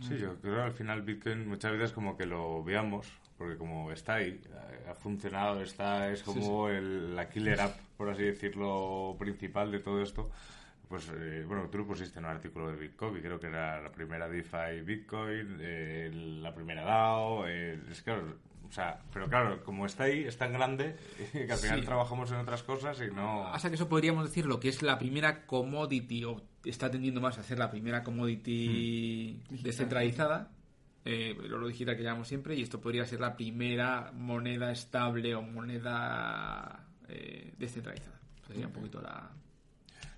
Sí, 0.00 0.18
yo 0.18 0.34
creo 0.40 0.56
que 0.56 0.60
al 0.62 0.72
final 0.72 1.02
Bitcoin 1.02 1.46
muchas 1.46 1.70
veces 1.72 1.92
como 1.92 2.16
que 2.16 2.26
lo 2.26 2.64
veamos, 2.64 3.06
porque 3.38 3.56
como 3.56 3.92
está 3.92 4.14
ahí, 4.14 4.40
ha- 4.88 4.94
funcionado, 4.94 5.60
está 5.62 6.10
es 6.10 6.22
como 6.24 6.68
el- 6.68 7.14
la 7.14 7.28
killer 7.28 7.60
app, 7.60 7.76
por 7.96 8.08
así 8.10 8.24
decirlo, 8.24 9.14
principal 9.18 9.70
de 9.70 9.78
todo 9.78 10.02
esto. 10.02 10.28
Pues 10.88 11.08
eh, 11.14 11.44
bueno, 11.46 11.68
tú 11.70 11.78
lo 11.78 11.86
pusiste 11.86 12.18
en 12.18 12.24
un 12.24 12.32
artículo 12.32 12.68
de 12.72 12.76
Bitcoin, 12.76 13.16
y 13.18 13.20
creo 13.20 13.38
que 13.38 13.46
era 13.46 13.80
la 13.80 13.92
primera 13.92 14.28
DeFi 14.28 14.80
Bitcoin, 14.84 15.58
eh, 15.60 16.10
la 16.42 16.52
primera 16.52 16.82
DAO, 16.82 17.46
eh, 17.46 17.78
es 17.92 18.02
claro, 18.02 18.24
o 18.68 18.72
sea, 18.72 19.00
pero 19.12 19.28
claro, 19.28 19.62
como 19.62 19.86
está 19.86 20.04
ahí, 20.04 20.24
es 20.24 20.36
tan 20.36 20.52
grande 20.52 20.96
que 21.32 21.52
al 21.52 21.58
final 21.58 21.80
Sí. 21.80 21.86
trabajamos 21.86 22.32
en 22.32 22.38
otras 22.38 22.62
cosas 22.64 23.00
y 23.00 23.14
no... 23.14 23.46
Hasta 23.46 23.68
que 23.68 23.76
eso 23.76 23.88
podríamos 23.88 24.24
decir 24.24 24.46
lo 24.46 24.58
que 24.58 24.68
es 24.70 24.82
la 24.82 24.98
primera 24.98 25.46
commodity, 25.46 26.24
o 26.24 26.40
está 26.64 26.90
tendiendo 26.90 27.20
más 27.20 27.38
a 27.38 27.42
ser 27.42 27.58
la 27.58 27.70
primera 27.70 28.02
commodity 28.02 29.34
Digital. 29.48 29.62
descentralizada, 29.62 30.50
eh, 31.04 31.36
el 31.42 31.52
oro 31.54 31.68
digital 31.68 31.96
que 31.96 32.02
llamamos 32.02 32.28
siempre, 32.28 32.54
y 32.54 32.62
esto 32.62 32.80
podría 32.80 33.04
ser 33.06 33.20
la 33.20 33.36
primera 33.36 34.12
moneda 34.14 34.70
estable 34.70 35.34
o 35.34 35.42
moneda 35.42 36.86
eh, 37.08 37.54
descentralizada. 37.58 38.18
Sería 38.46 38.66
un 38.66 38.72
poquito 38.72 39.00
la... 39.00 39.30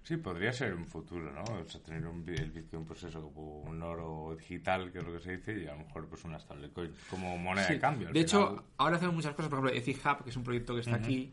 Sí, 0.04 0.16
podría 0.16 0.52
ser 0.52 0.74
un 0.74 0.86
futuro, 0.86 1.30
¿no? 1.32 1.42
O 1.44 1.64
sea, 1.68 1.80
tener 1.80 2.04
un, 2.06 2.28
el 2.28 2.50
Bitcoin, 2.50 2.84
pues 2.84 3.04
eso, 3.04 3.22
como 3.32 3.60
un 3.60 3.80
oro 3.82 4.34
digital, 4.36 4.90
que 4.90 4.98
es 4.98 5.04
lo 5.04 5.12
que 5.12 5.20
se 5.20 5.36
dice, 5.36 5.62
y 5.62 5.66
a 5.68 5.72
lo 5.74 5.84
mejor 5.84 6.08
pues 6.08 6.24
una 6.24 6.40
stablecoin, 6.40 6.90
como 7.08 7.38
moneda 7.38 7.68
Sí. 7.68 7.74
de 7.74 7.78
cambio. 7.78 8.12
De 8.12 8.20
hecho, 8.20 8.48
final. 8.48 8.64
ahora 8.78 8.96
hacemos 8.96 9.14
muchas 9.14 9.34
cosas, 9.34 9.48
por 9.48 9.60
ejemplo, 9.60 9.78
Ethic 9.80 10.24
que 10.24 10.30
es 10.30 10.36
un 10.36 10.42
proyecto 10.42 10.74
que 10.74 10.80
está 10.80 10.96
aquí, 10.96 11.30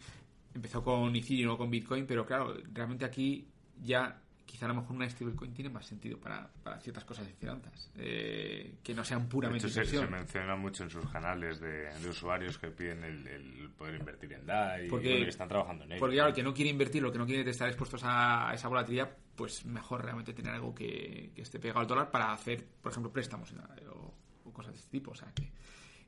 empezó 0.54 0.84
con 0.84 1.15
Ethereum 1.15 1.54
o 1.54 1.58
con 1.58 1.72
Bitcoin, 1.72 2.06
pero 2.06 2.28
claro, 2.28 2.54
realmente 2.72 3.06
aquí 3.06 3.48
ya 3.82 4.22
quizá 4.50 4.66
a 4.66 4.70
lo 4.70 4.76
mejor 4.82 4.96
una 4.96 5.08
stablecoin 5.08 5.54
tiene 5.54 5.70
más 5.70 5.86
sentido 5.86 6.18
para, 6.20 6.50
para 6.64 6.80
ciertas 6.80 7.06
cosas 7.06 7.28
de 7.28 7.34
finanzas, 7.34 7.92
eh, 7.96 8.78
que 8.82 8.96
no 8.96 9.04
sean 9.06 9.24
de 9.24 9.28
puramente 9.30 9.68
hecho, 9.68 9.86
se, 9.86 9.86
se 9.86 10.08
menciona 10.08 10.56
mucho 10.56 10.84
en 10.84 10.90
sus 10.90 11.08
canales 11.10 11.60
de, 11.60 11.94
de 11.94 12.10
usuarios 12.10 12.58
que 12.58 12.72
piden 12.72 13.04
el, 13.04 13.28
el 13.28 13.70
poder 13.78 13.96
invertir 14.00 14.34
en 14.34 14.46
DAI 14.48 14.88
y 14.88 14.90
bueno, 14.90 15.08
y 15.08 15.24
están 15.24 15.48
trabajando 15.48 15.84
en 15.84 15.92
ello. 15.92 16.00
Porque 16.00 16.16
claro, 16.16 16.30
el 16.30 16.36
que 16.36 16.42
no 16.42 16.54
quiere 16.54 16.72
invertir, 16.72 17.04
lo 17.04 17.12
que 17.12 17.20
no 17.20 17.28
quiere 17.28 17.48
estar 17.50 17.68
expuestos 17.68 18.02
a 18.04 18.52
esa 18.54 18.68
volatilidad, 18.68 19.16
pues 19.36 19.66
mejor 19.66 20.04
realmente 20.04 20.34
tener 20.34 20.54
algo 20.54 20.74
que, 20.74 21.32
que 21.36 21.42
esté 21.44 21.60
pegado 21.60 21.82
al 21.82 21.88
dólar 21.88 22.10
para 22.10 22.34
hacer, 22.34 22.66
por 22.82 22.92
ejemplo, 22.92 23.12
préstamos 23.14 23.54
o, 23.54 24.14
o 24.46 24.52
cosas 24.52 24.74
de 24.74 24.80
este 24.80 24.90
tipo. 24.90 25.12
O 25.12 25.16
sea 25.16 25.32
que... 25.34 25.52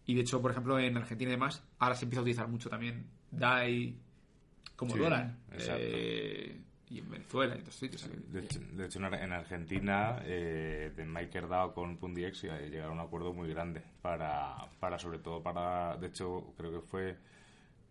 Y 0.08 0.16
de 0.16 0.22
hecho, 0.22 0.42
por 0.42 0.50
ejemplo, 0.50 0.80
en 0.80 0.98
Argentina 0.98 1.30
y 1.30 1.34
demás, 1.34 1.64
ahora 1.78 1.96
se 1.96 2.06
empieza 2.06 2.22
a 2.22 2.24
utilizar 2.24 2.48
mucho 2.48 2.70
también 2.70 3.06
DAI 3.30 4.00
como 4.76 4.94
Sí, 4.94 5.00
dólar. 5.00 5.38
exacto. 5.54 5.84
Eh, 5.86 6.60
y 6.92 7.00
en 7.00 7.10
Venezuela 7.10 7.54
y 7.54 7.58
en 7.58 7.62
otros 7.62 7.76
sitios. 7.76 8.10
De 8.32 8.42
hecho, 8.42 8.60
de 8.74 8.86
hecho, 8.86 9.00
en 9.00 9.06
Ar- 9.06 9.22
en 9.24 9.32
Argentina, 9.32 10.20
eh, 10.26 10.92
de 10.96 11.06
MakerDAO 11.06 11.74
con 11.74 11.98
Pundiex 11.98 12.44
llegaron 12.44 13.00
a 13.00 13.02
un 13.04 13.08
acuerdo 13.08 13.34
muy 13.34 13.50
grande 13.50 13.82
para, 14.02 14.56
para, 14.80 15.00
sobre 15.00 15.20
todo, 15.20 15.42
para, 15.42 15.96
de 15.98 16.08
hecho, 16.08 16.54
creo 16.58 16.72
que 16.72 16.82
fue 16.88 17.18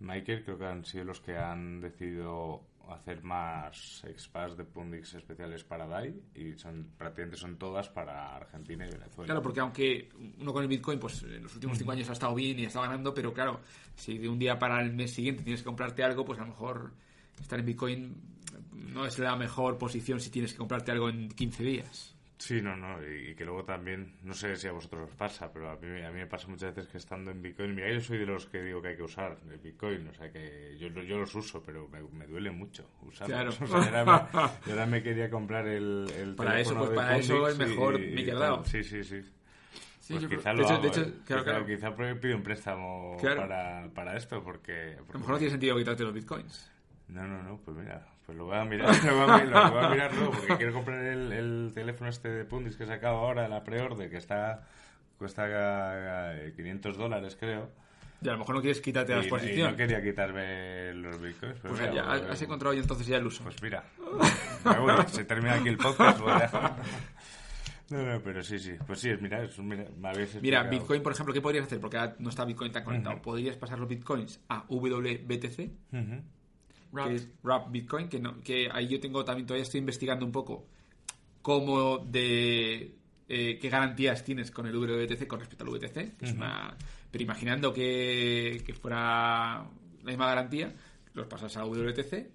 Maker, 0.01 0.45
creo 0.45 0.59
que 0.59 0.67
han 0.67 0.85
sido 0.85 1.05
los 1.05 1.21
que 1.21 1.37
han 1.37 1.81
decidido 1.81 2.63
hacer 2.91 3.23
más 3.23 4.03
expats 4.05 4.57
de 4.57 4.65
Pundix 4.65 5.15
especiales 5.15 5.63
para 5.63 5.87
DAI 5.87 6.13
y 6.35 6.55
son 6.55 6.89
prácticamente 6.99 7.37
son 7.37 7.57
todas 7.57 7.89
para 7.89 8.35
Argentina 8.37 8.85
y 8.85 8.91
Venezuela. 8.91 9.27
Claro, 9.27 9.43
porque 9.43 9.61
aunque 9.61 10.09
uno 10.41 10.53
con 10.53 10.63
el 10.63 10.69
Bitcoin, 10.69 10.99
pues 10.99 11.23
en 11.23 11.43
los 11.45 11.55
últimos 11.55 11.79
cinco 11.79 11.93
años 11.93 12.09
ha 12.11 12.15
estado 12.15 12.35
bien 12.35 12.59
y 12.59 12.65
ha 12.65 12.69
estado 12.69 12.87
ganando, 12.87 13.15
pero 13.15 13.33
claro, 13.33 13.61
si 13.95 14.19
de 14.19 14.29
un 14.29 14.39
día 14.41 14.59
para 14.59 14.81
el 14.83 14.93
mes 14.93 15.13
siguiente 15.13 15.45
tienes 15.45 15.61
que 15.61 15.67
comprarte 15.67 16.03
algo, 16.03 16.25
pues 16.25 16.39
a 16.41 16.43
lo 16.43 16.49
mejor 16.49 16.91
estar 17.41 17.61
en 17.61 17.67
Bitcoin 17.67 18.17
no 18.81 19.07
es 19.07 19.19
la 19.19 19.37
mejor 19.37 19.79
posición 19.79 20.21
si 20.21 20.31
tienes 20.31 20.53
que 20.53 20.59
comprarte 20.59 20.91
algo 20.93 21.09
en 21.09 21.29
15 21.29 21.63
días. 21.63 22.17
Sí, 22.39 22.63
no, 22.63 22.75
no, 22.75 22.97
y, 23.07 23.33
y 23.33 23.35
que 23.35 23.45
luego 23.45 23.65
también, 23.65 24.15
no 24.23 24.33
sé 24.33 24.57
si 24.57 24.67
a 24.67 24.73
vosotros 24.73 25.11
os 25.11 25.15
pasa, 25.15 25.53
pero 25.53 25.69
a 25.71 25.77
mí, 25.77 26.01
a 26.03 26.11
mí 26.11 26.21
me 26.21 26.27
pasa 26.27 26.49
muchas 26.49 26.75
veces 26.75 26.91
que 26.91 26.97
estando 26.97 27.31
en 27.31 27.43
Bitcoin, 27.43 27.75
mira, 27.75 27.93
yo 27.93 28.01
soy 28.01 28.17
de 28.17 28.25
los 28.25 28.47
que 28.47 28.63
digo 28.63 28.81
que 28.81 28.89
hay 28.89 28.97
que 28.97 29.03
usar 29.03 29.37
el 29.51 29.59
Bitcoin, 29.59 30.09
o 30.09 30.15
sea 30.15 30.33
que 30.33 30.75
yo, 30.79 30.89
yo 30.89 31.19
los 31.19 31.35
uso, 31.35 31.63
pero 31.63 31.87
me, 31.89 32.01
me 32.03 32.27
duele 32.27 32.51
mucho 32.51 32.89
usarlos. 33.03 33.57
Claro. 33.59 33.75
O 33.79 33.83
sea, 33.83 33.93
y 33.93 33.95
ahora, 33.95 34.29
me, 34.33 34.41
ahora 34.73 34.87
me 34.87 35.03
quería 35.03 35.29
comprar 35.29 35.67
el, 35.67 36.11
el 36.17 36.35
Para 36.35 36.59
eso, 36.59 36.75
pues 36.77 36.89
de 36.91 36.97
para 36.97 37.19
eso 37.19 37.47
es 37.47 37.59
mejor 37.59 38.01
y- 38.01 38.15
MakerDAO. 38.15 38.57
tal. 38.63 38.67
Sí, 38.67 38.85
sí, 38.85 39.05
sí. 39.05 39.21
Sí, 40.01 40.15
pues 40.15 40.23
yo 40.23 40.29
quizá 40.31 40.51
de 40.51 40.57
lo 40.57 40.63
hecho- 40.65 40.73
hago, 40.75 40.87
hecho, 40.87 41.03
claro, 41.27 41.43
quizá, 41.43 41.45
claro. 41.45 41.67
quizá 41.67 41.95
pro- 41.95 42.21
pido 42.21 42.37
un 42.37 42.43
préstamo 42.43 43.17
Claro. 43.21 43.43
para, 43.43 43.91
para 43.95 44.17
esto, 44.17 44.43
porque... 44.43 44.97
A 44.99 45.13
lo 45.13 45.19
mejor 45.19 45.33
no 45.33 45.37
tiene 45.39 45.51
sentido 45.51 45.77
quitarte 45.77 46.03
los 46.05 46.15
Bitcoins. 46.15 46.71
No, 47.13 47.27
no, 47.27 47.43
no, 47.43 47.57
pues 47.65 47.77
mira, 47.77 48.07
pues 48.25 48.37
lo 48.39 48.45
voy 48.47 48.57
a 48.57 48.65
mirar, 48.65 48.89
lo 49.05 49.15
voy 49.27 49.31
a, 49.31 49.39
mi- 49.45 49.51
lo 49.51 49.71
voy 49.71 49.85
a 49.85 49.89
mirar 49.89 50.15
luego, 50.15 50.31
porque 50.33 50.57
quiero 50.57 50.73
comprar 50.73 51.03
el, 51.05 51.33
el 51.33 51.73
teléfono 51.75 52.09
este 52.11 52.29
de 52.29 52.45
Pundis 52.45 52.77
que 52.77 52.85
he 52.85 52.87
sacado 52.87 53.17
ahora, 53.17 53.49
la 53.49 53.65
pre-order, 53.65 54.09
que 54.11 54.17
está 54.19 54.67
cuesta 55.19 55.45
eh, 56.37 56.53
500 56.57 56.97
dólares, 56.97 57.37
creo. 57.39 57.69
Y 58.23 58.29
a 58.29 58.33
lo 58.33 58.39
mejor 58.39 58.55
no 58.55 58.61
quieres 58.61 58.81
quitarte 58.81 59.13
la 59.13 59.19
Y, 59.19 59.23
y 59.23 59.27
exposición. 59.29 59.71
no 59.71 59.77
quería 59.77 60.03
quitarme 60.03 60.93
los 60.95 61.21
bitcoins. 61.21 61.59
Pero 61.61 61.75
Pues 61.75 61.81
mira, 61.91 61.93
ya 61.95 62.13
has 62.31 62.43
encontrado 62.43 62.75
ya 62.75 62.81
entonces 62.83 63.07
ya 63.07 63.17
el 63.17 63.27
uso. 63.27 63.43
Pues 63.43 63.63
mira, 63.63 63.83
me 64.65 64.79
voy, 64.79 64.95
se 65.09 65.25
termina 65.25 65.55
aquí 65.55 65.69
el 65.69 65.79
podcast. 65.79 66.21
voy 66.21 66.31
a- 66.33 66.77
No, 67.91 68.03
no, 68.05 68.21
pero 68.23 68.41
sí, 68.45 68.59
sí. 68.59 68.75
Pues 68.87 69.01
sí, 69.01 69.11
mira, 69.21 69.43
es 69.43 69.59
un, 69.59 69.67
mira 69.69 69.85
habéis 70.05 70.41
Mira. 70.41 70.63
Bitcoin, 70.63 71.03
por 71.03 71.13
ejemplo, 71.13 71.35
¿qué 71.35 71.41
podrías 71.41 71.65
hacer? 71.67 71.81
Porque 71.81 71.97
ahora 71.97 72.15
no 72.21 72.29
está 72.31 72.45
Bitcoin 72.45 72.71
tan 72.71 72.85
conectado. 72.85 73.21
Podrías 73.21 73.57
pasar 73.57 73.79
los 73.81 73.89
Bitcoins 73.89 74.39
a 74.49 74.65
WBTC, 74.69 75.61
Ujú. 75.93 76.23
Wrapped. 76.93 77.11
que 77.11 77.17
es 77.17 77.29
Wrap 77.43 77.71
Bitcoin, 77.71 78.09
que, 78.09 78.19
no, 78.19 78.41
que 78.41 78.69
ahí 78.73 78.89
yo 78.89 79.01
tengo 79.01 79.25
también, 79.25 79.47
todavía 79.47 79.63
estoy 79.63 79.79
investigando 79.81 80.25
un 80.27 80.33
poco 80.33 80.67
cómo 81.43 81.99
de 81.99 82.95
eh, 83.29 83.59
qué 83.61 83.69
garantías 83.69 84.25
tienes 84.25 84.51
con 84.51 84.67
el 84.67 84.75
WBTC 84.77 85.27
con 85.27 85.41
respecto 85.41 85.65
al 85.65 85.71
VTC. 85.71 86.17
que 86.17 86.27
es 86.27 86.33
una, 86.33 86.77
pero 87.11 87.23
imaginando 87.25 87.73
que, 87.73 88.63
que 88.67 88.75
fuera 88.75 89.65
la 90.03 90.05
misma 90.05 90.27
garantía, 90.27 90.75
los 91.15 91.27
pasas 91.27 91.57
a 91.57 91.65
WBTC. 91.65 92.27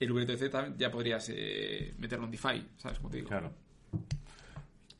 El 0.00 0.26
también 0.50 0.76
ya 0.78 0.90
podrías 0.90 1.28
eh, 1.32 1.94
meterlo 1.98 2.24
en 2.24 2.32
DeFi, 2.32 2.66
¿sabes 2.76 2.98
cómo 2.98 3.10
te 3.10 3.18
digo? 3.18 3.28
Claro. 3.28 3.52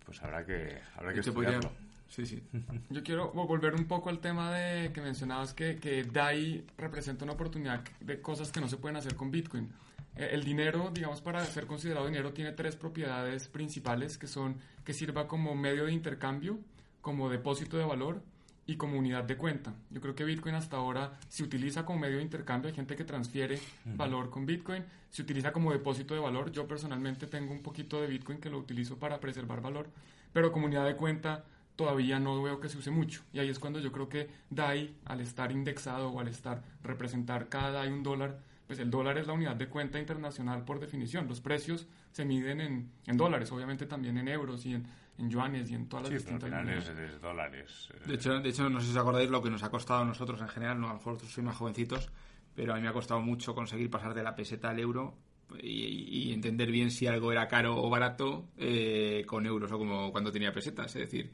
Pues 0.05 0.23
habrá 0.23 0.45
que, 0.45 0.79
habrá 0.97 1.13
que 1.13 1.23
podría- 1.33 1.57
estudiarlo. 1.57 1.73
Sí, 2.15 2.27
sí. 2.27 2.43
Yo 2.91 3.03
quiero 3.03 3.33
vo- 3.33 3.47
volver 3.47 3.75
un 3.75 3.87
poco 3.87 4.11
al 4.11 4.19
tema 4.21 4.53
de 4.53 4.93
que 4.93 5.01
mencionabas 5.01 5.55
que, 5.55 5.77
que 5.79 6.05
DAI 6.05 6.63
representa 6.77 7.25
una 7.25 7.33
oportunidad 7.33 7.83
de 8.01 8.21
cosas 8.21 8.53
que 8.53 8.61
no 8.61 8.69
se 8.69 8.77
pueden 8.77 8.97
hacer 8.99 9.17
con 9.17 9.31
Bitcoin. 9.31 9.71
Eh, 10.17 10.29
El 10.33 10.45
dinero, 10.45 10.91
digamos, 10.93 11.23
para 11.23 11.43
ser 11.47 11.67
considerado 11.67 12.07
dinero, 12.07 12.35
tiene 12.35 12.53
tres 12.53 12.77
propiedades 12.77 13.49
principales 13.49 14.19
que 14.19 14.27
son 14.27 14.57
que 14.85 14.93
sirva 14.93 15.27
como 15.27 15.55
medio 15.55 15.87
de 15.87 15.93
intercambio, 15.93 16.59
como 17.01 17.31
depósito 17.31 17.79
de 17.79 17.85
valor 17.87 18.21
y 18.67 18.77
como 18.77 18.99
unidad 18.99 19.25
de 19.25 19.37
cuenta. 19.39 19.73
Yo 19.91 20.03
creo 20.03 20.15
que 20.15 20.25
Bitcoin 20.25 20.55
hasta 20.55 20.77
ahora 20.77 21.19
se 21.29 21.43
utiliza 21.45 21.87
como 21.87 21.99
medio 22.01 22.19
de 22.19 22.25
intercambio, 22.25 22.69
hay 22.69 22.75
gente 22.75 22.95
que 22.95 23.05
transfiere 23.05 23.59
valor 23.97 24.29
con 24.29 24.45
Bitcoin, 24.45 24.85
se 25.11 25.23
utiliza 25.23 25.51
como 25.53 25.73
depósito 25.73 26.13
de 26.13 26.21
valor. 26.21 26.53
Yo 26.53 26.69
personalmente 26.69 27.27
tengo 27.27 27.53
un 27.53 27.63
poquito 27.63 28.03
de 28.03 28.07
Bitcoin 28.07 28.39
que 28.39 28.51
lo 28.51 28.59
utilizo 28.59 28.99
para 28.99 29.19
preservar 29.19 29.63
valor, 29.63 29.89
pero 30.35 30.53
como 30.53 30.67
unidad 30.67 30.85
de 30.85 30.95
cuenta 30.97 31.45
todavía 31.77 32.19
no 32.19 32.43
veo 32.43 32.61
que 32.61 32.69
se 32.69 32.79
use 32.79 32.91
mucho. 32.91 33.23
Y 33.33 33.39
ahí 33.39 33.49
es 33.49 33.59
cuando 33.59 33.79
yo 33.81 33.91
creo 33.93 34.09
que 34.09 34.29
DAI, 34.51 34.95
al 35.07 35.21
estar 35.21 35.51
indexado 35.53 36.09
o 36.11 36.21
al 36.21 36.29
estar 36.29 36.63
representar 36.83 37.49
cada 37.49 37.71
DAI 37.73 37.91
un 37.91 38.03
dólar, 38.03 38.41
pues 38.67 38.79
el 38.79 38.91
dólar 38.91 39.19
es 39.19 39.27
la 39.27 39.33
unidad 39.35 39.57
de 39.57 39.69
cuenta 39.69 39.99
internacional 39.99 40.65
por 40.65 40.81
definición. 40.81 41.29
Los 41.29 41.41
precios 41.41 41.87
se 42.11 42.25
miden 42.25 42.61
en, 42.61 42.91
en 43.07 43.17
dólares, 43.17 43.51
obviamente 43.53 43.87
también 43.87 44.17
en 44.19 44.29
euros 44.29 44.65
y 44.67 44.75
en, 44.75 44.87
en 45.19 45.31
yuanes 45.31 45.71
y 45.71 45.75
en 45.75 45.89
todas 45.89 46.11
las 46.11 46.21
Sí, 46.23 46.27
pero 46.27 46.37
al 46.37 46.41
distintas 46.43 46.85
final 46.87 46.99
es, 47.05 47.13
es 47.15 47.21
dólares. 47.21 47.89
eh, 47.95 47.99
De 48.07 48.15
hecho, 48.15 48.39
de 48.39 48.49
hecho, 48.49 48.69
no 48.71 48.81
sé 48.81 48.87
si 48.87 48.93
os 48.93 48.99
acordáis 48.99 49.29
lo 49.31 49.43
que 49.43 49.51
nos 49.51 49.63
ha 49.63 49.71
costado 49.71 50.01
a 50.03 50.05
nosotros 50.05 50.41
en 50.41 50.49
general, 50.49 50.81
no, 50.81 50.87
a 50.87 50.91
lo 50.93 50.97
mejor 50.99 51.15
vosotros 51.15 51.33
sois 51.33 51.45
más 51.47 51.57
jovencitos, 51.57 52.09
pero 52.55 52.73
a 52.73 52.77
mí 52.77 52.83
me 52.83 52.89
ha 52.89 52.93
costado 52.93 53.21
mucho 53.21 53.55
conseguir 53.55 53.91
pasar 53.91 54.15
de 54.15 54.23
la 54.23 54.35
peseta 54.35 54.71
al 54.71 54.79
euro 54.79 55.17
y, 55.61 56.29
y 56.29 56.33
entender 56.33 56.71
bien 56.71 56.91
si 56.91 57.07
algo 57.07 57.31
era 57.33 57.49
caro 57.49 57.77
o 57.77 57.91
barato 57.91 58.49
eh, 58.57 59.25
con 59.27 59.45
euros 59.45 59.71
o 59.73 59.79
como 59.79 60.13
cuando 60.13 60.33
tenía 60.33 60.53
pesetas. 60.53 60.87
Es 60.97 61.03
decir, 61.11 61.31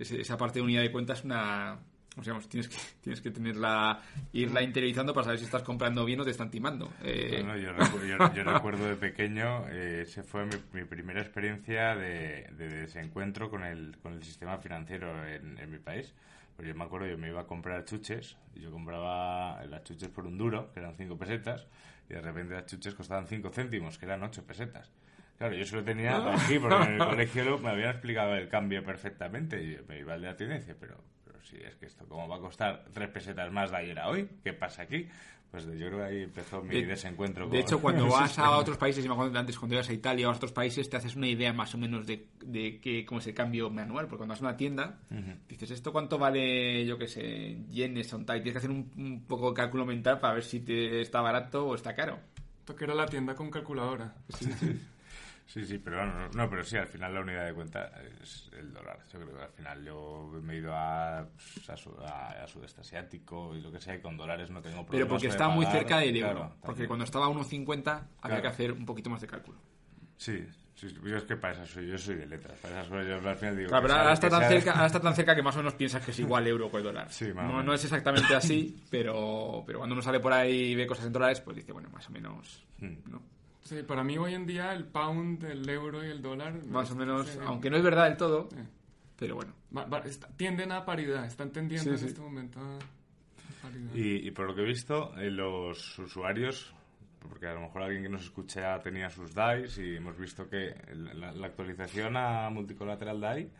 esa 0.00 0.36
parte 0.36 0.58
de 0.58 0.64
unidad 0.64 0.82
de 0.82 0.92
cuenta 0.92 1.12
es 1.14 1.24
una... 1.24 1.78
O 2.16 2.24
sea, 2.24 2.36
tienes 2.48 2.68
que, 2.68 2.76
tienes 3.00 3.20
que 3.20 3.30
tenerla, 3.30 4.00
irla 4.32 4.60
interiorizando 4.62 5.14
para 5.14 5.24
saber 5.26 5.38
si 5.38 5.44
estás 5.44 5.62
comprando 5.62 6.04
bien 6.04 6.18
o 6.20 6.24
te 6.24 6.32
están 6.32 6.50
timando. 6.50 6.92
Eh, 7.04 7.42
No, 7.44 7.52
no, 7.54 7.56
yo, 7.58 7.70
recu- 7.72 8.04
yo- 8.08 8.34
yo 8.34 8.42
recuerdo 8.44 8.86
de 8.86 8.96
pequeño, 8.96 9.68
eh, 9.68 10.02
ese 10.02 10.24
fue 10.24 10.44
mi, 10.46 10.56
mi 10.72 10.84
primera 10.84 11.20
experiencia 11.20 11.94
de, 11.94 12.48
de 12.56 12.68
desencuentro 12.68 13.48
con 13.50 13.62
el, 13.62 13.96
con 14.02 14.14
el 14.14 14.22
sistema 14.24 14.58
financiero 14.58 15.24
en, 15.28 15.58
en 15.58 15.70
mi 15.70 15.78
país. 15.78 16.12
Pues 16.56 16.66
yo 16.66 16.74
me 16.74 16.82
acuerdo, 16.82 17.06
yo 17.06 17.16
me 17.18 17.28
iba 17.28 17.42
a 17.42 17.46
comprar 17.46 17.84
chuches, 17.84 18.36
y 18.56 18.62
yo 18.62 18.72
compraba 18.72 19.64
las 19.66 19.84
chuches 19.84 20.08
por 20.08 20.26
un 20.26 20.36
duro, 20.36 20.72
que 20.72 20.80
eran 20.80 20.96
5 20.96 21.16
pesetas, 21.16 21.68
y 22.10 22.14
de 22.14 22.20
repente 22.20 22.52
las 22.54 22.66
chuches 22.66 22.96
costaban 22.96 23.28
5 23.28 23.50
céntimos, 23.50 23.96
que 23.96 24.06
eran 24.06 24.24
8 24.24 24.42
pesetas. 24.44 24.90
Claro, 25.38 25.54
yo 25.54 25.64
solo 25.64 25.84
tenía 25.84 26.16
aquí, 26.34 26.58
porque 26.58 26.76
en 26.82 26.92
el 26.94 26.98
colegio 27.08 27.44
lo- 27.44 27.58
me 27.58 27.70
habían 27.70 27.90
explicado 27.90 28.34
el 28.34 28.48
cambio 28.48 28.82
perfectamente, 28.84 29.62
y 29.62 29.78
me 29.88 30.00
iba 30.00 30.14
al 30.14 30.22
de 30.22 30.34
decía, 30.34 30.74
pero, 30.78 30.96
pero 31.24 31.40
si 31.42 31.56
es 31.56 31.76
que 31.76 31.86
esto, 31.86 32.06
¿cómo 32.08 32.26
va 32.28 32.36
a 32.36 32.40
costar 32.40 32.84
3 32.92 33.08
pesetas 33.08 33.50
más 33.52 33.70
de 33.70 33.76
ayer 33.76 33.98
a 34.00 34.08
hoy? 34.08 34.28
¿Qué 34.42 34.52
pasa 34.52 34.82
aquí? 34.82 35.08
Pues 35.50 35.64
yo 35.64 35.86
creo 35.86 35.98
que 35.98 36.04
ahí 36.04 36.22
empezó 36.24 36.60
mi 36.62 36.74
De- 36.74 36.84
desencuentro 36.86 37.44
De 37.44 37.50
con 37.50 37.58
hecho, 37.60 37.80
cuando 37.80 38.04
vas 38.10 38.22
a 38.22 38.26
sistema. 38.26 38.56
otros 38.58 38.76
países, 38.76 39.02
y 39.02 39.08
me 39.08 39.14
acuerdo 39.14 39.32
de 39.32 39.38
antes, 39.38 39.58
cuando 39.58 39.76
ibas 39.76 39.88
a 39.88 39.92
Italia 39.94 40.28
o 40.28 40.32
a 40.32 40.34
otros 40.36 40.52
países, 40.52 40.90
te 40.90 40.96
haces 40.98 41.16
una 41.16 41.26
idea 41.28 41.52
más 41.54 41.74
o 41.74 41.78
menos 41.78 42.06
de, 42.06 42.26
de 42.44 42.78
qué, 42.80 43.06
cómo 43.06 43.20
es 43.20 43.26
el 43.28 43.34
cambio 43.34 43.70
manual. 43.70 44.06
Porque 44.08 44.18
cuando 44.18 44.34
vas 44.34 44.42
a 44.42 44.46
una 44.46 44.56
tienda, 44.58 44.98
dices, 45.48 45.70
¿esto 45.70 45.90
cuánto 45.92 46.18
vale, 46.18 46.84
yo 46.84 46.98
qué 46.98 47.06
sé, 47.08 47.56
yenes 47.70 48.12
o 48.12 48.18
tal? 48.24 48.38
Y 48.38 48.42
tienes 48.42 48.54
que 48.60 48.66
hacer 48.66 48.70
un, 48.70 48.90
un 48.98 49.24
poco 49.24 49.48
de 49.50 49.54
cálculo 49.54 49.86
mental 49.86 50.18
para 50.20 50.34
ver 50.34 50.42
si 50.44 50.60
te 50.60 51.00
está 51.00 51.22
barato 51.22 51.66
o 51.68 51.74
está 51.76 51.94
caro. 51.94 52.18
Esto 52.58 52.76
que 52.76 52.84
era 52.84 52.94
la 52.94 53.06
tienda 53.06 53.34
con 53.34 53.50
calculadora. 53.50 54.14
Sí, 54.36 54.52
sí, 54.52 54.78
pero 55.82 56.04
no, 56.06 56.28
no, 56.28 56.50
pero 56.50 56.62
sí, 56.62 56.76
al 56.76 56.86
final 56.88 57.14
la 57.14 57.20
unidad 57.20 57.46
de 57.46 57.54
cuenta 57.54 57.90
es 58.22 58.50
el 58.58 58.72
dólar. 58.72 58.98
Yo 59.12 59.18
creo 59.20 59.36
que 59.36 59.42
al 59.44 59.50
final 59.52 59.84
yo 59.84 60.30
me 60.42 60.54
he 60.54 60.56
ido 60.58 60.74
a, 60.74 61.20
a, 61.20 61.76
su- 61.76 61.96
a- 62.04 62.42
a 62.44 62.46
sudeste 62.46 62.82
asiático 62.82 63.56
y 63.56 63.60
lo 63.60 63.72
que 63.72 63.80
sea, 63.80 63.94
y 63.94 64.00
con 64.00 64.16
dólares 64.16 64.50
no 64.50 64.60
tengo 64.60 64.84
problemas. 64.84 64.90
Pero 64.90 65.08
porque 65.08 65.26
está 65.28 65.48
muy 65.48 65.64
cerca 65.66 65.98
del 65.98 66.16
euro. 66.16 66.32
Claro, 66.34 66.56
porque 66.62 66.86
cuando 66.86 67.04
estaba 67.04 67.26
a 67.26 67.28
1,50 67.30 67.86
había 67.88 68.06
Claro. 68.20 68.42
que 68.42 68.48
hacer 68.48 68.72
un 68.72 68.84
poquito 68.84 69.08
más 69.10 69.20
de 69.20 69.26
cálculo. 69.26 69.58
Sí, 70.18 70.44
sí, 70.74 70.88
sí, 70.90 70.96
yo 71.04 71.16
es 71.16 71.24
que 71.24 71.36
para 71.36 71.54
esas 71.54 71.68
soy, 71.70 71.86
yo 71.88 71.96
soy 71.96 72.16
de 72.16 72.26
letras. 72.26 72.58
Para 72.60 72.74
esas 72.80 72.88
cosas 72.88 73.06
yo 73.06 73.28
al 73.28 73.36
final 73.36 73.56
digo. 73.56 73.68
Claro, 73.68 73.82
que 73.82 73.88
pero 73.88 74.00
ahora 74.00 74.12
está, 74.12 74.26
que 74.26 74.30
tan 74.30 74.40
sea- 74.40 74.48
cerca, 74.50 74.72
ahora 74.74 74.86
está 74.86 75.00
tan 75.00 75.14
cerca 75.14 75.34
que 75.36 75.42
más 75.42 75.54
o 75.54 75.58
menos 75.58 75.74
piensas 75.74 76.04
que 76.04 76.10
es 76.10 76.18
igual 76.18 76.46
euro 76.46 76.70
con 76.70 76.78
el 76.78 76.84
dólar. 76.84 77.10
Sí, 77.10 77.30
no, 77.34 77.62
no 77.62 77.72
es 77.72 77.82
exactamente 77.84 78.34
así, 78.34 78.76
pero, 78.90 79.62
pero 79.66 79.78
cuando 79.78 79.94
uno 79.94 80.02
sale 80.02 80.20
por 80.20 80.32
ahí 80.32 80.72
y 80.72 80.74
ve 80.74 80.86
cosas 80.86 81.06
en 81.06 81.12
dólares, 81.12 81.40
pues 81.40 81.56
dice, 81.56 81.72
bueno, 81.72 81.88
más 81.90 82.06
o 82.08 82.12
menos. 82.12 82.66
Hmm. 82.80 82.94
¿no? 83.06 83.22
Sí, 83.68 83.82
para 83.82 84.02
mí 84.02 84.16
hoy 84.16 84.32
en 84.34 84.46
día 84.46 84.72
el 84.72 84.84
pound, 84.86 85.44
el 85.44 85.68
euro 85.68 86.02
y 86.04 86.08
el 86.08 86.22
dólar... 86.22 86.64
Más 86.66 86.90
o 86.90 86.94
menos, 86.96 87.38
aunque 87.44 87.68
no 87.68 87.76
es 87.76 87.82
verdad 87.82 88.04
del 88.08 88.16
todo, 88.16 88.48
sí. 88.50 88.56
pero 89.18 89.34
bueno. 89.34 89.52
Va- 89.76 89.84
va- 89.84 89.98
está- 90.00 90.28
tienden 90.28 90.72
a 90.72 90.84
paridad, 90.86 91.26
están 91.26 91.50
tendiendo 91.52 91.84
Sí, 91.84 91.90
en 91.90 91.98
sí. 91.98 92.06
este 92.06 92.20
momento 92.20 92.58
a 92.60 92.76
a 92.76 93.62
paridad. 93.62 93.94
Y, 93.94 94.26
y 94.26 94.30
por 94.30 94.46
lo 94.46 94.54
que 94.54 94.62
he 94.62 94.64
visto, 94.64 95.14
eh, 95.18 95.30
los 95.30 95.98
usuarios, 95.98 96.72
porque 97.28 97.46
a 97.46 97.52
lo 97.52 97.60
mejor 97.60 97.82
alguien 97.82 98.04
que 98.04 98.08
nos 98.08 98.22
escucha 98.22 98.78
tenía 98.80 99.10
sus 99.10 99.34
DAIs 99.34 99.76
y 99.76 99.96
hemos 99.96 100.16
visto 100.16 100.48
que 100.48 100.74
la, 100.94 101.30
la 101.32 101.46
actualización 101.48 102.16
a 102.16 102.48
multicolateral 102.48 103.20
DAI 103.20 103.50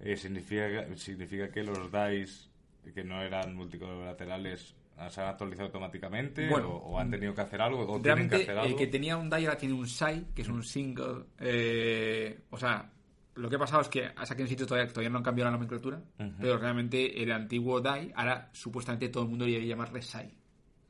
eh, 0.00 0.16
significa, 0.16 0.86
significa 0.96 1.50
que 1.50 1.62
los 1.64 1.90
DAIs 1.90 2.48
que 2.94 3.04
no 3.04 3.20
eran 3.20 3.54
multicolaterales 3.54 4.74
ah, 4.74 4.79
se 5.08 5.20
han 5.22 5.28
actualizado 5.28 5.66
automáticamente 5.68 6.48
Bueno, 6.48 6.68
o, 6.70 6.90
o 6.92 6.98
han 6.98 7.10
tenido 7.10 7.32
que 7.34 7.40
hacer 7.40 7.60
algo 7.62 7.82
o 7.82 7.84
tienen 8.00 8.00
que 8.02 8.08
Realmente, 8.08 8.36
hacer 8.36 8.58
algo. 8.58 8.66
el 8.72 8.76
que 8.76 8.86
tenía 8.88 9.16
un 9.16 9.30
DAI 9.30 9.46
ahora 9.46 9.56
tiene 9.58 9.74
un 9.74 9.86
SAI, 9.88 10.26
que 10.34 10.42
es 10.42 10.48
un 10.48 10.62
single. 10.62 11.24
eh, 11.38 12.40
o 12.50 12.58
sea, 12.58 12.90
lo 13.36 13.48
que 13.48 13.56
ha 13.56 13.58
pasado 13.60 13.80
es 13.82 13.88
que 13.88 14.04
a 14.04 14.24
en 14.36 14.48
sitio 14.48 14.66
todavía, 14.66 14.88
todavía 14.92 15.08
no 15.10 15.18
han 15.18 15.24
cambiado 15.24 15.50
la 15.50 15.56
nomenclatura, 15.56 16.02
pero 16.40 16.58
realmente 16.58 17.22
el 17.22 17.30
antiguo 17.32 17.80
DAI, 17.80 18.12
ahora 18.14 18.50
supuestamente 18.52 19.08
todo 19.08 19.22
el 19.22 19.30
mundo 19.30 19.44
debería 19.46 19.68
llamarle 19.68 20.02
SAI. 20.02 20.34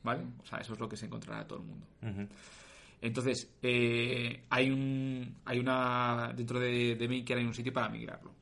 ¿Vale? 0.03 0.25
O 0.43 0.47
sea, 0.47 0.59
eso 0.59 0.73
es 0.73 0.81
lo 0.81 0.89
que 0.89 0.97
se 0.97 1.05
encontrará 1.07 1.47
todo 1.47 1.59
el 1.61 1.67
mundo. 1.67 1.87
Entonces, 3.03 3.51
eh, 3.63 4.45
hay 4.51 4.71
un 4.71 5.37
hay 5.45 5.59
una 5.59 6.33
dentro 6.35 6.59
de, 6.59 6.97
de 6.97 7.09
Maker 7.09 7.39
hay 7.39 7.45
un 7.45 7.55
sitio 7.55 7.73
para 7.73 7.89
migrarlo. 7.89 8.35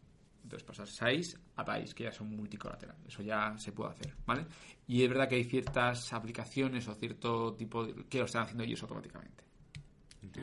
Entonces 0.48 0.66
pasar 0.66 0.88
6 0.88 1.38
a 1.56 1.62
DAIs, 1.62 1.92
que 1.92 2.04
ya 2.04 2.10
son 2.12 2.34
multicolateral. 2.34 2.96
Eso 3.06 3.20
ya 3.22 3.54
se 3.58 3.70
puede 3.72 3.90
hacer, 3.90 4.14
¿vale? 4.24 4.46
Y 4.86 5.02
es 5.02 5.08
verdad 5.10 5.28
que 5.28 5.34
hay 5.34 5.44
ciertas 5.44 6.10
aplicaciones 6.14 6.88
o 6.88 6.94
cierto 6.94 7.52
tipo 7.52 7.84
de, 7.84 8.06
que 8.06 8.18
lo 8.20 8.24
están 8.24 8.44
haciendo 8.44 8.64
ellos 8.64 8.80
automáticamente. 8.82 9.44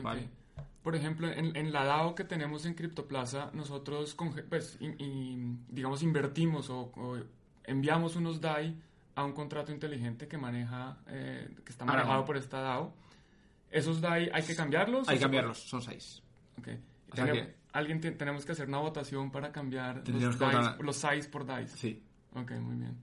¿Vale? 0.02 0.20
Ok. 0.22 0.62
Por 0.84 0.94
ejemplo, 0.94 1.26
en, 1.28 1.56
en 1.56 1.72
la 1.72 1.84
DAO 1.84 2.14
que 2.14 2.22
tenemos 2.22 2.64
en 2.66 2.74
CryptoPlaza, 2.74 3.50
nosotros, 3.52 4.16
conge- 4.16 4.44
pues, 4.48 4.76
in- 4.80 4.94
in- 5.00 5.64
digamos, 5.68 6.04
invertimos 6.04 6.70
o, 6.70 6.92
o 6.94 7.18
enviamos 7.64 8.14
unos 8.14 8.40
DAI 8.40 8.80
a 9.16 9.24
un 9.24 9.32
contrato 9.32 9.72
inteligente 9.72 10.28
que 10.28 10.38
maneja, 10.38 10.98
eh, 11.08 11.48
que 11.64 11.72
está 11.72 11.82
Ahora, 11.84 11.94
manejado 11.96 12.18
bueno. 12.18 12.26
por 12.26 12.36
esta 12.36 12.60
DAO. 12.60 12.94
¿Esos 13.72 14.00
DAI 14.00 14.30
hay 14.32 14.44
que 14.44 14.54
cambiarlos? 14.54 15.08
Hay 15.08 15.16
que 15.16 15.22
cambiarlos, 15.22 15.58
son 15.68 15.82
6. 15.82 16.22
puede- 16.62 16.76
Ok. 16.76 16.80
O 17.12 17.16
sea 17.16 17.24
Tenemos- 17.26 17.48
que- 17.48 17.54
alguien 17.76 18.00
ti- 18.00 18.12
tenemos 18.12 18.44
que 18.44 18.52
hacer 18.52 18.68
una 18.68 18.78
votación 18.78 19.30
para 19.30 19.52
cambiar 19.52 20.02
los, 20.08 20.38
votar- 20.38 20.78
los 20.80 20.96
SAIs 20.96 21.28
por 21.28 21.44
DAIs. 21.46 21.70
Sí. 21.72 22.02
Ok, 22.34 22.52
muy 22.52 22.76
bien. 22.76 22.96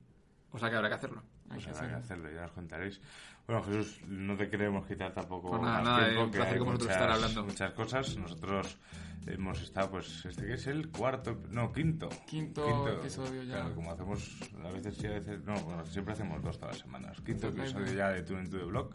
O 0.52 0.60
sea 0.60 0.70
que 0.70 0.76
habrá 0.76 0.90
que 0.90 0.96
hacerlo. 0.96 1.24
Hay 1.50 1.56
Pues 1.62 1.66
que 1.66 1.70
habrá 1.72 1.88
que 1.90 1.94
hacerlo. 1.96 2.24
hacerlo, 2.26 2.36
ya 2.38 2.42
nos 2.44 2.52
contaréis. 2.52 3.02
Bueno, 3.46 3.62
Jesús, 3.64 4.00
no 4.08 4.38
te 4.38 4.50
queremos 4.50 4.88
quitar 4.88 5.14
tampoco 5.14 5.50
Pues 5.50 5.62
nada, 5.62 5.74
más 5.76 5.84
nada, 5.84 6.06
tiempo, 6.06 6.24
un 6.24 6.32
que 6.32 6.42
hay 6.42 6.60
muchas, 6.62 6.90
estar 6.90 7.12
hablando. 7.12 7.44
muchas 7.44 7.72
cosas. 7.74 8.18
Nosotros 8.18 8.78
hemos 9.28 9.62
estado, 9.62 9.90
pues, 9.92 10.26
este 10.26 10.46
que 10.46 10.54
es 10.54 10.68
el 10.68 10.90
cuarto, 10.90 11.42
no, 11.50 11.72
quinto. 11.74 12.08
Quinto 12.26 12.88
episodio 12.90 13.44
ya. 13.44 13.56
Claro, 13.56 13.76
como 13.76 13.92
hacemos, 13.92 14.38
a 14.64 14.72
veces 14.72 14.96
sí, 14.96 15.08
a 15.08 15.12
veces 15.12 15.44
no, 15.44 15.56
bueno, 15.56 15.86
siempre 15.86 16.14
hacemos 16.14 16.42
dos 16.42 16.58
todas 16.58 16.76
las 16.76 16.82
semanas. 16.86 17.20
Quinto 17.22 17.48
episodio 17.50 17.94
ya 17.94 18.10
de 18.10 18.24
Tune 18.24 18.48
to 18.48 18.58
the 18.60 18.64
Blog. 18.64 18.94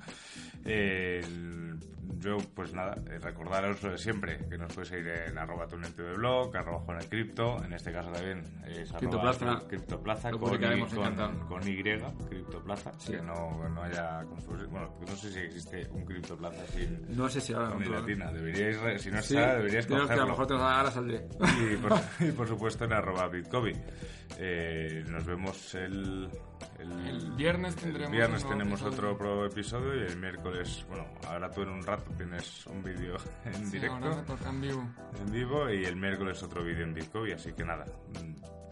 Eh, 0.65 1.21
el- 1.25 1.79
yo, 2.19 2.39
pues 2.55 2.73
nada, 2.73 2.97
eh, 3.11 3.19
recordaros 3.21 3.81
lo 3.83 3.91
de 3.93 3.99
siempre, 3.99 4.39
que 4.49 4.57
nos 4.59 4.73
podéis 4.73 4.89
seguir 4.89 5.09
en 5.29 5.39
arroba 5.39 5.69
Tune 5.69 5.89
to 5.91 6.03
the 6.05 6.15
Blog, 6.15 6.57
arroba 6.57 6.81
Juan 6.81 6.99
el 6.99 7.09
Cripto, 7.09 7.63
en 7.63 7.75
este 7.75 7.93
caso 7.93 8.11
también 8.11 8.41
es 8.67 8.91
arroba 8.93 8.99
Criptoplaza. 8.99 9.69
Criptoplaza 9.69 10.31
con, 10.33 10.41
con, 10.41 11.47
con 11.47 11.69
Y, 11.69 11.83
Criptoplaza, 11.83 12.93
Sí. 12.99 13.13
que 13.13 13.23
no, 13.23 13.69
no 13.69 13.83
haya. 13.83 14.25
Bueno, 14.47 14.95
no 15.07 15.17
sé 15.17 15.33
si 15.33 15.39
existe 15.41 15.87
un 15.91 16.05
Criptoplaza 16.05 16.67
sin 16.69 17.07
No 17.17 17.29
sé 17.29 17.41
si 17.41 17.53
ahora 17.53 17.71
con 17.71 17.91
latina. 17.91 18.31
Deberíais, 18.33 19.03
si 19.03 19.11
no 19.11 19.23
Sí, 19.23 19.37
está, 19.37 19.57
deberíais 19.57 19.87
creo 19.87 19.99
que 19.99 20.03
a 20.05 20.07
cogerlo. 20.07 20.25
lo 20.25 20.31
mejor 20.31 20.47
te 20.47 20.55
ahora 20.55 20.91
saldré. 20.91 21.29
Y 21.73 21.77
por, 21.77 21.93
y 22.29 22.33
por 22.33 22.49
supuesto 22.49 22.85
en 22.85 22.93
arroba 22.93 23.29
bitcobi. 23.29 23.73
Eh, 24.39 25.05
nos 25.09 25.25
vemos 25.25 25.75
el, 25.75 26.29
El 26.79 27.33
viernes 27.33 27.75
el 27.77 27.81
tendremos 27.81 28.13
viernes 28.13 28.47
tenemos 28.47 28.81
episodio. 28.83 28.93
otro 28.95 29.19
pro 29.19 29.47
episodio 29.47 29.95
y 29.97 30.07
el 30.07 30.17
miércoles, 30.19 30.85
bueno, 30.89 31.07
ahora 31.27 31.51
tú 31.51 31.63
en 31.63 31.71
un 31.71 31.83
rato 31.83 32.13
tienes 32.17 32.67
un 32.67 32.83
vídeo 32.83 33.17
en 33.47 33.55
Sí, 33.55 33.73
directo, 33.73 33.95
ahora 33.97 34.17
me 34.17 34.23
toca 34.23 34.51
en 34.51 34.61
vivo. 34.61 34.89
en 35.19 35.33
vivo 35.33 35.71
y 35.71 35.85
el 35.85 35.97
miércoles 35.97 36.43
otro 36.43 36.63
vídeo 36.63 36.85
en 36.85 36.93
bitcobi, 36.95 37.33
así 37.33 37.53
que 37.55 37.65
nada, 37.65 37.87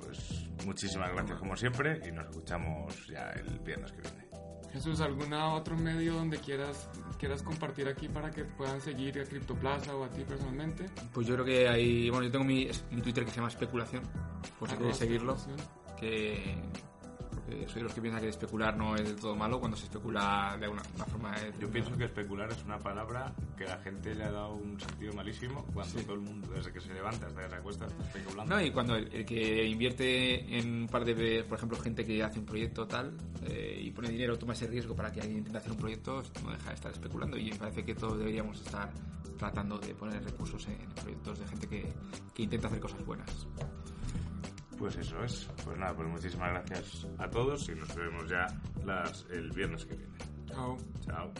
pues 0.00 0.46
muchísimas 0.66 1.10
gracias 1.12 1.38
como 1.38 1.56
siempre 1.56 2.00
y 2.06 2.12
nos 2.12 2.26
escuchamos 2.28 3.06
ya 3.08 3.30
el 3.30 3.58
viernes 3.60 3.92
que 3.92 4.02
viene. 4.02 4.25
Jesús, 4.76 5.00
¿alguna 5.00 5.54
otro 5.54 5.74
medio 5.74 6.12
donde 6.14 6.36
quieras 6.38 6.90
quieras 7.18 7.42
compartir 7.42 7.88
aquí 7.88 8.08
para 8.08 8.30
que 8.30 8.44
puedan 8.44 8.78
seguir 8.82 9.18
a 9.18 9.24
Criptoplaza 9.24 9.96
o 9.96 10.04
a 10.04 10.10
ti 10.10 10.22
personalmente? 10.22 10.84
Pues 11.14 11.26
yo 11.26 11.34
creo 11.34 11.46
que 11.46 11.66
hay... 11.66 12.10
Bueno, 12.10 12.26
yo 12.26 12.32
tengo 12.32 12.44
mi, 12.44 12.68
mi 12.90 13.00
Twitter 13.00 13.24
que 13.24 13.30
se 13.30 13.36
llama 13.36 13.48
Especulación, 13.48 14.02
por 14.58 14.68
si 14.68 14.74
Arroba 14.74 14.92
queréis 14.92 14.96
seguirlo. 14.98 15.36
Que 15.98 16.56
porque 17.46 17.66
soy 17.68 17.76
de 17.76 17.82
los 17.84 17.92
que 17.94 18.00
piensan 18.00 18.20
que 18.22 18.28
especular 18.28 18.76
no 18.76 18.96
es 18.96 19.04
del 19.04 19.16
todo 19.16 19.36
malo 19.36 19.58
cuando 19.60 19.76
se 19.76 19.84
especula 19.84 20.56
de 20.60 20.68
una, 20.68 20.82
una 20.96 21.04
forma... 21.04 21.32
de- 21.38 21.52
Yo 21.60 21.70
pienso 21.70 21.96
que 21.96 22.04
especular 22.04 22.50
es 22.50 22.62
una 22.64 22.78
palabra 22.78 23.32
que 23.56 23.64
la 23.64 23.78
gente 23.78 24.14
le 24.14 24.24
ha 24.24 24.30
dado 24.32 24.54
un 24.54 24.78
sentido 24.80 25.12
malísimo 25.14 25.64
cuando 25.72 25.98
Sí. 25.98 26.04
todo 26.04 26.14
el 26.14 26.20
mundo, 26.22 26.48
desde 26.52 26.72
que 26.72 26.80
se 26.80 26.92
levanta 26.92 27.26
hasta 27.26 27.42
que 27.42 27.48
se 27.48 27.54
acuesta, 27.56 27.86
está 27.86 28.02
especulando. 28.02 28.54
No, 28.54 28.60
y 28.62 28.70
cuando 28.70 28.96
el, 28.96 29.12
el 29.12 29.24
que 29.24 29.64
invierte 29.66 30.58
en 30.58 30.82
un 30.82 30.88
par 30.88 31.04
de, 31.04 31.44
por 31.44 31.56
ejemplo, 31.58 31.78
gente 31.78 32.04
que 32.04 32.22
hace 32.22 32.38
un 32.40 32.46
proyecto 32.46 32.86
tal 32.86 33.16
eh, 33.44 33.80
y 33.82 33.90
pone 33.92 34.08
dinero, 34.08 34.36
toma 34.38 34.52
ese 34.52 34.66
riesgo 34.66 34.94
para 34.96 35.12
que 35.12 35.20
alguien 35.20 35.38
intente 35.38 35.58
hacer 35.58 35.72
un 35.72 35.78
proyecto, 35.78 36.22
no 36.42 36.50
deja 36.50 36.68
de 36.70 36.74
estar 36.74 36.92
especulando 36.92 37.36
y 37.36 37.50
me 37.50 37.56
parece 37.56 37.84
que 37.84 37.94
todos 37.94 38.18
deberíamos 38.18 38.60
estar 38.60 38.90
tratando 39.38 39.78
de 39.78 39.94
poner 39.94 40.24
recursos 40.24 40.66
en 40.66 40.78
proyectos 41.00 41.38
de 41.38 41.46
gente 41.46 41.68
que, 41.68 41.92
que 42.34 42.42
intenta 42.42 42.68
hacer 42.68 42.80
cosas 42.80 43.04
buenas. 43.04 43.46
Pues 44.78 44.96
eso 44.96 45.22
es. 45.24 45.48
Pues 45.64 45.78
nada, 45.78 45.94
pues 45.94 46.08
muchísimas 46.08 46.50
gracias 46.50 47.06
a 47.18 47.28
todos 47.28 47.68
y 47.68 47.74
nos 47.74 47.94
vemos 47.94 48.28
ya 48.28 48.46
las, 48.84 49.26
el 49.30 49.50
viernes 49.52 49.84
que 49.86 49.96
viene. 49.96 50.14
Chao. 50.46 50.76
Chao. 51.04 51.32